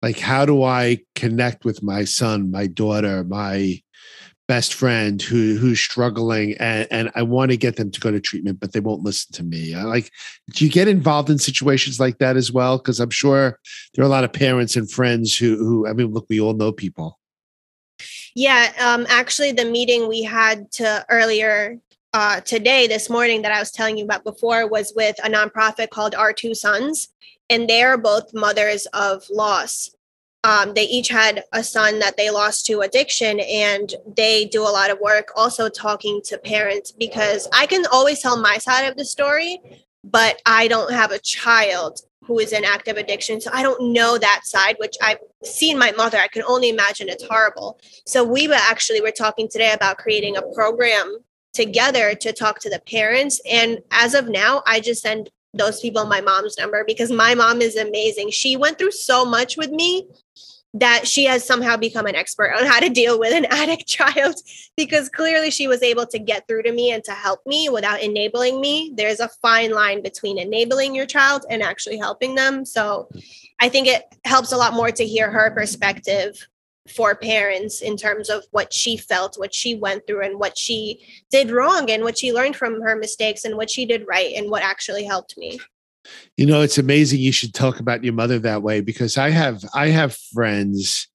Like 0.03 0.19
how 0.19 0.45
do 0.45 0.63
I 0.63 1.01
connect 1.15 1.65
with 1.65 1.83
my 1.83 2.05
son, 2.05 2.51
my 2.51 2.67
daughter, 2.67 3.25
my 3.25 3.81
best 4.47 4.75
friend 4.75 5.23
who 5.23 5.57
who's 5.57 5.81
struggling 5.81 6.55
and, 6.59 6.87
and 6.91 7.11
I 7.15 7.23
want 7.23 7.51
to 7.51 7.57
get 7.57 7.77
them 7.77 7.91
to 7.91 8.01
go 8.01 8.11
to 8.11 8.21
treatment, 8.21 8.61
but 8.61 8.73
they 8.73 8.81
won't 8.81 9.03
listen 9.03 9.33
to 9.33 9.43
me. 9.43 9.75
I 9.75 9.85
like 9.85 10.11
do 10.53 10.65
you 10.65 10.71
get 10.71 10.89
involved 10.89 11.31
in 11.31 11.39
situations 11.39 11.99
like 11.99 12.19
that 12.19 12.37
as 12.37 12.53
well? 12.53 12.79
Because 12.79 13.01
I'm 13.01 13.11
sure 13.11 13.59
there 13.95 14.05
are 14.05 14.07
a 14.07 14.11
lot 14.11 14.25
of 14.25 14.33
parents 14.33 14.77
and 14.77 14.91
friends 14.91 15.37
who 15.37 15.57
who 15.57 15.89
I 15.89 15.93
mean, 15.93 16.13
look, 16.13 16.27
we 16.29 16.41
all 16.41 16.55
know 16.55 16.73
people. 16.73 17.19
Yeah, 18.35 18.73
um, 18.81 19.07
actually, 19.09 19.53
the 19.53 19.65
meeting 19.65 20.09
we 20.09 20.23
had 20.23 20.71
to 20.73 21.07
earlier 21.09 21.79
uh, 22.13 22.41
today, 22.41 22.87
this 22.87 23.09
morning, 23.09 23.43
that 23.43 23.53
I 23.53 23.61
was 23.61 23.71
telling 23.71 23.97
you 23.97 24.05
about 24.05 24.25
before, 24.25 24.69
was 24.69 24.93
with 24.97 25.17
a 25.25 25.29
nonprofit 25.29 25.91
called 25.91 26.15
Our 26.17 26.33
Two 26.33 26.55
Sons, 26.55 27.09
and 27.49 27.69
they're 27.69 27.97
both 27.97 28.35
mothers 28.35 28.87
of 28.87 29.25
loss. 29.31 29.94
Um, 30.45 30.75
they 30.75 30.85
each 30.85 31.09
had 31.09 31.43
a 31.53 31.65
son 31.65 31.99
that 32.01 32.19
they 32.19 32.29
lost 32.31 32.67
to 32.67 32.83
addiction, 32.83 33.41
and 33.41 33.95
they 34.15 34.45
do 34.45 34.61
a 34.63 34.69
lot 34.69 34.91
of 34.91 35.01
work 35.01 35.33
also 35.35 35.71
talking 35.71 36.21
to 36.27 36.37
parents 36.37 36.93
because 36.93 37.49
I 37.53 37.65
can 37.67 37.87
always 37.87 38.21
tell 38.21 38.37
my 38.37 38.59
side 38.59 38.83
of 38.83 38.97
the 38.97 39.07
story, 39.07 39.59
but 40.05 40.41
I 40.45 40.69
don't 40.69 40.93
have 40.93 41.13
a 41.13 41.19
child 41.19 42.01
who 42.27 42.39
is 42.39 42.53
in 42.53 42.65
active 42.65 42.99
addiction. 42.99 43.41
So 43.41 43.51
I 43.55 43.63
don't 43.63 43.93
know 43.93 44.19
that 44.19 44.43
side, 44.45 44.77
which 44.79 44.97
I've 45.03 45.19
seen 45.43 45.79
my 45.79 45.93
mother. 45.93 46.19
I 46.19 46.29
can 46.29 46.43
only 46.47 46.69
imagine 46.69 47.09
it's 47.09 47.27
horrible. 47.27 47.81
So 48.07 48.23
we 48.23 48.47
were 48.47 48.55
actually 48.55 49.01
we're 49.01 49.13
talking 49.13 49.49
today 49.49 49.73
about 49.73 49.99
creating 49.99 50.37
a 50.37 50.43
program 50.55 51.19
together 51.55 52.15
to 52.17 52.33
talk 52.33 52.59
to 52.61 52.71
the 52.71 52.81
parents. 52.81 53.41
And 53.51 53.79
as 53.91 54.15
of 54.15 54.29
now, 54.29 54.63
I 54.67 54.81
just 54.81 55.03
send 55.03 55.31
those 55.55 55.81
people 55.81 56.05
my 56.05 56.21
mom's 56.21 56.59
number 56.59 56.85
because 56.85 57.11
my 57.11 57.35
mom 57.35 57.63
is 57.63 57.77
amazing. 57.77 58.31
She 58.31 58.57
went 58.57 58.77
through 58.77 58.91
so 58.91 59.25
much 59.25 59.57
with 59.57 59.71
me 59.71 60.09
that 60.75 61.07
she 61.07 61.25
has 61.25 61.47
somehow 61.47 61.77
become 61.77 62.05
an 62.07 62.17
expert 62.17 62.53
on 62.53 62.67
how 62.67 62.81
to 62.81 62.89
deal 62.89 63.19
with 63.19 63.33
an 63.33 63.45
addict 63.51 63.87
child 63.87 64.35
because 64.77 65.09
clearly 65.09 65.51
she 65.51 65.69
was 65.69 65.83
able 65.83 66.05
to 66.07 66.19
get 66.19 66.47
through 66.47 66.65
to 66.65 66.73
me 66.73 66.91
and 66.91 67.05
to 67.05 67.13
help 67.13 67.41
me 67.47 67.69
without 67.69 68.03
enabling 68.03 68.61
me. 68.61 68.93
There's 68.97 69.21
a 69.21 69.29
fine 69.41 69.71
line 69.71 70.03
between 70.03 70.37
enabling 70.37 70.95
your 70.95 71.07
child 71.07 71.47
and 71.49 71.63
actually 71.63 71.99
helping 71.99 72.35
them. 72.35 72.65
So 72.65 73.09
I 73.61 73.69
think 73.69 73.87
it 73.87 74.03
helps 74.25 74.53
a 74.53 74.57
lot 74.57 74.75
more 74.75 74.91
to 74.91 75.07
hear 75.07 75.31
her 75.31 75.53
perspective 75.53 76.47
for 76.89 77.15
parents 77.15 77.81
in 77.81 77.97
terms 77.97 78.29
of 78.29 78.45
what 78.51 78.73
she 78.73 78.97
felt, 78.97 79.39
what 79.39 79.55
she 79.55 79.75
went 79.75 80.07
through, 80.07 80.23
and 80.23 80.39
what 80.39 80.59
she 80.59 81.03
did 81.31 81.51
wrong, 81.51 81.91
and 81.91 82.03
what 82.03 82.19
she 82.19 82.33
learned 82.33 82.57
from 82.57 82.83
her 82.83 82.95
mistakes, 82.95 83.45
and 83.45 83.57
what 83.57 83.71
she 83.71 83.87
did 83.87 84.07
right, 84.07 84.35
and 84.37 84.51
what 84.51 84.63
actually 84.63 85.05
helped 85.05 85.39
me. 85.39 85.59
You 86.37 86.47
know, 86.47 86.61
it's 86.61 86.79
amazing 86.79 87.21
you 87.21 87.33
should 87.33 87.55
talk 87.55 87.81
about 87.81 88.05
your 88.05 88.15
mother 88.15 88.39
that 88.41 88.63
way 88.63 88.81
because 88.81 89.17
I 89.19 89.31
have 89.31 89.65
I 89.75 89.89
have 89.89 90.17
friends 90.33 91.09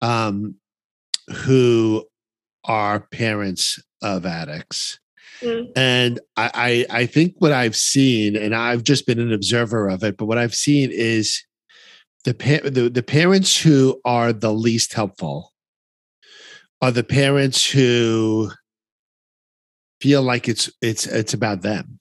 um 0.00 0.54
who 1.28 2.04
are 2.64 3.00
parents 3.00 3.82
of 4.02 4.26
addicts. 4.26 4.98
Mm. 5.40 5.72
And 5.76 6.20
I, 6.36 6.86
I 6.90 7.00
I 7.00 7.06
think 7.06 7.34
what 7.38 7.52
I've 7.52 7.76
seen, 7.76 8.36
and 8.36 8.54
I've 8.54 8.82
just 8.82 9.06
been 9.06 9.20
an 9.20 9.32
observer 9.32 9.88
of 9.88 10.02
it, 10.02 10.16
but 10.16 10.26
what 10.26 10.38
I've 10.38 10.54
seen 10.54 10.90
is 10.92 11.42
the 12.24 12.34
pa- 12.34 12.68
the, 12.68 12.88
the 12.88 13.02
parents 13.02 13.60
who 13.60 14.00
are 14.04 14.32
the 14.32 14.52
least 14.52 14.92
helpful 14.92 15.52
are 16.80 16.90
the 16.90 17.04
parents 17.04 17.70
who 17.70 18.50
feel 20.00 20.22
like 20.22 20.48
it's 20.48 20.70
it's 20.82 21.06
it's 21.06 21.34
about 21.34 21.62
them 21.62 21.98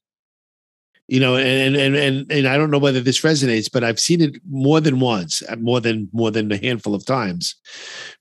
you 1.08 1.20
know 1.20 1.36
and 1.38 1.76
and 1.76 1.96
and 1.96 2.32
and 2.32 2.48
i 2.48 2.58
don't 2.58 2.70
know 2.70 2.78
whether 2.78 3.00
this 3.00 3.22
resonates 3.22 3.70
but 3.72 3.84
i've 3.84 4.00
seen 4.00 4.22
it 4.22 4.38
more 4.50 4.82
than 4.82 5.00
once 5.00 5.42
uh, 5.50 5.56
more 5.58 5.80
than 5.80 6.10
more 6.12 6.32
than 6.32 6.52
a 6.52 6.58
handful 6.58 6.94
of 6.94 7.06
times 7.06 7.56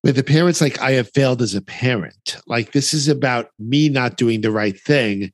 where 0.02 0.12
the 0.12 0.22
parents 0.22 0.60
like 0.60 0.80
i 0.80 0.92
have 0.92 1.10
failed 1.12 1.42
as 1.42 1.54
a 1.54 1.62
parent. 1.62 2.36
Like 2.46 2.72
this 2.72 2.94
is 2.94 3.08
about 3.08 3.50
me 3.58 3.88
not 3.88 4.16
doing 4.16 4.40
the 4.40 4.50
right 4.50 4.78
thing 4.78 5.32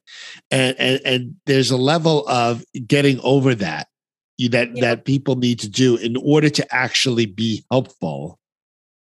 and 0.51 0.77
and, 0.79 1.01
and 1.05 1.35
there's 1.47 1.71
a 1.71 1.77
level 1.77 2.27
of 2.29 2.65
getting 2.87 3.21
over 3.21 3.55
that 3.57 3.89
you, 4.39 4.49
that 4.51 4.75
Yeah. 4.75 4.81
that 4.83 5.05
people 5.05 5.37
need 5.37 5.59
to 5.61 5.69
do 5.69 5.97
in 5.97 6.17
order 6.17 6.49
to 6.51 6.75
actually 6.75 7.27
be 7.27 7.65
helpful 7.71 8.39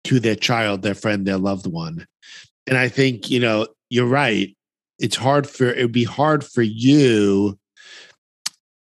to 0.05 0.19
their 0.19 0.35
child 0.35 0.81
their 0.81 0.95
friend 0.95 1.25
their 1.25 1.37
loved 1.37 1.67
one. 1.67 2.05
And 2.67 2.77
i 2.77 2.89
think 2.89 3.29
you 3.29 3.39
know 3.39 3.67
you're 3.89 4.07
right. 4.07 4.55
It's 4.99 5.15
hard 5.15 5.47
for 5.47 5.67
it 5.67 5.81
would 5.81 5.91
be 5.91 6.03
hard 6.03 6.43
for 6.43 6.63
you 6.63 7.57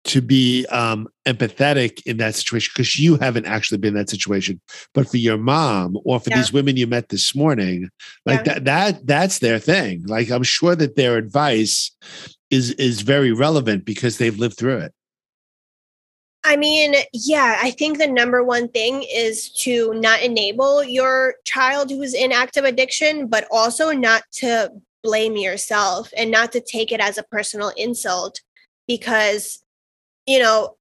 to 0.05 0.21
be 0.21 0.67
um, 0.67 1.09
empathetic 1.27 2.03
in 2.07 2.19
that 2.19 2.35
situation 2.35 2.73
because 2.75 2.99
you 2.99 3.17
haven't 3.17 3.47
actually 3.47 3.79
been 3.79 3.89
in 3.89 3.95
that 3.95 4.11
situation. 4.11 4.61
But 4.93 5.09
for 5.09 5.17
your 5.17 5.39
mom 5.39 5.99
or 6.05 6.21
for 6.21 6.31
Yeah. 6.31 6.37
these 6.37 6.53
women 6.53 6.77
you 6.77 6.87
met 6.87 7.09
this 7.09 7.35
morning, 7.35 7.89
like 8.27 8.45
Yeah. 8.45 8.55
that 8.55 8.65
that 8.65 9.07
that's 9.07 9.39
their 9.39 9.59
thing. 9.59 10.05
Like 10.07 10.31
I'm 10.31 10.43
sure 10.43 10.77
that 10.77 10.97
their 10.97 11.17
advice 11.17 11.91
is 12.51 12.73
is 12.73 13.01
very 13.01 13.33
relevant 13.33 13.85
because 13.85 14.19
they've 14.19 14.39
lived 14.39 14.59
through 14.59 14.79
it. 14.79 14.93
I 16.47 16.57
mean, 16.57 16.95
yeah, 17.15 17.59
I 17.63 17.71
think 17.71 17.97
the 17.97 18.07
number 18.07 18.45
one 18.45 18.69
thing 18.69 19.03
is 19.11 19.49
to 19.63 19.95
not 19.95 20.21
enable 20.23 20.85
your 20.85 21.37
child 21.47 21.91
who's 21.91 22.13
in 22.13 22.33
active 22.33 22.65
addiction, 22.67 23.29
but 23.29 23.49
also 23.51 23.93
not 23.93 24.25
to 24.33 24.71
blame 25.03 25.37
yourself 25.39 26.11
and 26.17 26.31
not 26.31 26.53
to 26.53 26.61
take 26.61 26.93
it 26.93 27.01
as 27.01 27.17
a 27.17 27.23
personal 27.23 27.73
insult 27.79 28.43
because, 28.87 29.64
you 30.27 30.39
know, 30.39 30.77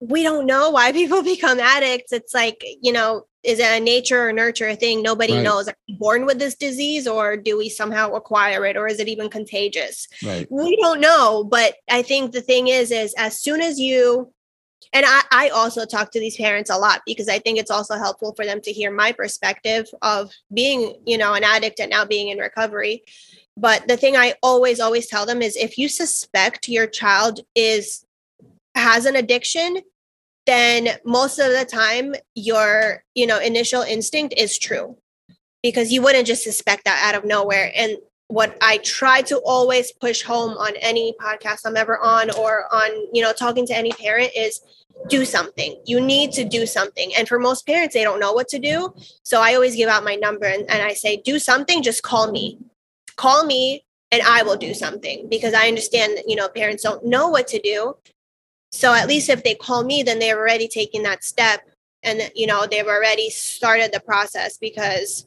we 0.00 0.22
don't 0.22 0.46
know 0.46 0.70
why 0.70 0.92
people 1.00 1.22
become 1.22 1.60
addicts. 1.60 2.12
It's 2.12 2.34
like, 2.34 2.64
you 2.82 2.92
know, 2.92 3.26
is 3.42 3.58
it 3.58 3.66
a 3.66 3.80
nature 3.80 4.26
or 4.28 4.32
nurture 4.32 4.74
thing? 4.74 5.02
Nobody 5.02 5.34
Right. 5.34 5.42
knows. 5.42 5.68
Are 5.68 5.74
we 5.86 5.94
born 5.96 6.24
with 6.24 6.38
this 6.38 6.54
disease 6.54 7.06
or 7.06 7.36
do 7.36 7.58
we 7.58 7.68
somehow 7.68 8.12
acquire 8.14 8.64
it 8.64 8.76
or 8.76 8.86
is 8.86 9.00
it 9.00 9.08
even 9.08 9.28
contagious? 9.28 10.08
Right. 10.24 10.46
we 10.50 10.76
don't 10.76 11.00
know 11.00 11.44
but 11.44 11.74
i 11.90 12.02
think 12.02 12.32
the 12.32 12.40
thing 12.40 12.68
is 12.68 12.90
is 12.90 13.14
as 13.18 13.40
soon 13.40 13.60
as 13.60 13.78
you 13.78 14.32
and 14.92 15.04
I, 15.06 15.22
I 15.32 15.48
also 15.48 15.84
talk 15.86 16.12
to 16.12 16.20
these 16.20 16.36
parents 16.36 16.70
a 16.70 16.76
lot 16.76 17.00
because 17.06 17.28
i 17.28 17.38
think 17.38 17.58
it's 17.58 17.70
also 17.70 17.96
helpful 17.96 18.34
for 18.34 18.44
them 18.44 18.60
to 18.62 18.72
hear 18.72 18.92
my 18.92 19.12
perspective 19.12 19.86
of 20.02 20.30
being 20.52 20.94
you 21.06 21.18
know 21.18 21.34
an 21.34 21.44
addict 21.44 21.80
and 21.80 21.90
now 21.90 22.04
being 22.04 22.28
in 22.28 22.38
recovery 22.38 23.02
but 23.56 23.88
the 23.88 23.96
thing 23.96 24.16
i 24.16 24.34
always 24.42 24.80
always 24.80 25.06
tell 25.06 25.26
them 25.26 25.42
is 25.42 25.56
if 25.56 25.78
you 25.78 25.88
suspect 25.88 26.68
your 26.68 26.86
child 26.86 27.40
is 27.54 28.03
has 28.74 29.06
an 29.06 29.16
addiction 29.16 29.78
then 30.46 30.90
most 31.04 31.38
of 31.38 31.50
the 31.52 31.64
time 31.64 32.14
your 32.34 33.02
you 33.14 33.26
know 33.26 33.38
initial 33.38 33.82
instinct 33.82 34.34
is 34.36 34.58
true 34.58 34.96
because 35.62 35.90
you 35.90 36.02
wouldn't 36.02 36.26
just 36.26 36.44
suspect 36.44 36.84
that 36.84 37.02
out 37.02 37.18
of 37.18 37.26
nowhere 37.26 37.72
and 37.74 37.96
what 38.28 38.56
I 38.60 38.78
try 38.78 39.22
to 39.22 39.38
always 39.38 39.92
push 39.92 40.22
home 40.22 40.56
on 40.56 40.72
any 40.80 41.14
podcast 41.20 41.60
I'm 41.64 41.76
ever 41.76 41.98
on 41.98 42.30
or 42.32 42.64
on, 42.74 42.90
you 43.12 43.22
know, 43.22 43.32
talking 43.32 43.66
to 43.66 43.76
any 43.76 43.92
parent 43.92 44.30
is 44.34 44.60
do 45.08 45.24
something. 45.24 45.80
You 45.84 46.00
need 46.00 46.32
to 46.32 46.44
do 46.44 46.66
something. 46.66 47.12
And 47.16 47.28
for 47.28 47.38
most 47.38 47.66
parents, 47.66 47.94
they 47.94 48.02
don't 48.02 48.20
know 48.20 48.32
what 48.32 48.48
to 48.48 48.58
do. 48.58 48.94
So 49.24 49.40
I 49.40 49.54
always 49.54 49.76
give 49.76 49.88
out 49.88 50.04
my 50.04 50.14
number 50.14 50.46
and, 50.46 50.68
and 50.70 50.82
I 50.82 50.94
say, 50.94 51.18
do 51.18 51.38
something, 51.38 51.82
just 51.82 52.02
call 52.02 52.30
me. 52.30 52.58
Call 53.16 53.44
me 53.44 53.84
and 54.10 54.22
I 54.22 54.42
will 54.42 54.56
do 54.56 54.74
something 54.74 55.28
because 55.28 55.52
I 55.54 55.68
understand 55.68 56.16
that, 56.16 56.28
you 56.28 56.36
know, 56.36 56.48
parents 56.48 56.82
don't 56.82 57.04
know 57.04 57.28
what 57.28 57.46
to 57.48 57.60
do. 57.60 57.96
So 58.74 58.92
at 58.92 59.06
least 59.06 59.28
if 59.28 59.44
they 59.44 59.54
call 59.54 59.84
me, 59.84 60.02
then 60.02 60.18
they're 60.18 60.36
already 60.36 60.66
taking 60.66 61.04
that 61.04 61.22
step 61.22 61.60
and, 62.02 62.28
you 62.34 62.44
know, 62.44 62.66
they've 62.66 62.84
already 62.84 63.30
started 63.30 63.92
the 63.92 64.00
process 64.00 64.58
because 64.58 65.26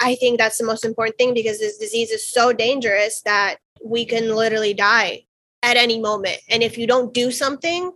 I 0.00 0.14
think 0.14 0.38
that's 0.38 0.56
the 0.56 0.64
most 0.64 0.82
important 0.82 1.18
thing 1.18 1.34
because 1.34 1.58
this 1.58 1.76
disease 1.76 2.10
is 2.10 2.26
so 2.26 2.54
dangerous 2.54 3.20
that 3.26 3.56
we 3.84 4.06
can 4.06 4.34
literally 4.34 4.72
die 4.72 5.24
at 5.62 5.76
any 5.76 6.00
moment. 6.00 6.38
And 6.48 6.62
if 6.62 6.78
you 6.78 6.86
don't 6.86 7.12
do 7.12 7.30
something, 7.30 7.92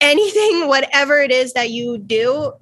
anything, 0.00 0.66
whatever 0.66 1.18
it 1.18 1.30
is 1.30 1.52
that 1.52 1.68
you 1.68 1.98
do, 1.98 2.54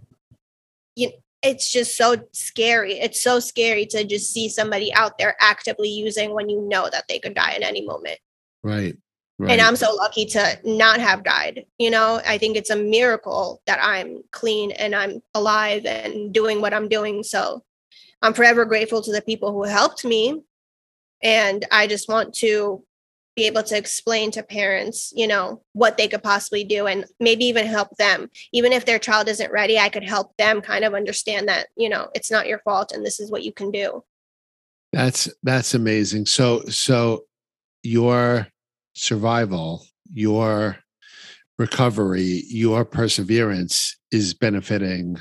you, 0.96 1.12
it's 1.40 1.70
just 1.70 1.96
so 1.96 2.16
scary. 2.32 2.94
It's 2.94 3.22
so 3.22 3.38
scary 3.38 3.86
to 3.86 4.02
just 4.02 4.32
see 4.32 4.48
somebody 4.48 4.92
out 4.92 5.18
there 5.18 5.36
actively 5.40 5.88
using 5.88 6.34
when 6.34 6.48
you 6.48 6.60
know 6.62 6.88
that 6.90 7.04
they 7.08 7.20
could 7.20 7.34
die 7.34 7.52
at 7.52 7.62
any 7.62 7.86
moment. 7.86 8.18
Right. 8.64 8.96
Right. 9.42 9.50
And 9.50 9.60
I'm 9.60 9.74
so 9.74 9.92
lucky 9.92 10.24
to 10.26 10.56
not 10.64 11.00
have 11.00 11.24
died. 11.24 11.66
You 11.76 11.90
know, 11.90 12.20
I 12.24 12.38
think 12.38 12.56
it's 12.56 12.70
a 12.70 12.76
miracle 12.76 13.60
that 13.66 13.80
I'm 13.82 14.22
clean 14.30 14.70
and 14.70 14.94
I'm 14.94 15.20
alive 15.34 15.84
and 15.84 16.32
doing 16.32 16.60
what 16.60 16.72
I'm 16.72 16.88
doing. 16.88 17.24
So 17.24 17.64
I'm 18.22 18.34
forever 18.34 18.64
grateful 18.64 19.02
to 19.02 19.10
the 19.10 19.20
people 19.20 19.50
who 19.50 19.64
helped 19.64 20.04
me. 20.04 20.42
And 21.24 21.66
I 21.72 21.88
just 21.88 22.08
want 22.08 22.34
to 22.34 22.84
be 23.34 23.48
able 23.48 23.64
to 23.64 23.76
explain 23.76 24.30
to 24.30 24.44
parents, 24.44 25.12
you 25.16 25.26
know, 25.26 25.60
what 25.72 25.96
they 25.96 26.06
could 26.06 26.22
possibly 26.22 26.62
do 26.62 26.86
and 26.86 27.04
maybe 27.18 27.44
even 27.46 27.66
help 27.66 27.96
them. 27.96 28.30
Even 28.52 28.72
if 28.72 28.84
their 28.84 29.00
child 29.00 29.26
isn't 29.26 29.50
ready, 29.50 29.76
I 29.76 29.88
could 29.88 30.04
help 30.04 30.36
them 30.36 30.60
kind 30.60 30.84
of 30.84 30.94
understand 30.94 31.48
that, 31.48 31.66
you 31.76 31.88
know, 31.88 32.10
it's 32.14 32.30
not 32.30 32.46
your 32.46 32.60
fault 32.60 32.92
and 32.92 33.04
this 33.04 33.18
is 33.18 33.28
what 33.28 33.42
you 33.42 33.52
can 33.52 33.72
do. 33.72 34.04
That's 34.92 35.28
that's 35.42 35.74
amazing. 35.74 36.26
So 36.26 36.60
so 36.66 37.24
your 37.82 38.46
survival, 38.94 39.84
your 40.12 40.78
recovery, 41.58 42.42
your 42.48 42.84
perseverance 42.84 43.96
is 44.10 44.34
benefiting 44.34 45.16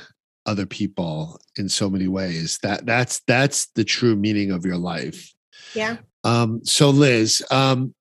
other 0.45 0.65
people 0.65 1.39
in 1.57 1.69
so 1.69 1.89
many 1.89 2.07
ways. 2.07 2.57
That 2.63 2.85
that's 2.85 3.21
that's 3.27 3.67
the 3.75 3.83
true 3.83 4.15
meaning 4.15 4.51
of 4.51 4.65
your 4.65 4.77
life. 4.77 5.33
Yeah. 5.73 5.97
Um, 6.23 6.61
so 6.63 6.89
Liz, 6.89 7.43
um, 7.51 7.93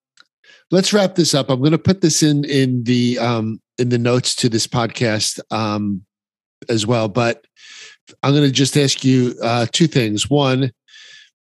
let's 0.70 0.92
wrap 0.92 1.14
this 1.14 1.34
up. 1.34 1.50
I'm 1.50 1.60
going 1.60 1.72
to 1.72 1.78
put 1.78 2.00
this 2.00 2.22
in 2.22 2.44
in 2.44 2.84
the 2.84 3.18
um, 3.18 3.60
in 3.78 3.88
the 3.88 3.98
notes 3.98 4.34
to 4.36 4.48
this 4.48 4.66
podcast 4.66 5.40
um, 5.50 6.02
as 6.68 6.86
well, 6.86 7.08
but 7.08 7.44
I'm 8.22 8.32
going 8.32 8.44
to 8.44 8.50
just 8.50 8.76
ask 8.76 9.04
you 9.04 9.34
uh, 9.42 9.66
two 9.70 9.86
things. 9.86 10.28
One, 10.28 10.72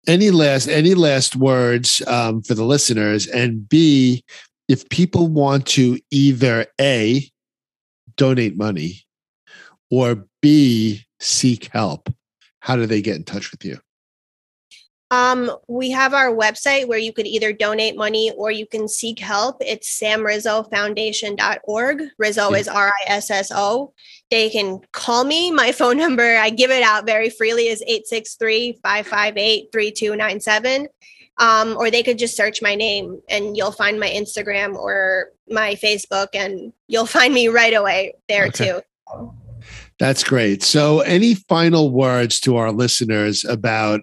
any 0.08 0.32
last 0.32 0.68
any 0.68 0.96
last 0.96 1.36
words 1.36 2.02
um, 2.08 2.42
for 2.42 2.54
the 2.54 2.64
listeners, 2.64 3.28
and 3.28 3.68
B, 3.68 4.24
if 4.68 4.88
people 4.90 5.28
want 5.28 5.66
to 5.68 6.00
either 6.12 6.66
a 6.80 7.30
donate 8.16 8.58
money 8.58 9.04
or 9.92 10.26
b 10.42 11.02
seek 11.20 11.66
help, 11.72 12.10
how 12.60 12.76
do 12.76 12.86
they 12.86 13.02
get 13.02 13.16
in 13.16 13.24
touch 13.24 13.52
with 13.52 13.64
you? 13.64 13.80
Um, 15.10 15.50
we 15.70 15.90
have 15.92 16.14
our 16.14 16.34
website 16.36 16.86
where 16.88 17.00
you 17.00 17.14
could 17.14 17.28
either 17.28 17.54
donate 17.54 17.96
money 17.96 18.32
or 18.36 18.52
you 18.52 18.66
can 18.66 18.90
seek 18.90 19.20
help. 19.20 19.56
It's 19.62 19.88
samrissofoundation.org. 20.02 22.02
Risso 22.22 22.52
Yeah. 22.52 22.58
is 22.58 22.68
R 22.68 22.90
I 22.90 23.04
S 23.08 23.32
S 23.32 23.50
O. 23.56 23.94
They 24.30 24.50
can 24.50 24.82
call 24.92 25.24
me. 25.24 25.50
My 25.52 25.72
phone 25.80 25.96
number, 25.98 26.36
I 26.38 26.50
give 26.50 26.72
it 26.72 26.84
out 26.84 27.06
very 27.06 27.30
freely, 27.30 27.68
is 27.68 27.82
863 27.84 28.80
558 28.84 29.70
3297. 29.72 30.88
Um, 31.40 31.78
or 31.78 31.92
they 31.92 32.02
could 32.02 32.18
just 32.18 32.36
search 32.36 32.64
my 32.64 32.74
name 32.74 33.22
and 33.30 33.56
you'll 33.56 33.72
find 33.72 34.00
my 34.00 34.10
Instagram 34.10 34.74
or 34.76 35.30
my 35.48 35.76
Facebook 35.76 36.30
and 36.34 36.74
you'll 36.88 37.06
find 37.06 37.32
me 37.32 37.48
right 37.48 37.76
away 37.76 38.16
there 38.28 38.48
Okay. 38.48 38.72
too. 38.72 38.82
That's 40.00 40.24
great. 40.24 40.64
So, 40.64 41.02
any 41.02 41.36
final 41.36 41.92
words 41.92 42.40
to 42.42 42.56
our 42.58 42.72
listeners 42.72 43.46
about 43.46 44.02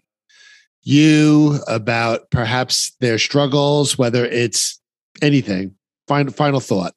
you, 0.85 1.59
about 1.67 2.31
perhaps 2.31 2.95
their 3.01 3.19
struggles, 3.19 3.99
whether 3.99 4.25
it's 4.25 4.81
anything? 5.23 5.75
Final 6.07 6.33
final 6.33 6.61
thought. 6.61 6.95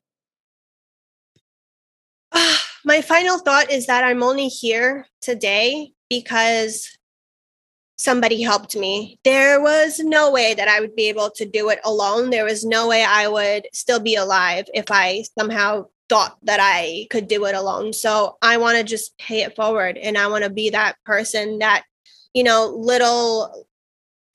my 2.85 3.01
final 3.01 3.39
thought 3.39 3.71
is 3.71 3.87
that 3.87 4.03
I'm 4.03 4.21
only 4.21 4.49
here 4.49 5.07
today 5.21 5.93
because 6.09 6.97
somebody 7.97 8.41
helped 8.41 8.75
me. 8.75 9.19
There 9.23 9.61
was 9.61 9.99
no 9.99 10.31
way 10.31 10.53
that 10.53 10.67
I 10.67 10.79
would 10.79 10.95
be 10.95 11.09
able 11.09 11.31
to 11.31 11.45
do 11.45 11.69
it 11.69 11.79
alone. 11.83 12.29
There 12.29 12.45
was 12.45 12.63
no 12.63 12.87
way 12.87 13.03
I 13.03 13.27
would 13.27 13.67
still 13.73 13.99
be 13.99 14.15
alive 14.15 14.65
if 14.73 14.85
I 14.91 15.23
somehow 15.37 15.85
thought 16.09 16.37
that 16.43 16.59
I 16.61 17.07
could 17.09 17.27
do 17.27 17.45
it 17.45 17.55
alone. 17.55 17.93
So 17.93 18.37
I 18.41 18.57
want 18.57 18.77
to 18.77 18.83
just 18.83 19.17
pay 19.17 19.41
it 19.41 19.55
forward 19.55 19.97
and 19.97 20.17
I 20.17 20.27
want 20.27 20.43
to 20.43 20.49
be 20.49 20.69
that 20.69 20.95
person 21.05 21.59
that, 21.59 21.83
you 22.33 22.43
know, 22.43 22.67
little 22.77 23.66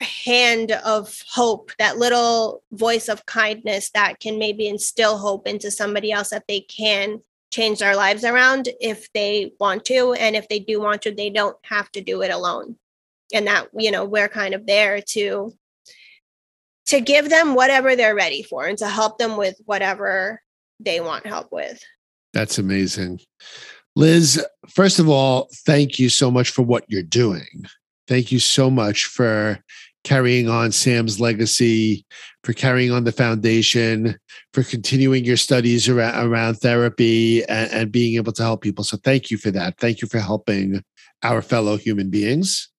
hand 0.03 0.71
of 0.85 1.21
hope, 1.27 1.71
that 1.79 1.97
little 1.97 2.63
voice 2.71 3.09
of 3.09 3.25
kindness 3.25 3.89
that 3.91 4.19
can 4.19 4.37
maybe 4.37 4.67
instill 4.67 5.17
hope 5.17 5.47
into 5.47 5.71
somebody 5.71 6.11
else 6.11 6.29
that 6.29 6.45
they 6.47 6.61
can 6.61 7.21
change 7.51 7.79
their 7.79 7.95
lives 7.95 8.23
around 8.23 8.69
if 8.81 9.11
they 9.13 9.53
want 9.59 9.85
to 9.85 10.13
and 10.13 10.35
if 10.35 10.47
they 10.49 10.59
do 10.59 10.81
want 10.81 11.03
to 11.03 11.11
they 11.11 11.29
don't 11.29 11.55
have 11.63 11.91
to 11.91 12.01
do 12.01 12.23
it 12.23 12.31
alone 12.31 12.75
and 13.31 13.45
that 13.45 13.67
you 13.77 13.91
know 13.91 14.05
we're 14.05 14.27
kind 14.27 14.55
of 14.55 14.65
there 14.65 14.99
to 15.01 15.53
to 16.87 16.99
give 16.99 17.29
them 17.29 17.53
whatever 17.53 17.95
they're 17.95 18.15
ready 18.15 18.41
for 18.41 18.65
and 18.65 18.79
to 18.79 18.87
help 18.87 19.19
them 19.19 19.37
with 19.37 19.55
whatever 19.65 20.41
they 20.79 20.99
want 20.99 21.27
help 21.27 21.51
with 21.51 21.79
That's 22.33 22.57
amazing. 22.57 23.19
Liz, 23.95 24.43
first 24.69 24.97
of 24.97 25.07
all, 25.07 25.49
thank 25.67 25.99
you 25.99 26.09
so 26.09 26.31
much 26.31 26.49
for 26.49 26.63
what 26.63 26.83
you're 26.87 27.03
doing. 27.03 27.65
Thank 28.07 28.31
you 28.31 28.39
so 28.39 28.69
much 28.69 29.05
for 29.05 29.59
carrying 30.03 30.49
on 30.49 30.71
Sam's 30.71 31.19
legacy, 31.19 32.05
for 32.43 32.53
carrying 32.53 32.91
on 32.91 33.03
the 33.03 33.11
foundation, 33.11 34.17
for 34.53 34.63
continuing 34.63 35.25
your 35.25 35.37
studies 35.37 35.87
around, 35.87 36.27
around 36.27 36.55
therapy 36.55 37.43
and, 37.45 37.71
and 37.71 37.91
being 37.91 38.15
able 38.15 38.33
to 38.33 38.43
help 38.43 38.61
people. 38.61 38.83
So 38.83 38.97
thank 38.97 39.31
you 39.31 39.37
for 39.37 39.51
that. 39.51 39.77
Thank 39.79 40.01
you 40.01 40.07
for 40.07 40.19
helping 40.19 40.83
our 41.23 41.41
fellow 41.41 41.77
human 41.77 42.09
beings. 42.09 42.69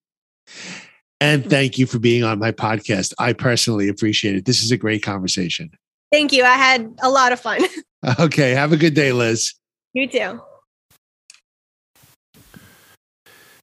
And 1.21 1.43
mm-hmm. 1.43 1.51
thank 1.51 1.79
you 1.79 1.87
for 1.87 1.99
being 1.99 2.25
on 2.25 2.39
my 2.39 2.53
podcast. 2.53 3.15
I 3.19 3.33
personally 3.33 3.89
appreciate 3.89 4.37
it. 4.37 4.45
This 4.45 4.63
is 4.63 4.71
a 4.71 4.77
great 4.77 5.03
conversation. 5.03 5.71
thank 6.13 6.33
you 6.33 6.45
i 6.45 6.57
had 6.57 6.95
a 7.03 7.11
lot 7.11 7.33
of 7.33 7.41
fun 7.41 7.61
Okay. 8.21 8.51
Have 8.51 8.73
a 8.73 8.77
good 8.77 8.95
day, 8.95 9.13
Liz. 9.13 9.55
you 9.93 10.07
too 10.09 10.41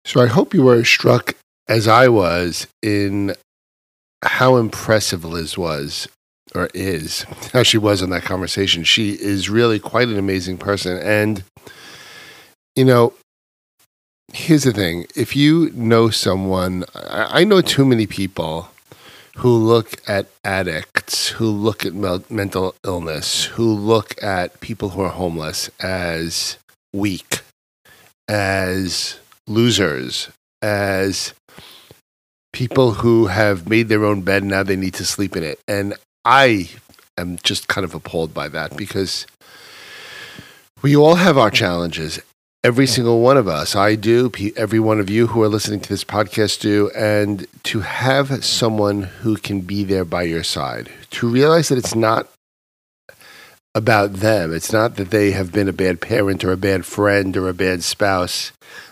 So 0.06 0.22
I 0.22 0.28
hope 0.28 0.54
you 0.54 0.64
were 0.64 0.76
as 0.76 0.88
struck 0.88 1.36
as 1.68 1.88
I 1.88 2.08
was 2.08 2.68
in 2.82 3.36
how 4.24 4.58
impressive 4.58 5.26
Liz 5.26 5.58
was 5.58 6.08
or 6.54 6.70
is, 6.74 7.24
how 7.54 7.64
she 7.64 7.78
was 7.78 8.02
in 8.02 8.10
that 8.12 8.24
conversation. 8.24 8.84
She 8.84 9.12
is 9.12 9.50
really 9.50 9.80
quite 9.80 10.08
an 10.08 10.18
amazing 10.18 10.58
person. 10.58 10.98
And, 10.98 11.44
you 12.76 12.86
know, 12.86 13.14
here's 14.34 14.64
the 14.64 14.74
thing 14.74 15.06
if 15.16 15.36
you 15.36 15.72
know 15.74 16.10
someone, 16.10 16.86
I, 16.96 17.44
know 17.44 17.62
too 17.62 17.86
many 17.86 18.08
people 18.08 18.70
who 19.38 19.56
look 19.56 20.02
at 20.08 20.28
addicts, 20.44 21.30
who 21.30 21.50
look 21.50 21.86
at 21.86 21.94
mel- 21.94 22.24
mental 22.30 22.76
illness, 22.86 23.46
who 23.46 23.74
look 23.74 24.22
at 24.22 24.60
people 24.60 24.90
who 24.90 25.02
are 25.02 25.10
homeless 25.10 25.70
as 25.80 26.58
weak, 26.94 27.40
as 28.28 29.20
losers, 29.48 30.30
as 30.62 31.34
people 32.54 32.92
who 32.92 33.28
have 33.28 33.70
made 33.70 33.90
their 33.90 34.06
own 34.06 34.22
bed 34.22 34.44
now 34.44 34.64
they 34.64 34.76
need 34.76 34.94
to 34.96 35.06
sleep 35.06 35.36
in 35.36 35.44
it. 35.44 35.60
And 35.68 35.94
I 36.26 36.70
am 37.18 37.38
just 37.44 37.68
kind 37.68 37.86
of 37.86 37.96
appalled 37.96 38.34
by 38.34 38.48
that 38.50 38.76
because 38.76 39.26
we 40.82 40.96
all 40.96 41.16
have 41.16 41.38
our 41.38 41.52
challenges. 41.52 42.20
Every 42.64 42.86
single 42.86 43.22
one 43.22 43.38
of 43.38 43.48
us, 43.48 43.76
I 43.76 43.96
do, 43.96 44.32
every 44.56 44.80
one 44.80 45.00
of 45.00 45.10
you 45.10 45.28
who 45.28 45.42
are 45.42 45.48
listening 45.48 45.80
to 45.80 45.90
this 45.90 46.04
podcast 46.04 46.62
do. 46.62 46.92
And 46.92 47.48
to 47.64 47.80
have 47.80 48.46
someone 48.46 49.04
who 49.04 49.38
can 49.38 49.62
be 49.62 49.84
there 49.84 50.06
by 50.06 50.24
your 50.24 50.44
side, 50.44 50.92
to 51.12 51.28
realize 51.28 51.70
that 51.70 51.80
it's 51.80 51.96
not 51.96 52.28
about 53.74 54.14
them, 54.14 54.54
it's 54.54 54.72
not 54.72 54.96
that 54.98 55.10
they 55.10 55.32
have 55.32 55.52
been 55.52 55.70
a 55.70 55.74
bad 55.74 56.02
parent 56.02 56.44
or 56.44 56.52
a 56.52 56.58
bad 56.58 56.86
friend 56.86 57.36
or 57.36 57.50
a 57.50 57.54
bad 57.54 57.84
spouse. 57.84 58.52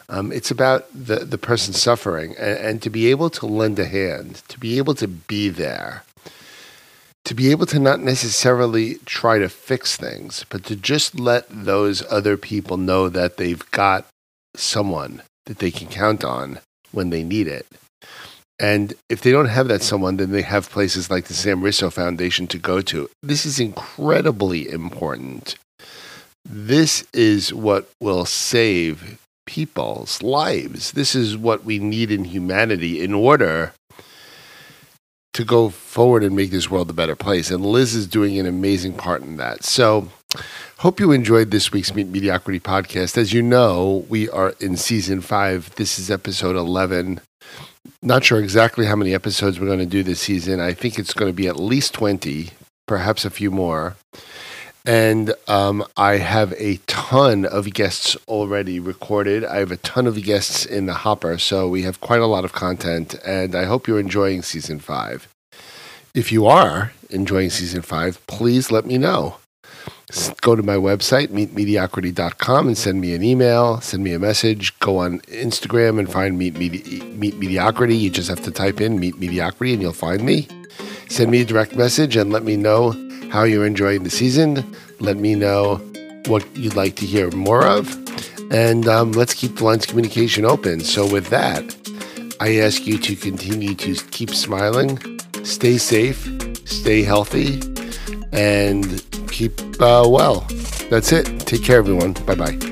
Um, 0.10 0.32
it's 0.32 0.50
about 0.50 0.88
the, 0.94 1.18
the 1.18 1.38
person 1.38 1.74
suffering 1.74 2.36
and, 2.40 2.58
and 2.58 2.82
to 2.82 2.90
be 2.90 3.12
able 3.12 3.30
to 3.30 3.46
lend 3.46 3.78
a 3.78 3.86
hand, 3.86 4.42
to 4.48 4.60
be 4.60 4.80
able 4.80 4.96
to 4.96 5.08
be 5.08 5.50
there, 5.50 6.04
to 7.26 7.36
be 7.36 7.52
able 7.52 7.68
to 7.68 7.78
not 7.78 8.00
necessarily 8.00 8.96
try 9.06 9.38
to 9.38 9.48
fix 9.50 9.96
things, 9.98 10.46
but 10.50 10.64
to 10.66 10.76
just 10.76 11.20
let 11.20 11.46
those 11.50 12.04
other 12.12 12.38
people 12.38 12.76
know 12.76 13.08
that 13.08 13.38
they've 13.38 13.70
got 13.70 14.08
someone 14.56 15.22
that 15.46 15.60
they 15.60 15.70
can 15.70 15.88
count 15.88 16.24
on 16.24 16.60
when 16.92 17.12
they 17.12 17.24
need 17.24 17.48
it. 17.48 17.68
And 18.60 18.96
if 19.10 19.22
they 19.22 19.32
don't 19.32 19.46
have 19.46 19.68
that 19.68 19.84
someone, 19.84 20.18
then 20.18 20.32
they 20.32 20.42
have 20.42 20.70
places 20.70 21.10
like 21.10 21.26
the 21.26 21.34
Sam 21.34 21.62
Risso 21.62 21.94
Foundation 21.94 22.48
to 22.48 22.58
go 22.58 22.82
to. 22.82 23.10
This 23.22 23.46
is 23.46 23.60
incredibly 23.60 24.68
important. 24.68 25.56
This 26.44 27.06
is 27.14 27.54
what 27.54 27.90
will 28.02 28.26
save 28.26 29.20
people's 29.50 30.22
lives. 30.22 30.92
This 30.92 31.16
is 31.16 31.36
what 31.36 31.66
we 31.66 31.80
need 31.80 32.12
in 32.12 32.24
humanity 32.24 33.02
in 33.02 33.16
order 33.16 33.74
to 35.34 35.44
go 35.44 35.70
forward 35.70 36.24
and 36.24 36.36
make 36.36 36.52
this 36.52 36.70
world 36.70 36.88
a 36.92 36.94
better 36.94 37.16
place. 37.16 37.50
And 37.50 37.66
Liz 37.66 37.96
is 37.96 38.06
doing 38.06 38.38
an 38.38 38.46
amazing 38.46 38.94
part 38.94 39.24
in 39.24 39.38
that. 39.38 39.64
So, 39.64 40.10
hope 40.78 41.00
you 41.00 41.12
enjoyed 41.12 41.50
this 41.50 41.72
week's 41.72 41.96
Meet 41.96 42.10
Mediocrity 42.10 42.60
podcast. 42.60 43.18
As 43.18 43.34
you 43.34 43.42
know, 43.42 44.06
we 44.08 44.30
are 44.30 44.54
in 44.60 44.78
season 44.78 45.20
five. 45.20 45.74
This 45.78 45.98
is 45.98 46.12
episode 46.12 46.56
11. 46.56 47.20
Not 48.04 48.24
sure 48.24 48.40
exactly 48.40 48.86
how 48.86 48.96
many 48.96 49.16
episodes 49.16 49.60
we're 49.60 49.66
going 49.66 49.80
to 49.80 49.88
do 49.88 50.04
this 50.04 50.22
season. 50.22 50.60
I 50.60 50.74
think 50.74 51.00
it's 51.00 51.14
going 51.14 51.32
to 51.32 51.36
be 51.36 51.48
at 51.48 51.60
least 51.60 51.96
20, 51.96 52.52
perhaps 52.88 53.26
a 53.26 53.32
few 53.32 53.50
more. 53.50 53.96
And 54.86 55.34
um, 55.48 55.86
I 55.98 56.18
have 56.18 56.54
a 56.54 56.78
ton 56.88 57.46
of 57.46 57.74
guests 57.74 58.16
already 58.28 58.80
recorded. 58.80 59.44
I 59.44 59.58
have 59.58 59.72
a 59.72 59.78
ton 59.78 60.08
of 60.08 60.22
guests 60.24 60.66
in 60.66 60.86
the 60.86 60.94
hopper. 60.94 61.38
So 61.38 61.68
we 61.68 61.84
have 61.84 62.02
quite 62.02 62.22
a 62.22 62.28
lot 62.28 62.46
of 62.46 62.54
content. 62.54 63.16
And 63.26 63.56
I 63.56 63.66
hope 63.66 63.88
you're 63.88 64.00
enjoying 64.00 64.42
season 64.42 64.80
five. 64.80 65.28
If 66.16 66.32
you 66.32 66.48
are 66.48 66.94
enjoying 67.10 67.50
season 67.50 67.82
five, 67.82 68.26
please 68.26 68.72
let 68.72 68.86
me 68.86 68.98
know. 68.98 69.38
Go 70.42 70.56
to 70.56 70.64
my 70.64 70.76
website, 70.76 71.28
meetmediocrity.com, 71.28 72.68
and 72.68 72.78
send 72.78 73.00
me 73.00 73.14
an 73.14 73.22
email, 73.22 73.80
send 73.80 74.04
me 74.04 74.14
a 74.14 74.20
message. 74.20 74.78
Go 74.80 74.98
on 74.98 75.20
Instagram 75.22 76.00
and 76.00 76.12
find 76.12 76.36
Meet, 76.36 76.58
Medi- 76.58 77.02
Meet 77.04 77.38
Mediocrity. 77.38 77.96
You 77.96 78.10
just 78.10 78.28
have 78.28 78.42
to 78.44 78.52
type 78.52 78.82
in 78.82 79.00
Meet 79.00 79.20
Mediocrity 79.20 79.74
and 79.74 79.82
you'll 79.84 79.94
find 79.94 80.24
me. 80.24 80.48
Send 81.10 81.30
me 81.30 81.42
a 81.42 81.46
direct 81.46 81.76
message 81.76 82.16
and 82.16 82.32
let 82.34 82.44
me 82.44 82.58
know 82.58 82.94
how 83.32 83.44
you're 83.44 83.66
enjoying 83.66 84.04
the 84.04 84.10
season. 84.10 84.66
Let 85.00 85.18
me 85.18 85.36
know 85.36 85.78
what 86.28 86.46
you'd 86.56 86.76
like 86.76 86.96
to 86.98 87.06
hear 87.06 87.32
more 87.32 87.66
of. 87.66 87.96
And 88.52 88.88
um, 88.88 89.12
let's 89.12 89.34
keep 89.34 89.58
the 89.58 89.64
lines 89.64 89.84
of 89.84 89.90
communication 89.90 90.46
open. 90.46 90.80
So, 90.82 91.08
with 91.10 91.28
that, 91.28 91.76
I 92.40 92.58
ask 92.58 92.88
you 92.88 92.98
to 92.98 93.16
continue 93.16 93.76
to 93.76 93.96
keep 94.12 94.32
smiling, 94.32 95.20
stay 95.44 95.78
safe, 95.78 96.28
stay 96.66 97.04
healthy, 97.04 97.62
and 98.32 99.04
keep 99.30 99.60
uh, 99.82 100.06
well. 100.08 100.48
That's 100.90 101.12
it. 101.12 101.26
Take 101.42 101.64
care, 101.64 101.78
everyone. 101.78 102.14
Bye 102.14 102.36
bye. 102.36 102.69